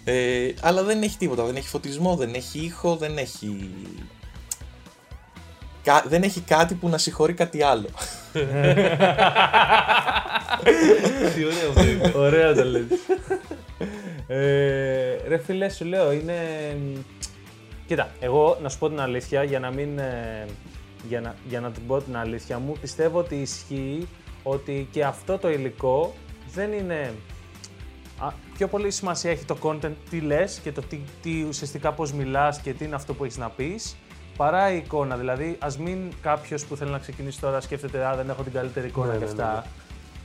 Ε, 0.03 0.47
αλλά 0.62 0.84
δεν 0.84 1.01
έχει 1.01 1.18
τίποτα, 1.18 1.43
δεν 1.43 1.55
έχει 1.55 1.68
φωτισμό, 1.68 2.16
δεν 2.16 2.34
έχει 2.34 2.59
ήχο, 2.59 2.95
δεν 2.95 3.18
έχει 3.18 3.70
κα- 5.84 6.03
δεν 6.07 6.23
έχει 6.23 6.41
κάτι 6.41 6.73
που 6.73 6.89
να 6.89 6.97
συγχωρεί 6.97 7.34
κάτι 7.34 7.63
άλλο. 7.63 7.88
Τι 11.36 11.45
ωραίο 11.45 11.69
αυτό 11.69 11.84
είναι. 11.89 12.11
Ωραία 12.15 12.53
το 12.53 12.63
λες. 12.65 12.84
ε, 14.27 15.17
ρε 15.27 15.38
φίλε, 15.38 15.69
σου 15.69 15.86
λέω, 15.86 16.11
είναι... 16.11 16.38
Κοίτα, 17.88 18.09
εγώ 18.19 18.57
να 18.61 18.69
σου 18.69 18.77
πω 18.77 18.89
την 18.89 18.99
αλήθεια, 18.99 19.43
για 19.43 19.59
να 19.59 19.71
μην... 19.71 19.99
ε, 19.99 20.45
για 21.07 21.21
να, 21.21 21.36
για 21.49 21.59
να 21.59 21.71
την 21.71 21.88
πω 21.88 22.01
την 22.01 22.17
αλήθεια 22.17 22.59
μου, 22.59 22.73
πιστεύω 22.82 23.19
ότι 23.19 23.36
ισχύει 23.36 24.07
ότι 24.43 24.88
και 24.91 25.03
αυτό 25.03 25.38
το 25.38 25.49
υλικό 25.49 26.13
δεν 26.53 26.71
είναι... 26.71 27.13
Α, 28.19 28.27
πιο 28.57 28.67
πολύ 28.67 28.91
σημασία 28.91 29.32
έχει 29.32 29.45
το 29.45 29.57
content, 29.61 29.91
τι 30.09 30.19
λες 30.19 30.59
και 30.63 30.71
το 30.71 30.82
τι, 30.82 30.99
τι 31.21 31.45
ουσιαστικά 31.47 31.91
πώς 31.91 32.13
μιλάς 32.13 32.59
και 32.59 32.73
τι 32.73 32.86
είναι 32.86 32.95
αυτό 32.95 33.13
που 33.13 33.23
έχεις 33.23 33.38
να 33.38 33.49
πεις, 33.49 33.95
παρά 34.38 34.71
η 34.71 34.77
εικόνα. 34.77 35.17
Δηλαδή, 35.17 35.55
ας 35.59 35.77
μην 35.77 36.11
κάποιος 36.21 36.65
που 36.65 36.75
θέλει 36.75 36.91
να 36.91 36.97
ξεκινήσει 36.97 37.39
τώρα 37.39 37.61
σκέφτεται 37.61 38.05
«Α, 38.05 38.15
δεν 38.15 38.29
έχω 38.29 38.43
την 38.43 38.51
καλύτερη 38.51 38.88
εικόνα 38.88 39.11
Ναι, 39.11 39.17
και 39.17 39.23
ναι, 39.25 39.29
αυτά». 39.29 39.53
ναι. 39.53 39.69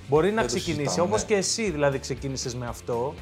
Μπορεί 0.09 0.29
να 0.29 0.35
Δεν 0.35 0.51
το 0.51 0.55
ξεκινήσει, 0.55 0.83
συζητάμε, 0.83 1.09
όπως 1.09 1.21
ναι. 1.21 1.27
και 1.27 1.35
εσύ 1.35 1.71
δηλαδή 1.71 1.99
ξεκίνησες 1.99 2.55
με 2.55 2.67
αυτό, 2.67 3.15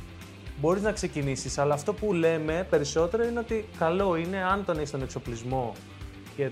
μπορείς 0.61 0.83
να 0.83 0.93
ξεκινήσεις, 0.93 1.59
αλλά 1.59 1.75
αυτό 1.75 1.93
που 1.93 2.13
λέμε 2.13 2.67
περισσότερο 2.71 3.25
είναι 3.25 3.39
ότι 3.39 3.65
καλό 3.79 4.17
είναι 4.17 4.43
αν 4.43 4.65
τον 4.65 4.77
έχεις 4.77 4.91
τον 4.91 5.03
εξοπλισμό 5.03 5.73
και 6.37 6.51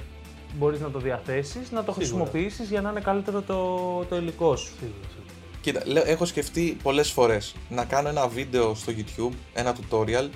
μπορείς 0.58 0.80
να 0.80 0.90
το 0.90 0.98
διαθέσεις, 0.98 1.70
να 1.70 1.84
το 1.84 1.92
χρησιμοποιήσεις 1.92 2.68
για 2.68 2.80
να 2.80 2.90
είναι 2.90 3.00
καλύτερο 3.00 3.40
το, 3.40 4.04
το 4.08 4.16
υλικό 4.16 4.56
σου. 4.56 4.72
Σίγουρα, 4.78 5.08
σίγουρα. 5.08 5.32
Κοίτα, 5.60 5.82
λέω, 5.84 6.02
έχω 6.06 6.24
σκεφτεί 6.24 6.76
πολλές 6.82 7.10
φορές 7.10 7.54
να 7.68 7.84
κάνω 7.84 8.08
ένα 8.08 8.28
βίντεο 8.28 8.74
στο 8.74 8.92
YouTube, 8.96 9.32
ένα 9.52 9.76
tutorial, 9.76 10.28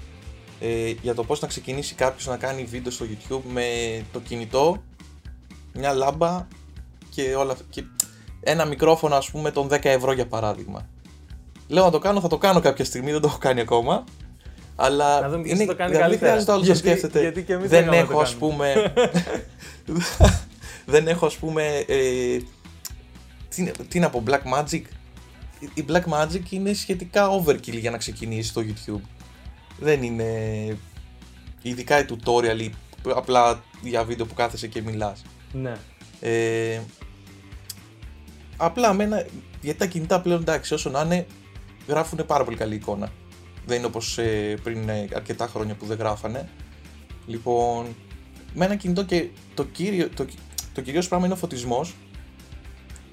ε, 0.60 0.90
για 1.02 1.14
το 1.14 1.24
πώς 1.24 1.40
να 1.40 1.48
ξεκινήσει 1.48 1.94
κάποιος 1.94 2.26
να 2.26 2.36
κάνει 2.36 2.64
βίντεο 2.64 2.92
στο 2.92 3.04
YouTube 3.10 3.40
με 3.52 3.64
το 4.12 4.20
κινητό, 4.20 4.82
μια 5.74 5.92
λάμπα 5.92 6.46
και 7.10 7.34
όλα 7.34 7.52
αυτά. 7.52 7.64
Και 7.70 7.82
ένα 8.40 8.64
μικρόφωνο, 8.64 9.14
ας 9.14 9.30
πούμε, 9.30 9.50
των 9.50 9.68
10 9.68 9.84
ευρώ 9.84 10.12
για 10.12 10.26
παράδειγμα. 10.26 10.88
Λέω 11.68 11.84
να 11.84 11.90
το 11.90 11.98
κάνω, 11.98 12.20
θα 12.20 12.28
το 12.28 12.38
κάνω 12.38 12.60
κάποια 12.60 12.84
στιγμή, 12.84 13.12
δεν 13.12 13.20
το 13.20 13.26
έχω 13.28 13.38
κάνει 13.38 13.60
ακόμα. 13.60 14.04
Αλλά 14.76 15.20
Να 15.20 15.28
δούμε 15.28 15.42
ποιος 15.42 15.54
είναι, 15.54 15.64
θα 15.64 15.70
το 15.72 15.76
κάνει 15.78 15.92
δεν 15.92 16.00
καλύτερα. 16.00 16.30
χρειάζεται 16.30 16.52
όλος 16.52 16.66
να 16.68 16.72
Γιατί- 16.74 16.88
σκέφτεται. 16.88 17.20
γιατί 17.20 17.42
και 17.42 17.52
εμείς 17.52 17.68
δεν 17.70 17.78
θέλαμε 17.84 18.00
να 18.00 18.06
το 18.06 18.12
έχω, 18.12 18.20
ας 18.20 18.36
κάνουμε. 18.40 18.92
πούμε. 19.86 20.02
δεν 20.92 21.08
έχω, 21.08 21.26
ας 21.26 21.36
πούμε. 21.36 21.84
Ε, 21.86 22.38
τι, 23.48 23.70
τι 23.88 23.98
να 23.98 24.10
πω, 24.10 24.22
Black 24.26 24.40
Magic. 24.54 24.82
Η 25.74 25.84
Black 25.88 26.04
Magic 26.12 26.50
είναι 26.50 26.72
σχετικά 26.72 27.28
overkill 27.40 27.78
για 27.78 27.90
να 27.90 27.96
ξεκινήσει 27.96 28.48
στο 28.48 28.62
YouTube. 28.64 29.00
Δεν 29.78 30.02
είναι. 30.02 30.78
Ειδικά 31.62 32.00
η 32.00 32.04
tutorial 32.08 32.60
ή 32.60 32.70
απλά 33.14 33.62
για 33.82 34.04
βίντεο 34.04 34.26
που 34.26 34.34
κάθεσαι 34.34 34.66
και 34.66 34.82
μιλάς. 34.82 35.22
Ναι. 35.52 35.76
Ε, 36.20 36.80
απλά 38.56 38.92
μένα, 38.92 39.26
γιατί 39.60 39.78
τα 39.78 39.86
κινητά 39.86 40.20
πλέον 40.20 40.40
εντάξει, 40.40 40.74
όσο 40.74 40.90
να 40.90 41.00
είναι, 41.00 41.26
γράφουν 41.88 42.26
πάρα 42.26 42.44
πολύ 42.44 42.56
καλή 42.56 42.74
εικόνα. 42.74 43.12
Δεν 43.66 43.76
είναι 43.76 43.86
όπως 43.86 44.18
ε, 44.18 44.56
πριν 44.62 44.88
ε, 44.88 45.08
αρκετά 45.14 45.46
χρόνια 45.46 45.74
που 45.74 45.86
δεν 45.86 45.98
γράφανε. 45.98 46.48
Λοιπόν, 47.26 47.86
με 48.54 48.64
ένα 48.64 48.76
κινητό 48.76 49.04
και 49.04 49.28
το, 49.54 49.64
κύριο, 49.64 50.08
το, 50.08 50.26
το 50.72 50.80
κυρίως 50.80 51.08
πράγμα 51.08 51.26
είναι 51.26 51.34
ο 51.34 51.38
φωτισμός. 51.38 51.94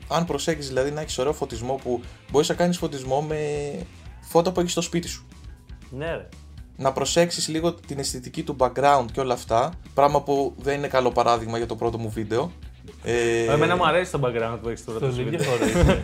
Αν 0.08 0.26
προσέξεις 0.26 0.68
δηλαδή 0.68 0.92
να 0.92 1.02
έχεις 1.02 1.18
ωραίο 1.18 1.34
φωτισμό 1.34 1.76
που 1.76 2.02
μπορείς 2.32 2.50
να 2.50 2.56
κάνεις 2.56 2.78
φωτισμό 2.78 3.22
με 3.22 3.38
φώτα 4.22 4.52
που 4.52 4.60
έχεις 4.60 4.72
στο 4.72 4.82
σπίτι 4.82 5.08
σου. 5.08 5.28
Ναι, 5.90 6.16
ρε. 6.16 6.30
Να 6.78 6.92
προσέξεις 6.92 7.48
λίγο 7.48 7.74
την 7.74 8.00
αισθητική 8.00 8.44
του 8.44 8.56
background 8.60 9.06
και 9.12 9.20
όλα 9.20 9.34
αυτά. 9.34 9.72
Πράγμα 9.94 10.22
που 10.22 10.54
δεν 10.58 10.78
είναι 10.78 10.88
καλό 10.88 11.12
παράδειγμα 11.12 11.58
για 11.58 11.68
το 11.68 11.76
πρώτο 11.76 11.98
μου 11.98 12.10
βίντεο. 12.10 12.52
Ε, 13.04 13.44
Εμένα 13.46 13.76
μου 13.76 13.86
αρέσει 13.88 14.12
το 14.12 14.20
background 14.24 14.58
που 14.62 14.70
έχεις 14.70 14.86
τώρα 14.86 15.00
το 15.00 15.06
Τον 15.06 15.14
σπίτι. 15.16 15.36
ίδιο 15.36 15.50
χώρο 15.52 15.66
είναι. 15.68 16.04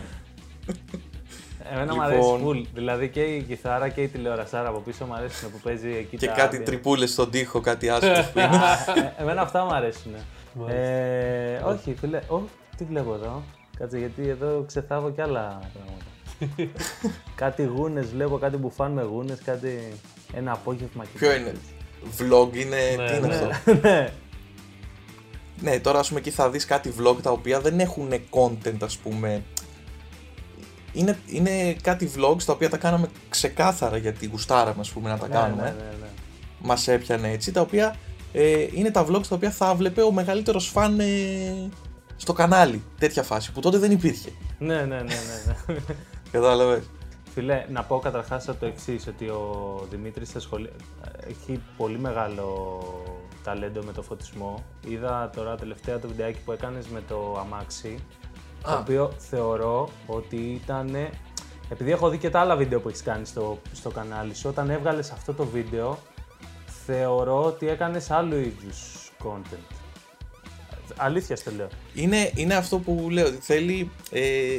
Εμένα 1.72 1.94
μου 1.94 2.00
Λοιπόν- 2.02 2.40
αρέσει 2.40 2.64
full. 2.64 2.66
Δηλαδή 2.74 3.08
και 3.08 3.20
η 3.22 3.42
κιθάρα 3.42 3.88
και 3.88 4.02
η 4.02 4.08
τηλεορασάρα 4.08 4.68
από 4.68 4.78
πίσω 4.78 5.04
μου 5.04 5.14
αρέσουν 5.14 5.50
που 5.50 5.58
παίζει 5.62 5.88
εκεί 5.88 6.16
και 6.16 6.26
τα 6.26 6.32
κάτι 6.32 6.58
ambient. 6.60 6.64
τρυπούλες 6.64 7.10
στον 7.10 7.30
τοίχο, 7.30 7.60
κάτι 7.60 7.88
άσπρο 7.94 8.12
που 8.32 8.38
είναι. 8.38 8.56
Ε, 9.18 9.22
Εμένα 9.22 9.42
αυτά 9.42 9.64
μου 9.64 9.72
αρέσουν. 9.74 10.12
Μάλιστα. 10.54 10.80
Ε, 10.82 11.62
όχι, 11.64 11.94
φίλε. 12.00 12.16
Ω, 12.28 12.40
τι 12.76 12.84
βλέπω 12.84 13.14
εδώ. 13.14 13.42
Κάτσε 13.78 13.98
γιατί 13.98 14.28
εδώ 14.28 14.64
ξεθάβω 14.66 15.10
κι 15.10 15.20
άλλα 15.20 15.60
πράγματα. 15.72 16.04
κάτι 17.34 17.62
γούνες 17.64 18.06
βλέπω, 18.10 18.38
κάτι 18.38 18.56
μπουφάν 18.56 18.92
με 18.92 19.02
γούνες, 19.02 19.38
κάτι. 19.44 19.92
Ένα 20.34 20.52
απόγευμα 20.52 21.04
και 21.04 21.18
Ποιο 21.18 21.34
είναι, 21.34 21.54
vlog 22.18 22.56
είναι, 22.56 22.76
Ναι, 22.96 23.10
τι 23.10 23.16
είναι 23.16 23.26
ναι. 23.26 23.34
αυτό; 23.34 23.74
ναι. 23.88 24.12
Ναι, 25.62 25.78
τώρα 25.80 25.98
ας 25.98 26.08
πούμε 26.08 26.20
εκεί 26.20 26.30
θα 26.30 26.50
δεις 26.50 26.64
κάτι 26.64 26.94
vlog 27.00 27.16
τα 27.22 27.30
οποία 27.30 27.60
δεν 27.60 27.80
έχουν 27.80 28.12
content 28.30 28.76
ας 28.82 28.96
πούμε. 28.96 29.42
Είναι, 30.92 31.18
είναι 31.26 31.72
κάτι 31.82 32.10
vlogs 32.16 32.42
τα 32.42 32.52
οποία 32.52 32.70
τα 32.70 32.76
κάναμε 32.76 33.08
ξεκάθαρα 33.28 33.96
γιατί 33.96 34.26
γουστάραμε 34.26 34.80
ας 34.80 34.90
πούμε 34.90 35.08
να 35.10 35.18
τα 35.18 35.28
Ναι, 35.28 35.34
κάνουμε. 35.34 35.62
ναι, 35.62 35.68
ναι, 35.68 35.94
ναι. 36.00 36.06
Μας 36.62 36.88
έπιανε 36.88 37.30
έτσι, 37.30 37.52
τα 37.52 37.60
οποία 37.60 37.96
ε, 38.32 38.66
είναι 38.74 38.90
τα 38.90 39.06
vlogs 39.06 39.26
τα 39.28 39.34
οποία 39.34 39.50
θα 39.50 39.74
βλέπει 39.74 40.00
ο 40.00 40.12
μεγαλύτερος 40.12 40.66
φαν 40.68 41.00
ε, 41.00 41.68
στο 42.16 42.32
κανάλι. 42.32 42.82
Τέτοια 42.98 43.22
φάση 43.22 43.52
που 43.52 43.60
τότε 43.60 43.78
δεν 43.78 43.90
υπήρχε. 43.90 44.28
Ναι, 44.58 44.74
ναι, 44.74 44.82
ναι, 44.84 45.02
ναι, 45.02 45.54
ναι. 45.66 45.74
Κατάλαβες. 46.30 46.90
Φίλε, 47.32 47.66
να 47.70 47.82
πω 47.82 47.98
καταρχάς 47.98 48.44
το 48.44 48.66
εξής, 48.66 49.06
ότι 49.06 49.28
ο 49.28 49.86
Δημήτρης 49.90 50.34
έχει 51.28 51.62
πολύ 51.76 51.98
μεγάλο 51.98 52.78
ταλέντο 53.44 53.82
με 53.82 53.92
το 53.92 54.02
φωτισμό. 54.02 54.64
Είδα 54.86 55.30
τώρα 55.36 55.56
τελευταία 55.56 55.98
το 55.98 56.08
βιντεάκι 56.08 56.38
που 56.44 56.52
έκανες 56.52 56.86
με 56.86 57.02
το 57.08 57.38
αμάξι, 57.38 57.98
το 58.62 58.70
Α. 58.70 58.78
οποίο 58.78 59.12
θεωρώ 59.18 59.88
ότι 60.06 60.36
ήταν... 60.36 60.96
Επειδή 61.68 61.90
έχω 61.90 62.08
δει 62.08 62.18
και 62.18 62.30
τα 62.30 62.40
άλλα 62.40 62.56
βίντεο 62.56 62.80
που 62.80 62.88
έχεις 62.88 63.02
κάνει 63.02 63.26
στο, 63.26 63.58
στο 63.72 63.90
κανάλι 63.90 64.34
σου, 64.34 64.48
όταν 64.48 64.70
έβγαλες 64.70 65.10
αυτό 65.10 65.34
το 65.34 65.44
βίντεο, 65.44 65.98
θεωρώ 66.86 67.44
ότι 67.44 67.68
έκανες 67.68 68.10
άλλου 68.10 68.36
είδους 68.36 69.10
content. 69.24 69.74
Αλήθεια 70.96 71.36
στο 71.36 71.50
λέω. 71.50 71.68
Είναι, 71.94 72.30
είναι 72.34 72.54
αυτό 72.54 72.78
που 72.78 73.08
λέω, 73.10 73.26
ότι 73.26 73.38
θέλει. 73.40 73.90
Ε, 74.10 74.58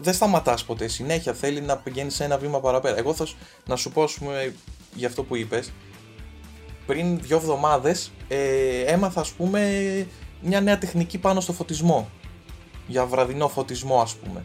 δεν 0.00 0.14
σταματάς 0.14 0.64
ποτέ. 0.64 0.88
Συνέχεια 0.88 1.32
θέλει 1.34 1.60
να 1.60 1.76
πηγαίνεις 1.76 2.14
σε 2.14 2.24
ένα 2.24 2.38
βήμα 2.38 2.60
παραπέρα. 2.60 2.98
Εγώ 2.98 3.14
θα, 3.14 3.24
σου- 3.24 3.36
να 3.66 3.76
σου 3.76 3.90
πω, 3.90 4.02
ας 4.02 4.12
πούμε, 4.12 4.54
για 4.94 5.08
αυτό 5.08 5.22
που 5.22 5.36
είπες, 5.36 5.72
πριν 6.86 7.20
δύο 7.20 7.36
εβδομάδες 7.36 8.12
ε, 8.28 8.80
έμαθα, 8.80 9.20
ας 9.20 9.30
πούμε, 9.30 10.06
μια 10.42 10.60
νέα 10.60 10.78
τεχνική 10.78 11.18
πάνω 11.18 11.40
στο 11.40 11.52
φωτισμό. 11.52 12.08
Για 12.86 13.06
βραδινό 13.06 13.48
φωτισμό, 13.48 14.00
ας 14.00 14.14
πούμε. 14.14 14.44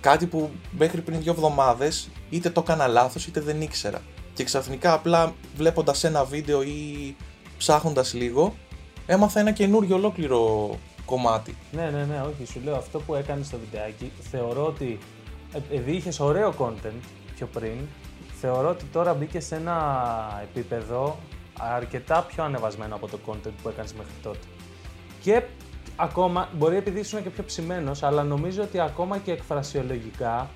Κάτι 0.00 0.26
που 0.26 0.50
μέχρι 0.70 1.00
πριν 1.00 1.22
δύο 1.22 1.32
εβδομάδες 1.32 2.08
είτε 2.30 2.50
το 2.50 2.60
έκανα 2.60 2.86
λάθος 2.86 3.26
είτε 3.26 3.40
δεν 3.40 3.60
ήξερα. 3.60 4.02
Και 4.34 4.44
ξαφνικά 4.44 4.92
απλά 4.92 5.34
βλέποντας 5.56 6.04
ένα 6.04 6.24
βίντεο 6.24 6.62
ή 6.62 7.16
ψάχνοντας 7.58 8.14
λίγο, 8.14 8.54
έμαθα 9.06 9.40
ένα 9.40 9.50
καινούριο 9.52 9.96
ολόκληρο 9.96 10.70
κομμάτι. 11.06 11.56
Ναι, 11.72 11.90
ναι, 11.90 12.04
ναι, 12.04 12.20
όχι. 12.20 12.52
Σου 12.52 12.60
λέω 12.64 12.76
αυτό 12.76 13.00
που 13.00 13.14
έκανες 13.14 13.46
στο 13.46 13.58
βιντεάκι. 13.58 14.12
Θεωρώ 14.30 14.66
ότι 14.66 14.98
επειδή 15.52 15.92
είχες 15.92 16.20
ωραίο 16.20 16.54
content 16.58 17.00
πιο 17.34 17.46
πριν, 17.46 17.76
θεωρώ 18.40 18.68
ότι 18.68 18.84
τώρα 18.84 19.14
μπήκες 19.14 19.44
σε 19.44 19.54
ένα 19.54 20.40
επίπεδο 20.42 21.18
αρκετά 21.58 22.22
πιο 22.22 22.44
ανεβασμένο 22.44 22.94
από 22.94 23.08
το 23.08 23.18
content 23.26 23.52
που 23.62 23.68
έκανες 23.68 23.92
μέχρι 23.94 24.12
τότε. 24.22 24.46
Και 25.22 25.42
ακόμα, 25.96 26.48
μπορεί 26.56 26.76
επειδή 26.76 27.00
ήσουν 27.00 27.22
και 27.22 27.30
πιο 27.30 27.44
ψημένος, 27.44 28.02
αλλά 28.02 28.22
νομίζω 28.22 28.62
ότι 28.62 28.80
ακόμα 28.80 29.18
και 29.18 29.32
εκφρασιολογικά, 29.32 30.50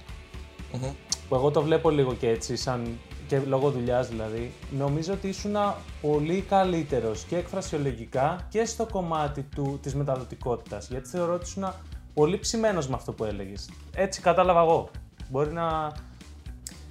Μμμ. 0.73 0.91
που 1.29 1.35
εγώ 1.35 1.51
το 1.51 1.63
βλέπω 1.63 1.91
λίγο 1.91 2.15
και 2.15 2.29
έτσι, 2.29 2.57
σαν 2.57 2.99
και 3.31 3.39
λόγω 3.39 3.71
δουλειάς 3.71 4.09
δηλαδή, 4.09 4.53
νομίζω 4.71 5.13
ότι 5.13 5.29
ήσουν 5.29 5.57
πολύ 6.01 6.45
καλύτερος 6.49 7.25
και 7.25 7.37
εκφρασιολογικά 7.37 8.47
και 8.49 8.65
στο 8.65 8.87
κομμάτι 8.87 9.43
του, 9.43 9.79
της 9.83 9.95
μεταδοτικότητας. 9.95 10.89
Γιατί 10.89 11.09
θεωρώ 11.09 11.35
ότι 11.35 11.45
ήσουν 11.45 11.73
πολύ 12.15 12.39
ψημένος 12.39 12.89
με 12.89 12.95
αυτό 12.95 13.13
που 13.13 13.25
έλεγες. 13.25 13.71
Έτσι 13.95 14.21
κατάλαβα 14.21 14.61
εγώ. 14.61 14.91
Μπορεί 15.29 15.53
να... 15.53 15.93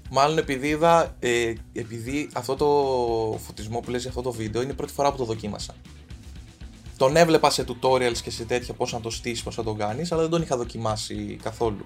Μάλλον 0.10 0.38
επειδή 0.38 0.68
είδα, 0.68 1.16
ε, 1.20 1.54
επειδή 1.74 2.30
αυτό 2.34 2.56
το 2.56 2.68
φωτισμό 3.38 3.80
που 3.80 3.90
λες 3.90 4.02
για 4.02 4.10
αυτό 4.10 4.22
το 4.22 4.32
βίντεο 4.32 4.62
είναι 4.62 4.72
η 4.72 4.76
πρώτη 4.76 4.94
φορά 4.94 5.12
που 5.12 5.18
το 5.18 5.26
δοκίμασα. 5.26 5.74
Τον 6.98 7.16
έβλεπα 7.16 7.50
σε 7.50 7.66
tutorials 7.68 8.18
και 8.24 8.32
σε 8.32 8.44
τέτοια 8.44 8.74
πώς 8.74 8.94
να 8.94 9.00
το 9.00 9.10
στήσεις, 9.10 9.44
πώς 9.44 9.58
να 9.58 9.64
το 9.64 9.74
κάνεις, 9.74 10.12
αλλά 10.12 10.22
δεν 10.22 10.30
τον 10.30 10.42
είχα 10.42 10.58
δοκιμάσει 10.58 11.40
καθόλου. 11.44 11.86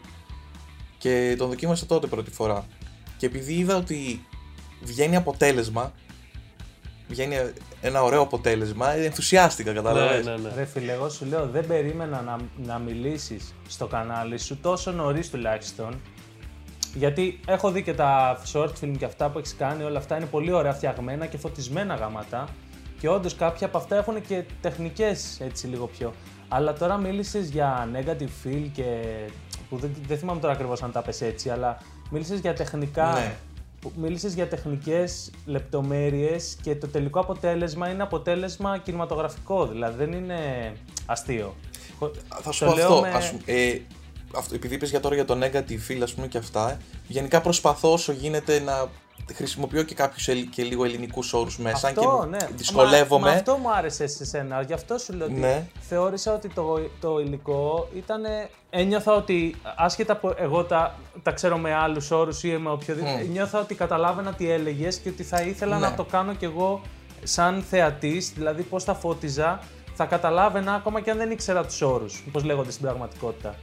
Και 0.97 1.35
τον 1.37 1.49
δοκίμασα 1.49 1.85
τότε 1.85 2.07
πρώτη 2.07 2.31
φορά. 2.31 2.65
Και 3.17 3.25
επειδή 3.25 3.53
είδα 3.53 3.77
ότι 3.77 4.25
βγαίνει 4.83 5.15
αποτέλεσμα, 5.15 5.93
βγαίνει 7.07 7.35
ένα 7.81 8.03
ωραίο 8.03 8.21
αποτέλεσμα, 8.21 8.91
ενθουσιάστηκα, 8.93 9.71
ναι, 9.71 9.81
κατάλαβες. 9.81 10.25
ναι, 10.25 10.35
ναι. 10.35 10.49
Ρε 10.55 10.65
φίλε, 10.65 10.91
εγώ 10.91 11.09
σου 11.09 11.25
λέω, 11.25 11.47
δεν 11.47 11.67
περίμενα 11.67 12.21
να, 12.21 12.37
να 12.65 12.79
μιλήσεις 12.79 13.53
στο 13.67 13.87
κανάλι 13.87 14.39
σου 14.39 14.57
τόσο 14.57 14.91
νωρίς 14.91 15.29
τουλάχιστον. 15.29 16.01
Γιατί 16.93 17.39
έχω 17.47 17.71
δει 17.71 17.83
και 17.83 17.93
τα 17.93 18.41
short 18.53 18.71
film 18.81 18.93
και 18.97 19.05
αυτά 19.05 19.29
που 19.29 19.37
έχεις 19.37 19.55
κάνει, 19.55 19.83
όλα 19.83 19.97
αυτά 19.97 20.17
είναι 20.17 20.25
πολύ 20.25 20.51
ωραία 20.51 20.73
φτιαγμένα 20.73 21.25
και 21.25 21.37
φωτισμένα 21.37 21.95
γάματα. 21.95 22.47
Και 22.99 23.09
όντως 23.09 23.35
κάποια 23.35 23.67
από 23.67 23.77
αυτά 23.77 23.95
έχουν 23.95 24.21
και 24.21 24.43
τεχνικές 24.61 25.39
έτσι 25.39 25.67
λίγο 25.67 25.87
πιο. 25.87 26.13
Αλλά 26.47 26.73
τώρα 26.73 26.97
μίλησες 26.97 27.49
για 27.49 27.89
negative 27.93 28.47
feel 28.47 28.67
και. 28.73 28.83
που 29.69 29.77
δεν, 29.77 29.95
δεν 30.07 30.17
θυμάμαι 30.17 30.39
τώρα 30.39 30.53
ακριβώς 30.53 30.83
αν 30.83 30.91
τα 30.91 31.01
πες 31.01 31.21
έτσι, 31.21 31.49
αλλά 31.49 31.77
μίλησες 32.09 32.39
για 32.39 32.53
τεχνικά. 32.53 33.11
Ναι. 33.13 33.35
Μίλησες 33.95 34.33
για 34.33 34.47
τεχνικές 34.47 35.31
λεπτομέρειες 35.45 36.55
και 36.61 36.75
το 36.75 36.87
τελικό 36.87 37.19
αποτέλεσμα 37.19 37.89
είναι 37.89 38.03
αποτέλεσμα 38.03 38.77
κινηματογραφικό. 38.77 39.65
Δηλαδή 39.67 39.97
δεν 40.05 40.11
είναι 40.11 40.37
αστείο. 41.05 41.55
Θα 42.41 42.51
σου 42.51 42.65
Το 42.65 42.71
πω 42.71 42.75
λέω 42.77 42.87
αυτό. 42.87 43.01
με- 43.01 43.09
Ας, 43.09 43.29
πούμε, 43.31 43.41
ε, 43.45 43.79
αυτό 44.35 44.55
επειδή 44.55 44.75
είπες 44.75 44.89
για 44.89 44.99
τώρα 44.99 45.15
για 45.15 45.25
το 45.25 45.37
negative 45.41 45.91
feel, 45.91 45.99
ας 46.03 46.13
πούμε 46.13 46.27
και 46.27 46.37
αυτά, 46.37 46.71
ε, 46.71 46.77
γενικά 47.07 47.41
προσπαθώ 47.41 47.91
όσο 47.93 48.11
γίνεται 48.11 48.59
να 48.59 48.87
χρησιμοποιώ 49.33 49.83
και 49.83 49.95
κάποιους 49.95 50.27
ελ- 50.27 50.49
και 50.49 50.63
λίγο 50.63 50.83
ελληνικούς 50.85 51.33
όρους 51.33 51.57
μέσα, 51.57 51.87
αν 51.87 51.93
Αυτό, 51.97 52.19
και 52.21 52.29
ναι. 52.29 52.47
δυσκολεύομαι. 52.55 53.25
Μα, 53.25 53.31
μα 53.31 53.37
αυτό 53.37 53.55
μου 53.57 53.71
άρεσε 53.73 54.07
σε 54.07 54.25
σένα. 54.25 54.61
Γι' 54.61 54.73
αυτό 54.73 54.97
σου 54.97 55.13
λέω 55.13 55.25
ότι 55.25 55.35
Ναι. 55.39 55.65
θεώρησα 55.79 56.33
ότι 56.33 56.47
το, 56.49 56.89
το 56.99 57.19
υλικό 57.19 57.87
ήταν. 57.95 58.21
Ένιωθα 58.69 59.13
ότι 59.13 59.55
άσχετα 59.75 60.13
από 60.13 60.33
εγώ 60.37 60.63
τα, 60.63 60.95
τα 61.23 61.31
ξέρω 61.31 61.57
με 61.57 61.73
άλλους 61.73 62.11
όρους 62.11 62.43
ή 62.43 62.57
με 62.57 62.69
οποιοδήποτε. 62.69 63.23
Μμ. 63.23 63.31
Νιώθα 63.31 63.59
ότι 63.59 63.75
καταλάβαινα 63.75 64.33
τι 64.33 64.49
έλεγες 64.51 64.97
και 64.97 65.09
ότι 65.09 65.23
θα 65.23 65.41
ήθελα 65.41 65.79
Ναι. 65.79 65.87
να 65.87 65.95
το 65.95 66.03
κάνω 66.03 66.33
κι 66.33 66.45
εγώ 66.45 66.81
σαν 67.23 67.61
θεατής, 67.69 68.31
δηλαδή 68.35 68.61
πώς 68.63 68.83
θα 68.83 68.93
φώτιζα, 68.93 69.59
θα 69.93 70.05
καταλάβαινα 70.05 70.73
ακόμα 70.73 71.01
και 71.01 71.11
αν 71.11 71.17
δεν 71.17 71.31
ήξερα 71.31 71.65
τους 71.65 71.81
όρους, 71.81 72.23
πώ 72.31 72.39
λέγονται 72.39 72.71
στην 72.71 72.83
πραγματικότητα. 72.83 73.55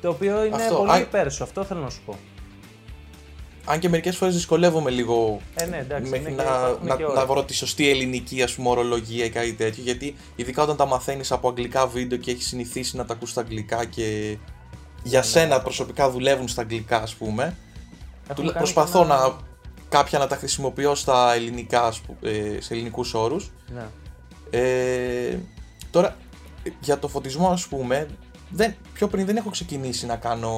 Το 0.00 0.08
οποίο 0.08 0.44
είναι 0.44 0.54
Αυτό, 0.62 0.74
πολύ 0.76 0.90
α- 0.90 0.98
υπέρ 0.98 1.30
σου, 1.32 1.42
αυτό 1.42 1.64
θέλω 1.64 1.80
να 1.80 1.90
σου 1.90 2.00
πω. 2.06 2.16
Αν 3.70 3.78
και 3.78 3.88
μερικές 3.88 4.16
φορές 4.16 4.34
δυσκολεύομαι 4.34 4.90
λίγο 4.90 5.40
Ε, 5.54 5.64
ναι, 5.64 5.76
εντάξει. 5.76 6.10
μέχρι 6.10 6.32
είναι 6.32 6.42
και- 6.42 6.48
να, 6.48 6.58
υπάρχουν 6.58 6.86
να, 6.86 6.96
και 6.96 7.02
να 7.02 7.08
όροι. 7.08 7.26
βρω 7.26 7.44
τη 7.44 7.54
σωστή 7.54 7.90
ελληνική 7.90 8.42
ας 8.42 8.52
πούμε, 8.54 8.68
ορολογία 8.68 9.24
ή 9.24 9.30
κάτι 9.30 9.52
τέτοιο. 9.52 9.82
Γιατί 9.82 10.14
ειδικά 10.36 10.62
όταν 10.62 10.76
τα 10.76 10.86
μαθαίνεις 10.86 11.32
από 11.32 11.48
αγγλικά 11.48 11.86
βίντεο 11.86 12.18
και 12.18 12.30
έχεις 12.30 12.46
συνηθίσει 12.46 12.96
να 12.96 13.04
τα 13.04 13.12
ακούς 13.14 13.30
στα 13.30 13.40
αγγλικά 13.40 13.84
και 13.84 14.36
για 15.02 15.22
σένα 15.22 15.60
προσωπικά 15.62 16.10
δουλεύουν 16.10 16.48
στα 16.48 16.60
αγγλικά, 16.62 17.02
ας 17.02 17.14
πούμε. 17.14 17.42
Έχουμε 17.42 18.34
του- 18.34 18.42
κάνει 18.42 18.52
προσπαθώ 18.56 18.98
και 18.98 19.04
ένα- 19.04 19.16
να 19.28 19.36
κάποια 19.88 20.18
να 20.18 20.26
τα 20.26 20.36
χρησιμοποιώ 20.36 20.94
στα 20.94 21.34
ελληνικά, 21.34 21.82
ας 21.84 22.00
που- 22.00 22.16
ε, 22.22 22.56
σε 22.60 22.74
ελληνικούς 22.74 23.14
όρους. 23.14 23.50
Ναι. 23.74 23.86
Ε, 24.50 25.38
τώρα, 25.90 26.16
για 26.80 26.98
το 26.98 27.08
φωτισμό, 27.08 27.48
ας 27.48 27.66
πούμε, 27.66 28.06
δεν, 28.50 28.74
πιο 28.92 29.08
πριν 29.08 29.26
δεν 29.26 29.36
έχω 29.36 29.50
ξεκινήσει 29.50 30.06
να 30.06 30.16
κάνω 30.16 30.52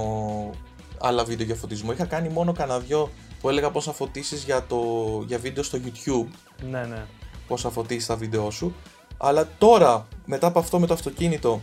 άλλα 1.00 1.24
βίντεο 1.24 1.46
για 1.46 1.54
φωτισμό. 1.54 1.92
Είχα 1.92 2.04
κάνει 2.04 2.28
μόνο 2.28 2.52
κανένα 2.52 2.78
δυο 2.78 3.10
που 3.40 3.48
έλεγα 3.48 3.70
πώς 3.70 3.86
να 3.86 3.92
φωτίσεις 3.92 4.44
για, 4.44 4.66
το, 4.66 4.78
για 5.26 5.38
βίντεο 5.38 5.62
στο 5.62 5.78
YouTube, 5.84 6.28
ναι, 6.70 6.84
ναι. 6.84 7.06
πώς 7.46 7.60
θα 7.60 7.70
φωτίσεις 7.70 8.06
τα 8.06 8.16
βίντεο 8.16 8.50
σου. 8.50 8.74
Αλλά 9.16 9.48
τώρα, 9.58 10.08
μετά 10.24 10.46
από 10.46 10.58
αυτό 10.58 10.78
με 10.78 10.86
το 10.86 10.94
αυτοκίνητο, 10.94 11.60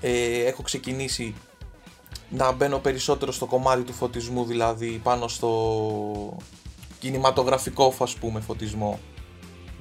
ε, 0.00 0.44
έχω 0.44 0.62
ξεκινήσει 0.62 1.34
να 2.30 2.52
μπαίνω 2.52 2.78
περισσότερο 2.78 3.32
στο 3.32 3.46
κομμάτι 3.46 3.82
του 3.82 3.92
φωτισμού, 3.92 4.44
δηλαδή 4.44 5.00
πάνω 5.02 5.28
στο 5.28 6.36
κινηματογραφικό, 6.98 7.94
ας 7.98 8.14
πούμε, 8.14 8.40
φωτισμό. 8.40 8.98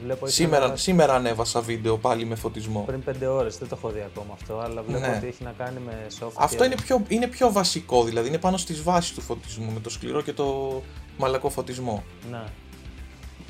Βλέπω 0.04 0.26
έχει 0.26 0.36
Σήμερα, 0.36 0.66
ένα- 0.66 0.76
σήμερα 0.76 1.14
ανέβασα 1.16 1.62
βίντεο 1.62 1.98
πάλι 1.98 2.26
με 2.26 2.36
φωτισμό. 2.36 2.84
Πριν 2.86 3.04
πέντε 3.04 3.28
ώρες, 3.28 3.58
δεν 3.58 3.68
το 3.68 3.76
έχω 3.78 3.90
δει 3.90 4.02
ακόμα 4.06 4.34
αυτό, 4.34 4.60
αλλά 4.60 4.82
βλέπω 4.82 5.08
Ναι. 5.08 5.14
ότι 5.18 5.28
έχει 5.28 5.44
να 5.44 5.54
κάνει 5.58 5.80
με 5.86 6.08
soft. 6.20 6.30
Αυτό 6.36 6.58
και- 6.58 6.64
είναι 6.66 6.76
πιο, 6.76 7.02
είναι 7.08 7.28
πιο 7.28 7.52
βασικό, 7.52 8.04
δηλαδή 8.04 8.28
είναι 8.28 8.38
πάνω 8.38 8.58
στις 8.58 8.84
βάσεις 8.84 9.14
του 9.14 9.22
φωτισμού, 9.22 9.72
με 9.72 9.80
το 9.80 9.90
σκληρό 9.90 10.22
και 10.22 10.34
το 10.34 10.82
μαλακό 11.18 11.50
φωτισμό. 11.50 12.04
Ναι. 12.32 12.44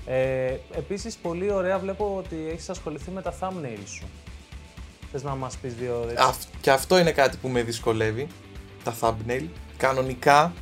Ε, 0.07 0.57
επίσης, 0.77 1.15
πολύ 1.15 1.51
ωραία 1.51 1.79
βλέπω 1.79 2.15
ότι 2.17 2.35
έχεις 2.51 2.69
ασχοληθεί 2.69 3.11
με 3.11 3.21
τα 3.21 3.33
thumbnail 3.39 3.79
σου. 3.85 4.05
Θες 5.11 5.23
να 5.23 5.35
μας 5.35 5.57
πεις 5.57 5.73
δύο 5.73 6.01
έτσι. 6.09 6.15
Αυ- 6.27 6.43
και 6.61 6.71
αυτό 6.71 6.97
είναι 6.99 7.11
κάτι 7.11 7.37
που 7.37 7.47
με 7.47 7.63
δυσκολεύει, 7.63 8.27
τα 8.83 8.95
thumbnail. 9.01 9.43
Κανονικά, 9.77 10.53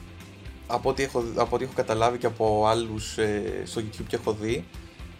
από 0.67 0.89
ό,τι 0.89 1.03
έχω, 1.03 1.23
από 1.35 1.55
ό,τι 1.55 1.63
έχω 1.63 1.73
καταλάβει 1.75 2.17
και 2.17 2.25
από 2.25 2.65
άλλους 2.67 3.17
ε, 3.17 3.41
στο 3.65 3.81
YouTube 3.81 4.05
και 4.07 4.15
έχω 4.15 4.33
δει, 4.33 4.65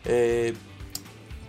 ε, 0.03 0.51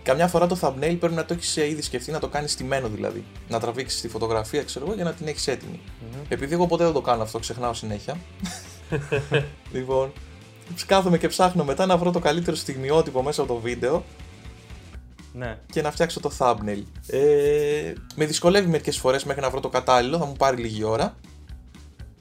καμιά 0.03 0.27
φορά 0.27 0.47
το 0.47 0.57
thumbnail 0.61 0.95
πρέπει 0.99 1.13
να 1.13 1.25
το 1.25 1.33
έχεις 1.33 1.57
ε, 1.57 1.67
ήδη 1.67 1.81
σκεφτεί, 1.81 2.11
να 2.11 2.19
το 2.19 2.27
κάνεις 2.27 2.51
στημένο 2.51 2.87
δηλαδή. 2.87 3.23
Να 3.47 3.59
τραβήξεις 3.59 4.01
τη 4.01 4.07
φωτογραφία, 4.07 4.63
ξέρω 4.63 4.85
εγώ, 4.85 4.95
για 4.95 5.03
να 5.03 5.13
την 5.13 5.27
έχεις 5.27 5.47
έτοιμη. 5.47 5.79
Μμμ. 6.01 6.21
Επειδή 6.29 6.53
εγώ 6.53 6.67
ποτέ 6.67 6.83
δεν 6.83 6.93
το 6.93 7.01
κάνω 7.01 7.23
αυτό, 7.23 7.39
ξεχνάω 7.39 7.73
συνέχεια. 7.73 8.17
λοιπόν, 9.73 10.11
κάθομαι 10.85 11.17
και 11.17 11.27
ψάχνω 11.27 11.63
μετά 11.63 11.85
να 11.85 11.97
βρω 11.97 12.11
το 12.11 12.19
καλύτερο 12.19 12.55
στιγμιότυπο 12.55 13.21
μέσα 13.23 13.41
από 13.41 13.53
το 13.53 13.59
βίντεο 13.59 14.03
Ναι. 15.33 15.57
και 15.71 15.81
να 15.81 15.91
φτιάξω 15.91 16.19
το 16.19 16.31
thumbnail. 16.37 16.83
Ε, 17.07 17.93
με 18.15 18.25
δυσκολεύει 18.25 18.67
μερικές 18.67 18.97
φορές 18.97 19.23
μέχρι 19.23 19.41
να 19.41 19.49
βρω 19.49 19.59
το 19.59 19.69
κατάλληλο, 19.69 20.17
θα 20.17 20.25
μου 20.25 20.35
πάρει 20.37 20.57
λίγη 20.57 20.83
ώρα. 20.83 21.15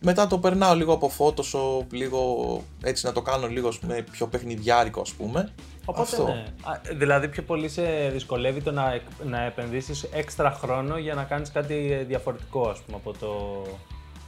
Μετά 0.00 0.26
το 0.26 0.38
περνάω 0.38 0.74
λίγο 0.74 0.92
από 0.92 1.12
Photoshop, 1.18 1.86
λίγο 1.90 2.62
έτσι 2.82 3.06
να 3.06 3.12
το 3.12 3.22
κάνω 3.22 3.46
λίγο 3.46 3.68
ας 3.68 3.78
πούμε, 3.78 4.04
πιο 4.10 4.26
παιχνιδιάρικο 4.26 5.00
ας 5.00 5.12
πούμε. 5.12 5.52
Οπότε, 5.84 6.02
Αυτό. 6.02 6.24
ναι. 6.24 6.44
Α, 6.62 6.80
δηλαδή, 6.96 7.28
πιο 7.28 7.42
πολύ 7.42 7.68
σε 7.68 8.08
δυσκολεύει 8.12 8.60
το 8.60 8.70
να, 8.70 8.92
εκ- 8.92 9.24
να 9.24 9.42
επενδύσεις 9.42 10.02
έξτρα 10.02 10.50
χρόνο 10.50 10.98
για 10.98 11.14
να 11.14 11.24
κάνεις 11.24 11.50
κάτι 11.52 12.04
διαφορετικό, 12.08 12.68
ας 12.68 12.78
πούμε, 12.80 12.96
από 12.96 13.18
το... 13.18 13.62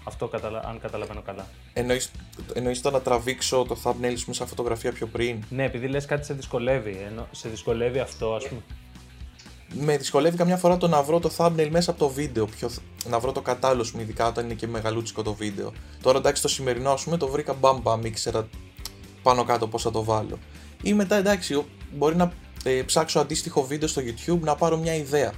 Αυτό, 0.05 0.29
καταλα... 0.29 0.63
αν 0.67 0.81
καταλαβαίνω 0.81 1.23
καλά. 1.23 1.47
Εννοείς, 1.73 2.11
εννοείς 2.55 2.81
το 2.81 2.91
να 2.91 3.01
τραβήξω 3.01 3.65
το 3.69 3.77
thumbnail 3.85 4.15
σου 4.17 4.33
σαν 4.33 4.47
φωτογραφία 4.47 4.93
πιο 4.93 5.07
πριν; 5.07 5.45
Ναι, 5.49 5.65
επειδή 5.65 5.87
λες 5.87 6.05
κάτι 6.05 6.25
σε 6.27 6.35
δυσκολεύει. 6.35 7.05
Ενώ 7.11 7.27
σε 7.31 7.49
δυσκολεύει 7.49 7.99
αυτό, 7.99 8.35
ας 8.35 8.49
πούμε. 8.49 8.61
Με 9.75 9.97
δυσκολεύει 9.97 10.37
καμιά 10.37 10.57
φορά 10.57 10.77
το 10.77 10.89
να 10.89 11.03
βρω 11.03 11.21
το 11.21 11.31
thumbnail 11.37 11.69
μέσα 11.71 11.91
από 11.91 12.01
το 12.01 12.09
βίντεο. 12.09 12.47
Πιο, 12.47 12.71
να 13.09 13.19
βρω 13.19 13.33
το 13.33 13.41
κατάλληλο 13.41 13.85
σου, 13.85 14.01
ειδικά 14.01 14.27
όταν 14.27 14.45
είναι 14.45 14.55
και 14.55 14.67
μεγαλούτσικο 14.67 15.23
το 15.23 15.35
βίντεο. 15.35 15.73
Τώρα 16.03 16.19
εντάξει, 16.19 16.43
το 16.43 16.49
σημερινό 16.49 16.91
ας 16.91 17.05
πούμε 17.05 17.17
το 17.17 17.29
βρήκα 17.29 17.53
μπαμ 17.53 17.81
μπαμ, 17.83 18.05
ήξερα 18.05 18.49
πάνω 19.23 19.45
κάτω 19.45 19.69
πώς 19.69 19.83
θα 19.83 19.91
το 19.91 20.05
βάλω. 20.05 20.39
Ή 20.83 20.95
μετά 20.95 21.17
εντάξει, 21.17 21.55
ο- 21.55 21.67
μπορεί 21.95 22.17
να 22.17 22.33
ε, 22.65 22.83
ψάξω 22.83 23.19
αντίστοιχο 23.21 23.63
βίντεο 23.63 23.89
στο 23.89 24.03
YouTube 24.05 24.41
να 24.41 24.55
πάρω 24.55 24.77
μια 24.79 24.95
ιδέα. 24.95 25.33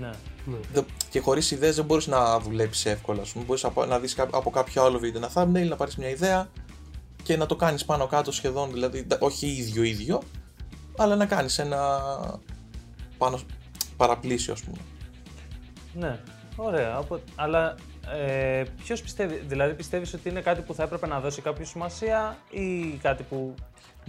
Ναι. 0.00 0.10
Ναι. 0.44 0.56
Δε- 0.72 0.82
Και 1.10 1.20
χωρίς 1.20 1.50
ιδέες 1.50 1.76
δεν 1.76 1.84
μπορείς 1.84 2.06
να 2.06 2.38
δουλέψεις 2.40 2.86
εύκολα. 2.86 3.22
Μπορείς 3.46 3.66
να 3.88 3.98
δεις 3.98 4.18
από 4.18 4.50
κάποιο 4.50 4.82
άλλο 4.84 4.98
βίντεο 4.98 5.20
ένα 5.24 5.30
thumbnail, 5.34 5.68
να 5.68 5.76
πάρεις 5.76 5.96
μια 5.96 6.08
ιδέα 6.08 6.48
και 7.22 7.36
να 7.36 7.46
το 7.46 7.56
κάνεις 7.56 7.84
πάνω 7.84 8.06
κάτω 8.06 8.32
σχεδόν, 8.32 8.72
δηλαδή 8.72 9.04
ντα- 9.06 9.18
όχι 9.20 9.46
ίδιο 9.46 9.82
ίδιο, 9.82 10.22
αλλά 10.96 11.16
να 11.16 11.26
κάνεις 11.26 11.58
ένα 11.58 12.00
πάνω 13.18 13.38
παραπλήσιο, 13.96 14.52
ας 14.52 14.62
πούμε. 14.62 14.76
Ναι, 15.94 16.18
ωραία. 16.56 16.94
Απο- 16.96 17.20
Αλλά 17.34 17.74
ε, 18.26 18.62
ποιος 18.84 19.02
πιστεύει, 19.02 19.42
δηλαδή 19.46 19.74
πιστεύεις 19.74 20.14
ότι 20.14 20.28
είναι 20.28 20.40
κάτι 20.40 20.60
που 20.60 20.74
θα 20.74 20.82
έπρεπε 20.82 21.06
να 21.06 21.20
δώσει 21.20 21.42
κάποιο 21.42 21.64
σημασία 21.64 22.36
ή 22.50 22.98
κάτι 23.02 23.22
που. 23.22 23.54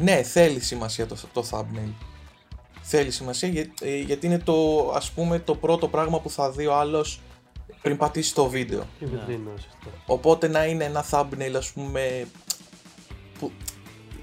Ναι, 0.01 0.23
θέλει 0.23 0.59
σημασία 0.59 1.05
το, 1.07 1.15
το 1.33 1.45
thumbnail. 1.51 1.91
Θέλει 2.81 3.11
σημασία 3.11 3.47
για- 3.49 3.73
ε, 3.81 3.97
γιατί 3.99 4.25
είναι 4.25 4.39
το, 4.39 4.89
ας 4.95 5.11
πούμε, 5.11 5.39
το 5.39 5.55
πρώτο 5.55 5.87
πράγμα 5.87 6.19
που 6.19 6.29
θα 6.29 6.51
δει 6.51 6.65
ο 6.67 6.75
άλλος 6.75 7.19
πριν 7.81 7.97
πατήσει 7.97 8.33
το 8.33 8.47
βίντεο. 8.49 8.87
Η 8.99 9.05
βιτρίνα 9.05 9.51
ουσιαστικά. 9.55 9.89
Οπότε 10.05 10.47
να 10.47 10.65
είναι 10.65 10.83
ένα 10.83 11.05
thumbnail, 11.11 11.53
ας 11.57 11.71
πούμε, 11.71 12.27
που 13.39 13.51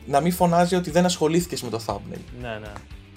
να 0.07 0.20
μην 0.20 0.33
φωνάζει 0.33 0.74
ότι 0.74 0.91
δεν 0.91 1.05
ασχολήθηκες 1.05 1.62
με 1.62 1.70
το 1.70 1.81
thumbnail. 1.87 2.20
Ναι, 2.41 2.59
ναι. 2.61 2.72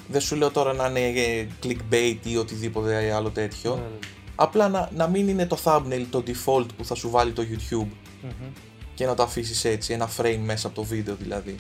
Δεν 0.08 0.22
σου 0.22 0.36
λέω 0.36 0.52
τώρα 0.52 0.74
να 0.74 0.88
είναι 0.88 1.20
ε, 1.20 1.48
clickbait 1.64 2.18
ή 2.24 2.38
οτιδήποτε 2.38 3.12
άλλο 3.14 3.30
τέτοιο. 3.30 3.76
Ναι, 3.76 3.82
ναι. 3.82 3.88
Απλά 4.36 4.70
να, 4.70 4.90
να 4.96 5.08
μην 5.08 5.28
είναι 5.28 5.46
το 5.46 5.58
thumbnail 5.64 6.06
το 6.10 6.24
default 6.28 6.66
που 6.78 6.86
θα 6.86 6.96
σου 6.96 7.10
βάλει 7.10 7.32
το 7.32 7.44
YouTube 7.52 7.88
Μμμ. 8.24 8.46
και 8.94 9.06
να 9.06 9.14
το 9.14 9.24
αφήσεις 9.24 9.66
έτσι, 9.66 9.94
ένα 9.94 10.10
frame 10.18 10.40
μέσα 10.44 10.68
από 10.68 10.76
το 10.76 10.84
βίντεο 10.84 11.16
δηλαδή. 11.16 11.56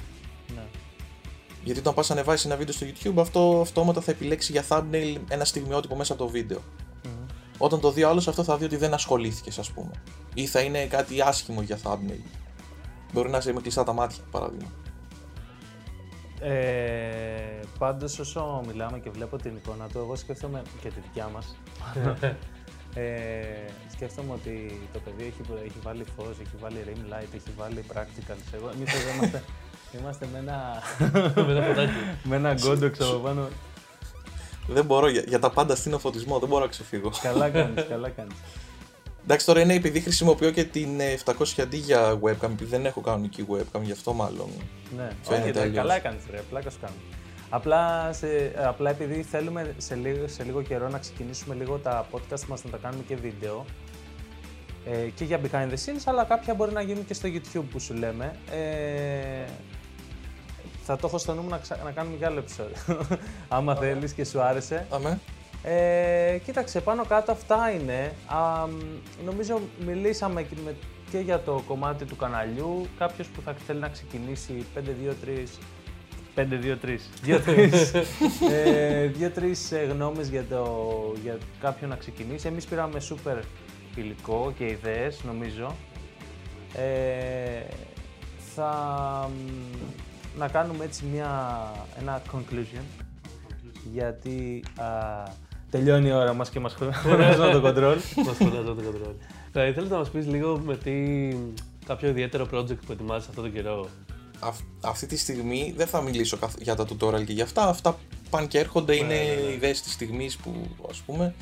Ναι. 1.62 1.66
Γιατί 1.66 1.80
όταν 1.80 1.94
πας 1.94 2.10
να 2.10 2.16
ανεβάσεις 2.16 2.46
ένα 2.46 2.56
βίντεο 2.56 2.74
στο 2.74 2.86
YouTube, 2.86 3.22
αυτό 3.22 3.60
αυτόματα 3.62 4.02
θα 4.02 4.12
επιλέξει 4.12 4.52
για 4.52 4.64
thumbnail 4.70 5.18
ένα 5.30 5.46
στιγμιότυπο 5.46 5.96
μέσα 5.96 6.14
από 6.14 6.24
το 6.24 6.30
βίντεο. 6.30 6.60
Μμμ. 7.04 7.26
Όταν 7.58 7.80
το 7.80 7.92
δει 7.92 8.04
ο 8.04 8.10
άλλος, 8.10 8.28
αυτό 8.28 8.44
θα 8.44 8.58
δει 8.58 8.66
ότι 8.66 8.76
δεν 8.76 8.94
ασχολήθηκες, 8.94 9.60
ας 9.60 9.72
πούμε. 9.72 9.92
Ή 10.34 10.46
θα 10.46 10.60
είναι 10.60 10.86
κάτι 10.86 11.22
άσχημο 11.22 11.62
για 11.62 11.80
thumbnail. 11.84 12.24
Μπορεί 13.14 13.30
να 13.30 13.38
είσαι 13.38 13.54
με 13.54 13.62
κλειστά 13.62 13.84
τα 13.84 13.94
μάτια, 13.94 14.24
παράδειγμα. 14.32 14.70
Ε, 16.40 17.62
Πάντως, 17.82 18.20
όσο 18.20 18.64
μιλάμε 18.68 19.00
και 19.00 19.10
βλέπω 19.10 19.38
την 19.38 19.56
εικόνα 19.56 19.88
του, 19.88 19.98
εγώ 19.98 20.16
σκέφτομαι 20.16 20.62
και 20.82 20.90
τη 20.90 21.00
δικιά 21.00 21.28
μας. 21.28 21.56
ε, 22.96 23.06
σκέφτομαι 23.92 24.34
ότι 24.34 24.82
το 24.94 25.00
παιδί 25.00 25.24
έχει, 25.24 25.42
έχει 25.66 25.80
βάλει 25.84 26.06
φως, 26.16 26.40
έχει 26.40 26.56
βάλει 26.60 26.84
rim 26.88 27.14
light, 27.14 27.34
έχει 27.36 27.52
βάλει 27.58 27.84
practicals. 27.94 28.54
Εγώ, 28.54 28.70
εμείς 28.76 28.94
εδώ 28.94 29.10
είμαστε, 29.16 29.44
είμαστε 30.00 30.28
με 30.32 30.38
ένα, 30.38 30.82
Με 31.48 31.52
ένα 31.52 31.62
φωτάκι. 31.66 31.92
με 32.24 32.36
ένα 32.36 32.54
γκόντοξ 32.54 33.00
από 33.00 33.18
πάνω. 33.18 33.48
Δεν 34.68 34.86
μπορώ, 34.86 35.08
για, 35.10 35.24
για 35.28 35.40
τα 35.40 35.50
πάντα 35.50 35.76
στείνω 35.76 36.00
φωτισμό, 36.00 36.40
δεν 36.40 36.50
μπορώ 36.50 36.64
να 36.64 36.70
ξεφύγω. 36.70 37.12
καλά 37.22 37.50
κάνεις, 37.56 37.86
καλά 37.90 38.10
κάνεις. 38.10 38.36
Εντάξει, 39.24 39.46
τώρα 39.46 39.60
είναι 39.62 39.74
επειδή 39.74 40.00
χρησιμοποιώ 40.00 40.52
και 40.52 40.64
την 40.64 41.00
ε, 41.00 41.18
700 41.26 41.34
αντί 41.62 41.78
για 41.78 42.20
webcam, 42.22 42.44
επειδή 42.52 42.66
δεν 42.66 42.86
έχω 42.86 43.02
κανονική 43.02 43.46
webcam, 43.52 43.82
γι' 43.82 43.92
αυτό 43.92 44.14
μάλλον. 44.14 44.50
Ναι, 44.98 45.10
Φαίνεται 45.22 45.44
όχι, 45.50 45.52
ρε, 45.52 45.60
αλλιώς. 45.60 45.76
καλά 45.76 45.96
έκανες 45.96 46.22
ρε, 46.32 46.42
πλάκας 46.50 46.74
σου 46.74 46.80
κάνω. 46.82 46.94
Απλά, 47.50 48.14
σε, 48.14 48.28
απλά 48.58 48.90
επειδή 48.90 49.22
θέλουμε 49.24 49.74
σε 49.78 49.96
λίγο, 49.96 50.28
σε 50.28 50.44
λίγο 50.44 50.62
καιρό 50.62 50.90
να 50.90 50.98
ξεκινήσουμε 50.98 51.56
λίγο 51.56 51.78
τα 51.78 52.08
podcast 52.12 52.46
μας 52.48 52.64
να 52.64 52.70
τα 52.70 52.78
κάνουμε 52.78 53.04
και 53.08 53.16
βίντεο 53.16 53.66
ε, 54.86 54.98
και 55.16 55.24
για 55.24 55.40
behind 55.44 55.70
the 55.70 55.74
scenes, 55.86 56.02
αλλά 56.06 56.24
κάποια 56.24 56.54
μπορεί 56.54 56.72
να 56.74 56.82
γίνουν 56.82 57.06
και 57.06 57.14
στο 57.14 57.30
YouTube 57.34 57.64
που 57.72 57.80
σου 57.80 57.94
λέμε. 57.94 58.36
Ε, 58.52 59.50
θα 60.84 60.96
το 60.96 61.08
έχω 61.08 61.18
στο 61.18 61.34
νου 61.34 61.42
μου 61.42 61.50
να, 61.50 61.58
ξα... 61.58 61.78
να 61.84 61.92
κάνουμε 61.92 62.18
και 62.18 62.26
άλλο 62.26 62.40
επεισόδιο. 62.40 62.76
Άμα 63.48 63.76
θέλεις 63.76 64.14
και 64.14 64.26
σου 64.26 64.42
άρεσε. 64.42 64.88
Αμέ. 64.90 65.20
Ε, 65.64 66.38
κοίταξε, 66.44 66.82
πάνω 66.82 67.06
κάτω 67.06 67.32
αυτά 67.32 67.72
είναι. 67.72 68.14
Α, 68.26 68.68
νομίζω 69.26 69.62
μιλήσαμε 69.86 70.44
και, 70.44 70.56
με, 70.66 70.76
και 71.12 71.18
για 71.18 71.40
το 71.40 71.64
κομμάτι 71.68 72.06
του 72.06 72.16
καναλιού. 72.16 72.88
Κάποιος 72.98 73.28
που 73.28 73.42
θα 73.42 73.56
θέλει 73.68 73.80
να 73.80 73.90
ξεκινήσει 73.90 74.66
5-2-3 74.76 74.80
5-2-3. 76.36 76.44
2-3 77.26 78.04
ε, 78.52 79.06
δύο-τρεις, 79.06 79.72
ε, 79.72 79.88
γνώμες 79.92 80.30
για, 80.30 80.44
το, 80.50 80.66
για 81.24 81.38
κάποιον 81.60 81.90
να 81.90 81.96
ξεκινήσει. 81.96 82.48
Εμείς 82.48 82.66
πήραμε 82.66 83.00
σούπερ 83.00 83.38
υλικό 83.96 84.54
και 84.58 84.66
ιδέες, 84.66 85.24
νομίζω. 85.24 85.76
Ε, 86.74 87.64
θα 88.56 89.30
να 90.38 90.48
κάνουμε 90.48 90.86
έτσι 90.86 91.06
μια, 91.14 91.62
ένα 92.00 92.22
conclusion, 92.34 93.04
γιατί 93.94 94.64
α, 94.78 94.86
τελειώνει 95.70 96.08
η 96.08 96.12
ώρα 96.12 96.34
μας 96.34 96.50
και 96.50 96.60
μας 96.60 96.74
χωρίζουμε 96.74 97.52
το 97.62 97.68
control. 97.68 97.98
Μας 98.26 98.36
φωνάζω 98.38 98.74
το 98.74 98.82
control. 98.92 99.14
Θα 99.52 99.66
ήθελα 99.66 99.88
να 99.88 99.98
μας 99.98 100.10
πεις 100.10 100.28
λίγο 100.28 100.60
με 100.66 100.78
τι 100.78 100.92
κάποιο 101.86 102.10
ιδιαίτερο 102.10 102.48
project 102.54 102.76
που 102.86 102.92
ετοιμάζεις 102.92 103.28
αυτό 103.28 103.42
τον 103.42 103.54
καιρό. 103.54 103.90
Αυ- 104.40 104.66
αυτή 104.82 105.06
τη 105.06 105.18
στιγμή 105.18 105.74
δεν 105.78 105.88
θα 105.88 106.02
μιλήσω 106.02 106.38
καθ- 106.38 106.62
για 106.62 106.76
τα 106.76 106.86
tutorial 106.90 107.24
και 107.26 107.34
για 107.34 107.44
αυτά. 107.44 107.68
Αυτά 107.68 107.98
πάνε 108.30 108.48
και 108.48 108.60
έρχονται, 108.60 108.96
είναι 108.96 109.08
ναι, 109.14 109.42
ναι. 109.48 109.52
ιδέες 109.54 109.82
της 109.82 109.94
στιγμής 109.94 110.38
που 110.38 110.54
ας 110.90 110.98
πούμε. 110.98 111.34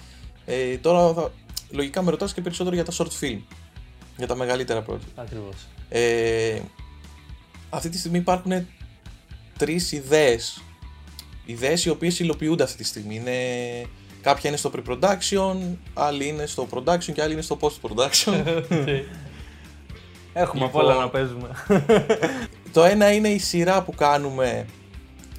Ε, 0.45 0.77
τώρα 0.77 1.13
θα, 1.13 1.31
λογικά 1.69 2.01
με 2.01 2.09
ρωτάς 2.11 2.33
και 2.33 2.41
περισσότερο 2.41 2.75
για 2.75 2.85
τα 2.85 2.91
short 2.97 3.23
film, 3.23 3.39
για 4.17 4.27
τα 4.27 4.35
μεγαλύτερα 4.35 4.83
project. 4.89 5.11
Ακριβώς. 5.15 5.55
Ε, 5.89 6.59
αυτή 7.69 7.89
τη 7.89 7.97
στιγμή 7.97 8.17
υπάρχουν 8.17 8.51
τρεις 9.59 9.91
ιδέες. 9.91 10.63
Ιδέες 11.45 11.85
οι 11.85 11.89
οποίες 11.89 12.19
υλοποιούνται 12.19 12.63
αυτή 12.63 12.77
τη 12.77 12.83
στιγμή. 12.83 13.15
Είναι, 13.15 13.37
κάποια 14.21 14.49
είναι 14.49 14.57
στο 14.57 14.71
pre-production, 14.75 15.55
άλλοι 15.93 16.27
είναι 16.27 16.45
στο 16.45 16.67
production 16.73 17.11
και 17.13 17.21
άλλοι 17.21 17.33
είναι 17.33 17.41
στο 17.41 17.57
post-production. 17.61 18.33
Έχουμε 20.33 20.65
Λοιπόν. 20.65 20.81
πολλά 20.81 20.95
να 20.95 21.09
παίζουμε. 21.09 21.49
Το 22.73 22.83
ένα 22.83 23.13
είναι 23.13 23.27
η 23.29 23.37
σειρά 23.37 23.83
που 23.83 23.95
κάνουμε 23.95 24.65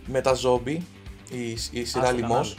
με 0.06 0.20
τα 0.20 0.32
ζόμπι, 0.34 0.82
η, 1.30 1.50
η 1.70 1.84
σειρά 1.84 2.04
Α, 2.04 2.06
στο 2.06 2.16
Λιμός, 2.16 2.56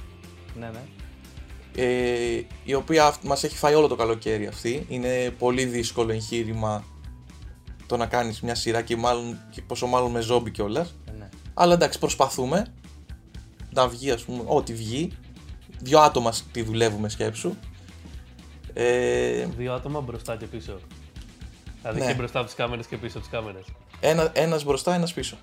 κανάλι. 0.54 0.74
Ναι, 0.74 0.80
ναι. 0.80 1.86
ε, 1.86 2.46
η 2.64 2.74
οποία 2.74 3.06
αυ- 3.06 3.24
μας 3.24 3.44
έχει 3.44 3.58
φάει 3.58 3.74
όλο 3.74 3.88
το 3.88 3.96
καλοκαίρι 3.96 4.48
αυτή. 4.48 4.86
Είναι 4.90 5.34
πολύ 5.40 5.66
δύσκολο 5.66 6.12
εγχείρημα 6.12 6.84
το 7.86 7.98
να 7.98 8.06
κάνεις 8.06 8.42
μια 8.42 8.56
σειρά 8.56 8.82
και, 8.82 8.96
μάλλον, 8.96 9.40
και 9.50 9.62
πόσο 9.62 9.88
μάλλον 9.88 10.12
με 10.12 10.20
ζόμπι 10.22 10.52
κιόλας. 10.52 10.96
Ε, 11.62 11.66
ναι. 11.66 11.72
Αλλά 11.72 11.74
εντάξει, 11.74 12.00
προσπαθούμε 12.00 12.66
να 13.74 13.88
βγει, 13.88 14.12
ας 14.12 14.24
πούμε, 14.24 14.44
ό,τι 14.46 14.74
βγει. 14.74 15.12
Δυο 15.80 16.00
άτομα 16.00 16.34
τη 16.52 16.62
δουλεύουμε 16.62 17.10
σκέψου. 17.10 17.54
Ε, 18.74 19.46
Δύο 19.58 19.74
άτομα 19.74 20.02
μπροστά 20.02 20.36
και 20.36 20.46
πίσω. 20.46 20.80
Δηλαδή 21.82 22.00
Ναι. 22.00 22.06
και 22.08 22.14
μπροστά 22.14 22.38
από 22.40 22.48
τις 22.48 22.56
κάμερες 22.56 22.86
και 22.88 22.98
πίσω 22.98 23.18
από 23.18 23.28
τις 23.28 23.38
κάμερες. 23.40 23.66
ένα, 24.00 24.32
ένας 24.34 24.64
μπροστά, 24.64 24.94
ένας 24.94 25.14
πίσω. 25.14 25.38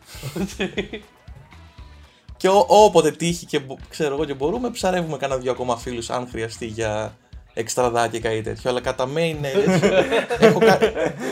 και 2.36 2.48
ό, 2.48 2.64
όποτε 2.68 3.10
τύχει 3.10 3.46
και 3.46 3.58
μπο- 3.58 3.76
ξέρω 3.88 4.14
εγώ 4.14 4.24
και 4.24 4.34
μπορούμε, 4.34 4.70
ψαρεύουμε 4.70 5.16
κανένα 5.16 5.40
δυο 5.40 5.50
ακόμα 5.52 5.76
φίλους 5.76 6.10
αν 6.10 6.28
χρειαστεί 6.28 6.66
για 6.66 7.16
εξτραδάκι 7.58 8.16
ή 8.16 8.20
κάτι 8.20 8.40
τέτοιο. 8.40 8.70
Αλλά 8.70 8.80
κατά 8.80 9.06
με 9.06 9.22
είναι 9.22 9.48
έτσι. 9.48 9.90
Έχω 10.38 10.58
κα... 10.58 10.78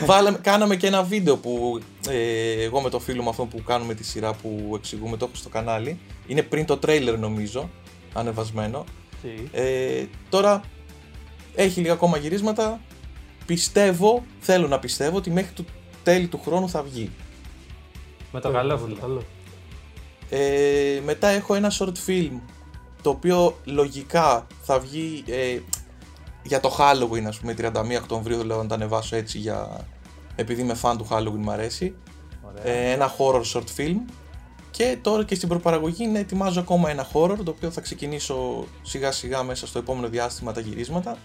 Βάλαμε, 0.05 0.37
κάναμε 0.41 0.75
και 0.75 0.87
ένα 0.87 1.03
βίντεο 1.03 1.37
που 1.37 1.79
ε, 2.09 2.63
εγώ 2.63 2.81
με 2.81 2.89
το 2.89 2.99
φίλο 2.99 3.21
μου 3.21 3.29
αυτό 3.29 3.45
που 3.45 3.63
κάνουμε 3.63 3.93
τη 3.93 4.03
σειρά 4.03 4.33
που 4.33 4.73
εξηγούμε 4.75 5.17
το 5.17 5.25
έχω 5.25 5.35
στο 5.35 5.49
κανάλι. 5.49 5.99
Είναι 6.27 6.41
πριν 6.41 6.65
το 6.65 6.77
τρέιλερ 6.77 7.17
νομίζω, 7.17 7.69
ανεβασμένο. 8.13 8.83
Τι; 9.21 9.29
Ε, 9.51 10.05
τώρα 10.29 10.61
έχει 11.55 11.79
λίγα 11.79 11.93
ακόμα 11.93 12.17
γυρίσματα. 12.17 12.81
Πιστεύω, 13.45 14.23
θέλω 14.39 14.67
να 14.67 14.79
πιστεύω 14.79 15.17
ότι 15.17 15.29
μέχρι 15.29 15.51
το 15.51 15.65
τέλη 16.03 16.27
του 16.27 16.41
χρόνου 16.45 16.69
θα 16.69 16.83
βγει. 16.83 17.11
Με 18.31 18.39
το 18.39 18.51
καλό 18.51 18.77
φίλο. 18.77 18.97
Καλό. 19.01 19.23
Ε, 20.29 21.01
μετά 21.05 21.27
έχω 21.27 21.53
ένα 21.53 21.71
short 21.79 22.09
film 22.09 22.39
το 23.01 23.09
οποίο 23.09 23.57
λογικά 23.65 24.47
θα 24.61 24.79
βγει 24.79 25.23
ε, 25.27 25.59
για 26.47 26.59
το 26.59 26.75
Halloween 26.79 27.23
ας 27.27 27.39
πούμε 27.39 27.55
31 27.57 27.71
Οκτωβρίου 28.01 28.43
λέω 28.43 28.57
να 28.61 28.67
το 28.67 28.73
ανεβάσω 28.73 29.15
έτσι 29.15 29.37
για 29.37 29.85
επειδή 30.35 30.61
είμαι 30.61 30.75
fan 30.81 30.93
του 30.97 31.07
Halloween 31.11 31.37
μου 31.37 31.51
αρέσει 31.51 31.95
Ωραία. 32.47 32.73
ε, 32.75 32.91
ένα 32.91 33.13
horror 33.17 33.41
short 33.53 33.79
film 33.79 33.95
και 34.71 34.97
τώρα 35.01 35.23
και 35.23 35.35
στην 35.35 35.47
προπαραγωγή 35.49 36.07
να 36.07 36.19
ετοιμάζω 36.19 36.59
ακόμα 36.59 36.89
ένα 36.89 37.07
horror 37.13 37.37
το 37.43 37.51
οποίο 37.55 37.71
θα 37.71 37.81
ξεκινήσω 37.81 38.65
σιγά 38.81 39.11
σιγά 39.11 39.43
μέσα 39.43 39.67
στο 39.67 39.79
επόμενο 39.79 40.07
διάστημα 40.07 40.51
τα 40.53 40.59
γυρίσματα 40.59 41.17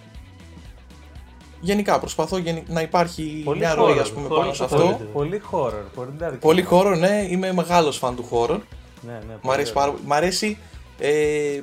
Γενικά 1.64 1.98
προσπαθώ 2.00 2.36
γενι- 2.38 2.68
να 2.68 2.80
υπάρχει 2.80 3.42
Πολύ 3.44 3.58
μια 3.58 3.74
ροή 3.74 3.94
horror, 3.94 4.00
ας 4.00 4.10
πούμε 4.12 4.28
horror 4.30 4.36
πάνω 4.36 4.52
σε 4.52 4.58
το 4.58 4.64
αυτό 4.64 4.76
θέλετε. 4.78 5.04
Πολύ 5.04 5.42
horror. 5.52 5.82
Πολύ, 5.94 6.10
dark. 6.20 6.36
Πολύ 6.40 6.66
horror 6.70 6.96
ναι, 6.98 7.26
είμαι 7.30 7.52
μεγάλος 7.52 8.00
fan 8.02 8.12
του 8.16 8.28
horror 8.30 8.58
Ναι, 9.00 9.12
ναι, 9.12 9.34
Μ' 9.34 9.40
πολύ 9.40 9.54
αρέσει 9.54 9.70
ωραίο. 9.70 9.72
πάρα 9.82 9.90
πολύ. 9.92 10.02
Μ' 10.06 10.12
αρέσει. 10.12 10.58
Ε, 10.98 11.60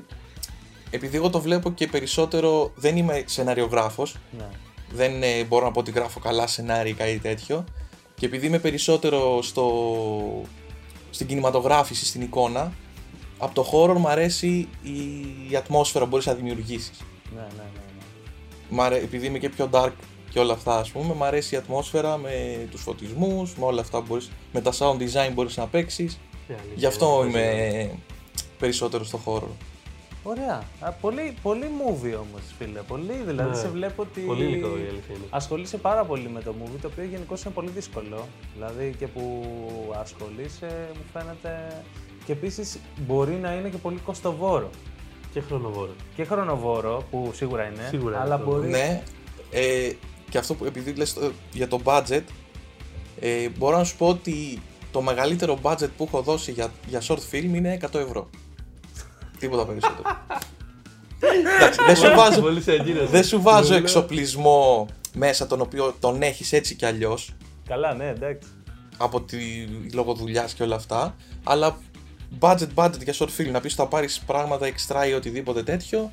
επειδή 0.91 1.17
εγώ 1.17 1.29
το 1.29 1.41
βλέπω 1.41 1.71
και 1.71 1.87
περισσότερο. 1.87 2.71
Δεν 2.75 2.97
είμαι 2.97 3.23
σεναριογράφος. 3.25 4.15
Ναι. 4.37 4.47
Δεν 4.91 5.23
ε, 5.23 5.43
μπορώ 5.43 5.65
να 5.65 5.71
πω 5.71 5.79
ότι 5.79 5.91
γράφω 5.91 6.19
καλά 6.19 6.47
σενάρια 6.47 6.89
ή 6.91 6.93
κάτι 6.93 7.19
τέτοιο. 7.19 7.63
Και 8.15 8.25
επειδή 8.25 8.45
είμαι 8.47 8.59
περισσότερο 8.59 9.41
στο, 9.41 9.71
στην 11.09 11.27
κινηματογράφηση, 11.27 12.05
στην 12.05 12.21
εικόνα, 12.21 12.73
από 13.37 13.53
το 13.55 13.69
horror 13.71 13.97
μου 13.97 14.07
αρέσει 14.07 14.67
η, 14.83 14.99
η 15.51 15.55
ατμόσφαιρα 15.55 16.03
που 16.03 16.09
μπορείς 16.09 16.25
να 16.25 16.33
δημιουργήσεις. 16.33 16.91
Ναι, 17.35 17.41
ναι, 17.41 17.47
ναι, 17.57 17.63
ναι. 17.73 18.03
Μ' 18.69 18.81
αρέ- 18.81 19.03
επειδή 19.03 19.25
είμαι 19.25 19.37
και 19.37 19.49
πιο 19.49 19.69
dark 19.71 19.91
και 20.29 20.39
όλα 20.39 20.53
αυτά 20.53 20.77
ας 20.77 20.89
πούμε, 20.89 21.13
μ' 21.13 21.23
αρέσει 21.23 21.55
η 21.55 21.57
ατμόσφαιρα 21.57 22.17
με 22.17 22.67
τους 22.71 22.81
φωτισμούς, 22.81 23.55
με 23.55 23.65
όλα 23.65 23.81
αυτά 23.81 23.99
που 23.99 24.05
μπορείς, 24.07 24.29
με 24.53 24.61
τα 24.61 24.71
sound 24.77 24.97
design 24.97 25.31
μπορείς 25.33 25.57
να 25.57 25.67
παίξεις. 25.67 26.19
Τι 26.47 26.53
αλήθεια, 26.53 26.73
Γι' 26.75 26.85
αυτό 26.85 27.25
είναι. 27.27 27.39
είμαι 27.39 27.89
περισσότερο 28.59 29.03
στο 29.03 29.17
χώρο. 29.17 29.55
Ωραία. 30.23 30.63
Α, 30.79 30.91
πολύ, 30.91 31.33
πολύ 31.41 31.65
movie 31.65 32.13
όμως, 32.13 32.41
φίλε. 32.57 32.79
Πολύ, 32.79 33.21
δηλαδή 33.25 33.49
Ναι. 33.49 33.55
σε 33.55 33.67
βλέπω 33.67 34.01
ότι... 34.01 34.19
Πολύ 34.21 34.43
υλικό 34.43 34.67
η 34.67 34.71
αλήθεια 34.89 35.15
είναι. 35.15 35.25
Ασχολείσαι 35.29 35.77
πάρα 35.77 36.03
πολύ 36.05 36.29
με 36.29 36.41
το 36.41 36.53
movie, 36.63 36.77
το 36.81 36.87
οποίο 36.91 37.03
γενικώ 37.03 37.35
είναι 37.45 37.53
πολύ 37.53 37.69
δύσκολο. 37.69 38.27
Δηλαδή 38.53 38.95
και 38.99 39.07
που 39.07 39.43
ασχολείσαι, 40.01 40.89
μου 40.95 41.01
φαίνεται. 41.13 41.83
Και 42.25 42.31
επίσης 42.31 42.79
μπορεί 43.07 43.33
να 43.33 43.53
είναι 43.53 43.69
και 43.69 43.77
πολύ 43.77 43.97
κοστοβόρο. 43.97 44.69
Και 45.33 45.41
χρονοβόρο. 45.41 45.91
Και 46.15 46.23
χρονοβόρο, 46.23 47.03
που 47.11 47.31
σίγουρα 47.33 47.63
είναι. 47.65 47.87
Σίγουρα 47.89 48.15
είναι 48.15 48.23
αλλά 48.23 48.35
αυτό. 48.35 48.49
μπορεί. 48.49 48.67
Ναι, 48.69 49.03
ε, 49.51 49.91
και 50.29 50.37
αυτό 50.37 50.53
που 50.55 50.65
επειδή 50.65 50.93
λες 50.93 51.15
ε, 51.15 51.29
για 51.53 51.67
το 51.67 51.79
budget, 51.83 52.21
ε, 53.19 53.49
μπορώ 53.57 53.77
να 53.77 53.83
σου 53.83 53.97
πω 53.97 54.07
ότι 54.07 54.61
το 54.91 55.01
μεγαλύτερο 55.01 55.57
budget 55.61 55.89
που 55.97 56.03
έχω 56.03 56.21
δώσει 56.21 56.51
για, 56.51 56.67
για 56.87 57.01
short 57.01 57.19
film 57.31 57.43
είναι 57.53 57.77
100 57.81 57.99
ευρώ. 57.99 58.29
Τίποτα 59.39 59.65
περισσότερο. 59.65 60.09
Εντάξει, 61.57 61.79
δεν 61.85 61.95
σου 61.95 62.15
βάζω, 62.15 62.41
Πολύ 62.41 62.61
σε 62.61 62.73
εγκύρωση. 62.73 63.11
δεν 63.11 63.23
σου 63.23 63.41
βάζω 63.41 63.67
Πολύ- 63.67 63.79
εξοπλισμό 63.79 64.87
μέσα 65.13 65.47
τον 65.47 65.61
οποίο 65.61 65.95
τον 65.99 66.21
έχεις 66.21 66.53
έτσι 66.53 66.75
κι 66.75 66.85
αλλιώς 66.85 67.31
Καλά, 67.67 67.93
ναι, 67.93 68.07
εντάξει. 68.07 68.47
από 68.97 69.21
τη 69.21 69.37
λόγω 69.93 70.13
δουλειάς 70.13 70.53
και 70.53 70.63
όλα 70.63 70.75
αυτά. 70.75 71.15
Αλλά 71.43 71.77
budget, 72.39 72.67
budget 72.75 73.03
για 73.03 73.13
short 73.13 73.29
film 73.37 73.51
να 73.51 73.59
πεις 73.61 73.73
θα 73.73 73.87
πάρεις 73.87 74.19
πράγματα 74.25 74.67
extra 74.67 75.07
ή 75.09 75.13
οτιδήποτε 75.13 75.63
τέτοιο, 75.63 76.11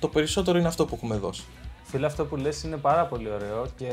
το 0.00 0.08
περισσότερο 0.08 0.58
είναι 0.58 0.68
αυτό 0.68 0.84
που 0.86 0.94
έχουμε 0.94 1.16
δώσει. 1.16 1.42
Φίλε, 1.84 2.06
αυτό 2.06 2.24
που 2.24 2.36
λες 2.36 2.62
είναι 2.62 2.76
πάρα 2.76 3.04
πολύ 3.06 3.30
ωραίο 3.30 3.66
και 3.76 3.90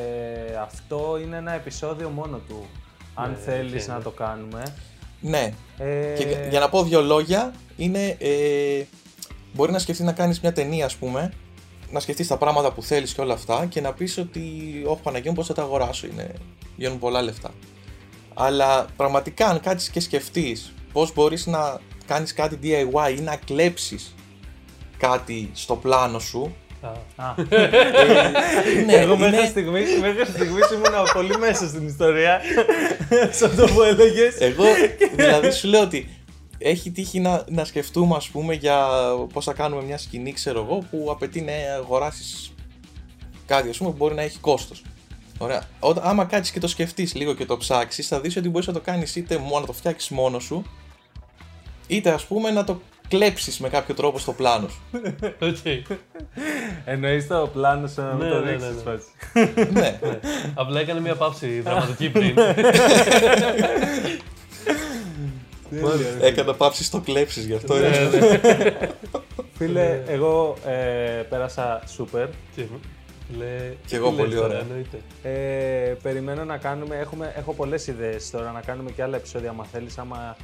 αυτό 0.62 1.20
είναι 1.24 1.38
ένα 1.38 1.52
επεισόδιο 1.52 2.10
μόνο 2.10 2.38
του. 2.48 2.66
Αν 3.14 3.30
Ναι, 3.30 3.36
θέλεις 3.38 3.60
αλήθεια 3.72 3.88
να 3.88 3.94
είναι. 3.94 4.04
το 4.04 4.10
κάνουμε. 4.10 4.64
Ναι, 5.28 5.52
Ε, 5.78 6.14
και 6.18 6.24
για- 6.28 6.48
για 6.50 6.60
να 6.60 6.70
πω 6.70 6.84
δύο 6.84 7.02
λόγια, 7.02 7.54
είναι. 7.78 8.16
Ε, 8.20 8.84
μπορεί 9.54 9.72
να 9.72 9.80
σκεφτείς 9.80 10.06
να 10.06 10.12
κάνεις 10.12 10.40
μια 10.40 10.54
ταινία, 10.54 10.86
ας 10.86 10.96
πούμε, 10.96 11.34
να 11.92 12.00
σκεφτείς 12.00 12.28
τα 12.28 12.38
πράγματα 12.38 12.72
που 12.72 12.82
θέλεις 12.84 13.14
και 13.14 13.22
όλα 13.22 13.34
αυτά 13.34 13.66
και 13.66 13.82
να 13.82 13.94
πεις 13.94 14.18
ότι, 14.18 14.42
Όχι, 14.86 15.02
Παναγιώτη, 15.04 15.36
πώς 15.38 15.48
θα 15.48 15.54
τα 15.54 15.62
αγοράσω. 15.62 16.08
Είναι, 16.08 16.34
βγαίνουν 16.78 17.00
πολλά 17.00 17.22
λεφτά. 17.22 17.52
Αλλά 18.34 18.86
πραγματικά, 18.96 19.48
αν 19.48 19.60
κάτσεις 19.60 19.90
και 19.90 20.00
σκεφτείς 20.00 20.74
πώς 20.94 21.14
μπορείς 21.14 21.46
να 21.46 21.80
κάνεις 22.06 22.34
κάτι 22.34 22.60
DIY 22.64 23.18
ή 23.18 23.22
να 23.22 23.36
κλέψεις 23.36 24.16
κάτι 24.98 25.50
στο 25.54 25.76
πλάνο 25.76 26.20
σου. 26.20 26.56
Α, 27.16 27.26
Α, 27.26 27.34
ε, 27.50 27.70
ναι, 28.86 28.94
εγώ 28.94 29.18
μέχρι 29.18 29.38
είναι- 29.38 29.48
στιγμής, 29.48 30.00
μέχρι 30.02 30.26
στιγμής 30.26 30.70
ήμουν 30.72 31.12
πολύ 31.14 31.38
μέσα 31.38 31.68
στην 31.68 31.88
ιστορία. 31.88 32.42
Σαν 33.32 33.56
το 33.56 33.66
που 33.66 33.82
έλεγες. 33.82 34.36
Εγώ 34.40 34.64
δηλαδή 35.16 35.52
σου 35.52 35.68
λέω 35.68 35.82
ότι 35.82 36.10
έχει 36.58 36.92
τύχει 36.92 37.20
να, 37.20 37.44
να 37.48 37.66
σκεφτούμε, 37.66 38.16
ας 38.16 38.28
πούμε, 38.28 38.54
για 38.54 38.88
πώς 39.34 39.46
θα 39.46 39.54
κάνουμε 39.54 39.84
μια 39.84 39.98
σκηνή, 39.98 40.34
ξέρω 40.34 40.62
εγώ, 40.70 40.84
που 40.92 41.08
απαιτεί 41.12 41.42
να 41.42 41.52
αγοράσεις 41.78 42.54
κάτι, 43.46 43.70
ας 43.70 43.78
πούμε, 43.78 43.90
που 43.90 43.96
μπορεί 43.96 44.16
να 44.16 44.22
έχει 44.22 44.38
κόστος. 44.38 44.82
Ωραία. 45.38 45.64
Ό, 45.80 45.94
άμα 46.02 46.26
κάτσεις 46.26 46.54
και 46.54 46.60
το 46.60 46.68
σκεφτείς 46.68 47.16
λίγο 47.16 47.34
και 47.34 47.46
το 47.46 47.58
ψάξεις, 47.58 48.08
θα 48.08 48.20
δεις 48.20 48.38
ότι 48.38 48.50
μπορείς 48.50 48.68
να 48.68 48.74
το 48.74 48.80
κάνεις 48.80 49.16
είτε 49.16 49.38
μόνο 49.38 49.60
να 49.60 49.66
το 49.66 49.74
φτιάξεις 49.74 50.10
μόνος 50.10 50.44
σου, 50.44 50.66
είτε 51.88 52.10
ας 52.12 52.26
πούμε 52.26 52.52
να 52.52 52.64
το 52.64 52.82
κλέψεις 53.08 53.60
με 53.60 53.70
κάποιο 53.70 53.96
τρόπο 53.96 54.20
στο 54.20 54.34
πλάνο 54.34 54.68
σου. 54.68 54.82
Οκ. 55.50 55.98
Εννοείς 56.86 57.28
το 57.28 57.50
πλάνο 57.54 57.88
σου 57.88 58.02
να 58.02 58.14
μην 58.14 58.26
Ναι, 58.28 58.34
το 58.34 58.40
ναι, 58.40 58.52
ρίξεις 58.52 58.70
ναι, 58.70 58.76
ναι. 58.76 58.82
φάση. 58.82 59.08
ναι. 59.80 60.00
Ναι. 60.10 60.20
Απλά 60.54 60.80
έκανε 60.80 61.00
μια 61.00 61.16
παύση 61.16 61.60
δραματική 61.66 62.10
πριν. 62.10 62.36
Έκανα 66.22 66.54
παύση 66.54 66.84
στο 66.84 67.00
κλέψεις 67.00 67.46
γι' 67.46 67.54
αυτό. 67.54 67.76
Ναι, 67.76 67.88
έτσι. 67.88 68.18
ναι. 68.20 68.78
Φίλε, 69.58 70.02
εγώ 70.08 70.56
ε, 70.66 71.22
πέρασα 71.30 71.82
σούπερ. 71.88 72.28
Και 72.56 72.64
λέει, 73.38 73.78
Κι 73.86 73.96
εγώ 73.96 74.10
τι 74.10 74.16
πολύ 74.16 74.30
λες 74.30 74.40
τώρα, 74.40 74.48
ωραία. 74.48 74.60
εννοείται. 74.60 74.98
Ε, 75.24 75.94
περιμένω 76.02 76.44
να 76.44 76.58
κάνουμε, 76.58 76.96
έχουμε, 76.96 77.34
έχω 77.38 77.54
πολλές 77.54 77.88
ιδέες 77.88 78.30
τώρα 78.30 78.52
να 78.52 78.62
κάνουμε 78.62 78.92
και 78.92 79.04
άλλα 79.04 79.16
επεισόδια 79.16 79.50
άμα 79.50 79.66
θέλεις, 79.72 79.98
άμα, 79.98 80.36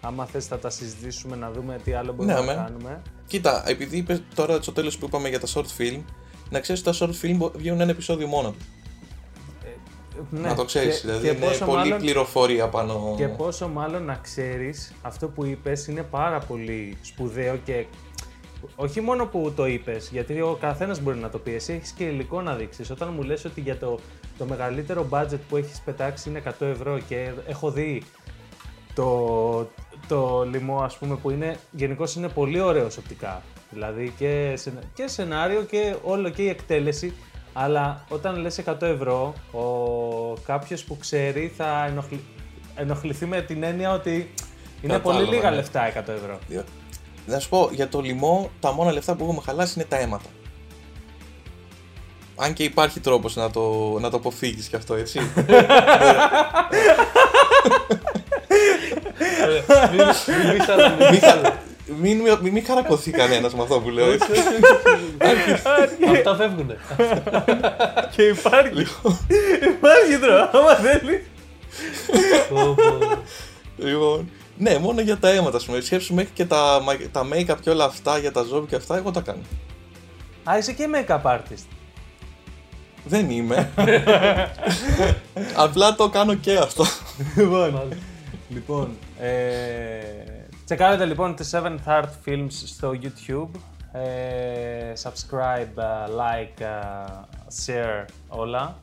άμα 0.00 0.26
θες 0.26 0.46
θα 0.46 0.58
τα 0.58 0.70
συζητήσουμε 0.70 1.36
να 1.36 1.50
δούμε 1.50 1.78
τι 1.84 1.92
άλλο 1.92 2.12
μπορούμε 2.12 2.34
Ναι, 2.34 2.40
να 2.40 2.44
με. 2.46 2.54
κάνουμε. 2.54 3.02
Κοίτα, 3.26 3.62
επειδή 3.68 3.96
είπες 3.96 4.22
τώρα 4.34 4.62
στο 4.62 4.72
τέλος 4.72 4.98
που 4.98 5.06
είπαμε 5.06 5.28
για 5.28 5.40
τα 5.40 5.46
short 5.54 5.80
film, 5.80 6.00
να 6.50 6.60
ξέρεις 6.60 6.86
ότι 6.86 6.98
τα 6.98 7.06
short 7.06 7.24
film 7.24 7.34
μπο- 7.36 7.50
βγαίνουν 7.56 7.80
ένα 7.80 7.90
επεισόδιο 7.90 8.26
μόνο. 8.26 8.50
του. 8.50 8.56
Ναι, 10.30 10.40
να 10.48 10.54
το 10.54 10.64
ξέρεις, 10.64 11.00
και- 11.00 11.06
δηλαδή 11.06 11.28
και 11.28 11.34
είναι 11.36 11.46
πόσο 11.46 11.64
πολύ 11.64 11.78
μάλλον- 11.78 11.98
πληροφορία 11.98 12.68
πάνω. 12.68 13.14
Και 13.16 13.28
πόσο 13.28 13.68
μάλλον 13.68 14.04
να 14.04 14.14
ξέρεις 14.14 14.92
αυτό 15.02 15.28
που 15.28 15.44
είπες 15.44 15.86
είναι 15.86 16.02
πάρα 16.02 16.38
πολύ 16.38 16.96
σπουδαίο 17.02 17.56
και 17.56 17.84
όχι 18.76 19.00
μόνο 19.00 19.26
που 19.26 19.52
το 19.56 19.66
είπες, 19.66 20.08
γιατί 20.12 20.40
ο 20.40 20.56
καθένας 20.60 21.00
μπορεί 21.00 21.18
να 21.18 21.28
το 21.30 21.38
πει, 21.38 21.54
εσύ 21.54 21.72
έχεις 21.72 21.90
και 21.90 22.04
υλικό 22.04 22.40
να 22.42 22.54
δείξεις. 22.54 22.90
Όταν 22.90 23.12
μου 23.14 23.22
λες 23.22 23.44
ότι 23.44 23.60
για 23.60 23.78
το, 23.78 23.98
το 24.38 24.44
μεγαλύτερο 24.44 25.06
budget 25.10 25.38
που 25.48 25.56
έχεις 25.56 25.80
πετάξει 25.84 26.28
είναι 26.28 26.38
100 26.38 26.66
ευρώ 26.66 26.98
και 27.08 27.30
έχω 27.46 27.70
δει 27.70 28.02
το, 28.94 29.04
το 30.08 30.46
λοιμό 30.50 30.80
ας 30.82 30.96
πούμε 30.96 31.16
που 31.16 31.30
είναι 31.30 31.56
γενικώς 31.70 32.14
είναι 32.14 32.28
πολύ 32.28 32.60
ωραίος 32.60 32.96
οπτικά. 32.96 33.42
Δηλαδή 33.70 34.12
και, 34.18 34.52
σεν- 34.56 34.82
και 34.94 35.06
σενάριο 35.06 35.62
και 35.62 35.94
όλο 36.02 36.28
και 36.28 36.42
η 36.42 36.48
εκτέλεση. 36.48 37.14
Αλλά 37.52 38.04
όταν 38.08 38.36
λες 38.36 38.58
100 38.66 38.82
ευρώ, 38.82 39.34
ο 39.52 39.62
κάποιος 40.46 40.84
που 40.84 40.96
ξέρει 40.98 41.52
θα 41.56 41.84
ενοχλη- 41.88 42.20
ενοχληθεί 42.74 43.26
με 43.26 43.40
την 43.42 43.62
έννοια 43.62 43.92
ότι 43.92 44.10
είναι 44.82 44.92
Κατάλαβα, 44.92 45.24
πολύ 45.24 45.34
λίγα 45.36 45.50
ναι. 45.50 45.56
λεφτά 45.56 45.86
100 45.88 45.94
ευρώ. 46.08 46.38
Δια- 46.48 46.64
Να 47.26 47.38
σου 47.38 47.48
πω, 47.48 47.68
για 47.72 47.88
το 47.88 48.00
λοιμό, 48.00 48.50
τα 48.60 48.72
μόνα 48.72 48.92
λεφτά 48.92 49.14
που 49.14 49.24
έχουμε 49.24 49.40
χαλάσει 49.44 49.72
είναι 49.76 49.88
τα 49.88 49.98
αίματα. 49.98 50.28
Αν 52.36 52.52
και 52.52 52.64
υπάρχει 52.64 53.00
τρόπος 53.00 53.36
να 53.36 53.50
το, 53.50 53.96
να 54.00 54.10
το 54.10 54.16
αποφύγεις 54.16 54.68
κι 54.68 54.76
αυτό, 54.76 54.94
έτσι. 54.94 55.20
Ωραία. 59.44 59.90
Μην- 59.90 60.46
μην 60.46 60.58
πεις 60.58 60.68
άλλα, 60.68 60.88
μην 60.88 60.98
μην, 60.98 61.10
πεις 61.20 61.22
άλλα. 61.28 61.42
χα- 61.42 61.56
μην, 62.00 62.20
μην, 62.20 62.52
μην 62.52 62.64
χαρακωθεί 62.66 63.10
κανένας 63.10 63.54
με 63.54 63.62
αυτό 63.62 63.80
που 63.80 63.88
λέω, 63.90 64.10
έτσι. 64.12 64.26
Αυτά 66.12 66.36
φεύγουνε. 66.36 66.76
και 68.16 68.22
υπάρχει. 68.22 68.86
υπάρχει 69.76 70.18
τώρα, 70.20 70.50
άμα 70.52 70.74
θέλει. 70.74 71.24
Πω, 72.48 72.74
πω. 72.74 72.98
λοιπόν, 73.76 74.30
ναι, 74.56 74.78
μόνο 74.78 75.00
για 75.00 75.16
τα 75.18 75.28
αίματα, 75.28 75.56
ας 75.56 75.64
πούμε. 75.64 75.80
Σκέψου 75.80 76.14
μέχρι 76.14 76.30
και 76.34 76.44
τα, 76.44 76.80
μα- 76.84 76.96
τα 77.12 77.26
make-up 77.32 77.56
και 77.60 77.70
όλα 77.70 77.84
αυτά 77.84 78.18
για 78.18 78.32
τα 78.32 78.42
ζώα 78.42 78.64
και 78.68 78.76
αυτά, 78.76 78.96
εγώ 78.96 79.10
τα 79.10 79.20
κάνω. 79.20 79.40
Α, 80.50 80.58
είσαι 80.58 80.72
και 80.72 80.88
make-up 80.94 81.22
artist. 81.22 81.66
Δεν 83.04 83.30
είμαι. 83.30 83.70
Απλά 85.54 85.94
το 85.94 86.08
κάνω 86.08 86.34
και 86.34 86.56
αυτό. 86.56 86.84
λοιπόν, 87.36 87.88
λοιπόν 88.48 88.96
ε, 89.20 89.28
τσεκάρετε 90.64 91.04
λοιπόν 91.04 91.34
τις 91.34 91.50
7th 91.54 91.78
Art 91.86 92.08
Films 92.26 92.50
στο 92.50 92.92
YouTube. 93.02 93.58
Ε, 93.92 94.92
subscribe, 95.02 95.76
ε, 95.76 96.06
like, 96.10 96.60
ε, 96.60 96.66
share 97.66 98.04
όλα. 98.28 98.80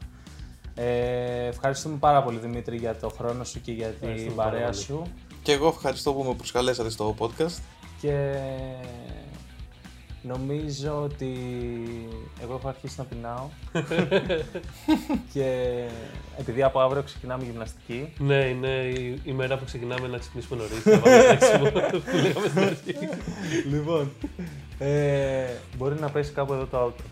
Ε, 0.76 1.46
ευχαριστούμε 1.48 1.98
πάρα 1.98 2.24
πολύ 2.24 2.38
Δημήτρη 2.38 2.78
για 2.78 2.96
το 2.96 3.10
χρόνο 3.10 3.44
σου 3.44 3.62
και 3.62 3.72
για 3.72 3.88
την 3.88 3.98
Ευχαριστούμε 4.02 4.36
πάρα 4.36 4.50
παρέα 4.50 4.66
πολύ. 4.66 4.78
σου. 4.78 5.04
και 5.44 5.52
εγώ 5.52 5.68
ευχαριστώ 5.68 6.14
που 6.14 6.24
με 6.24 6.34
προσκαλέσατε 6.34 6.90
στο 6.90 7.16
podcast. 7.20 7.60
Και 8.02 8.36
νομίζω 10.28 11.02
ότι 11.04 11.38
εγώ 12.42 12.54
έχω 12.54 12.68
αρχίσει 12.68 12.96
να 12.98 13.04
πεινάω. 13.04 13.48
και 15.34 15.70
επειδή 16.40 16.64
από 16.64 16.80
αύριο 16.80 17.04
ξεκινάμε 17.04 17.44
γυμναστική, 17.44 18.14
Ναι, 18.18 18.36
είναι 18.36 18.68
η, 18.68 19.22
η 19.24 19.32
μέρα 19.32 19.58
που 19.58 19.66
ξεκινάμε 19.66 20.08
να 20.08 20.18
ξυπνήσουμε 20.18 20.62
νωρίς. 20.62 20.86
να 20.86 21.00
πάμε 21.00 21.24
τρέξιμο, 21.24 21.72
που 22.12 22.16
λέγαμε 22.16 22.48
στην 22.48 22.64
αρχή. 22.64 22.96
Λοιπόν, 23.70 24.12
ε, 24.80 25.46
μπορεί 25.78 26.00
να 26.00 26.10
πέσει 26.10 26.32
κάπου 26.32 26.54
εδώ 26.54 26.66
το 26.66 26.86
outro. 26.86 27.04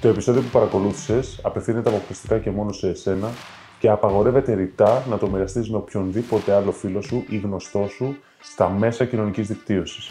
Το 0.00 0.08
επεισόδιο 0.10 0.42
που 0.42 0.48
παρακολούθησες 0.48 1.38
απευθύνεται 1.42 1.88
αποκλειστικά 1.88 2.38
και 2.38 2.50
μόνο 2.50 2.72
σε 2.72 2.88
εσένα 2.88 3.30
και 3.84 3.90
απαγορεύεται 3.90 4.54
ρητά 4.54 5.04
να 5.08 5.18
το 5.18 5.28
μοιραστείς 5.28 5.70
με 5.70 5.76
οποιονδήποτε 5.76 6.52
άλλο 6.52 6.72
φίλο 6.72 7.02
σου 7.02 7.24
ή 7.28 7.36
γνωστό 7.36 7.86
σου 7.88 8.16
στα 8.40 8.68
μέσα 8.68 9.04
κοινωνικής 9.04 9.48
δικτύωσης. 9.48 10.10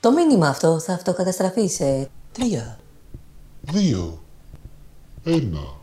Το 0.00 0.12
μήνυμα 0.12 0.48
αυτό 0.48 0.78
θα 0.78 0.92
αυτοκαταστραφεί 0.92 1.66
σε 1.66 2.08
τρία, 2.32 2.78
δύο, 3.60 4.22
ένα. 5.24 5.81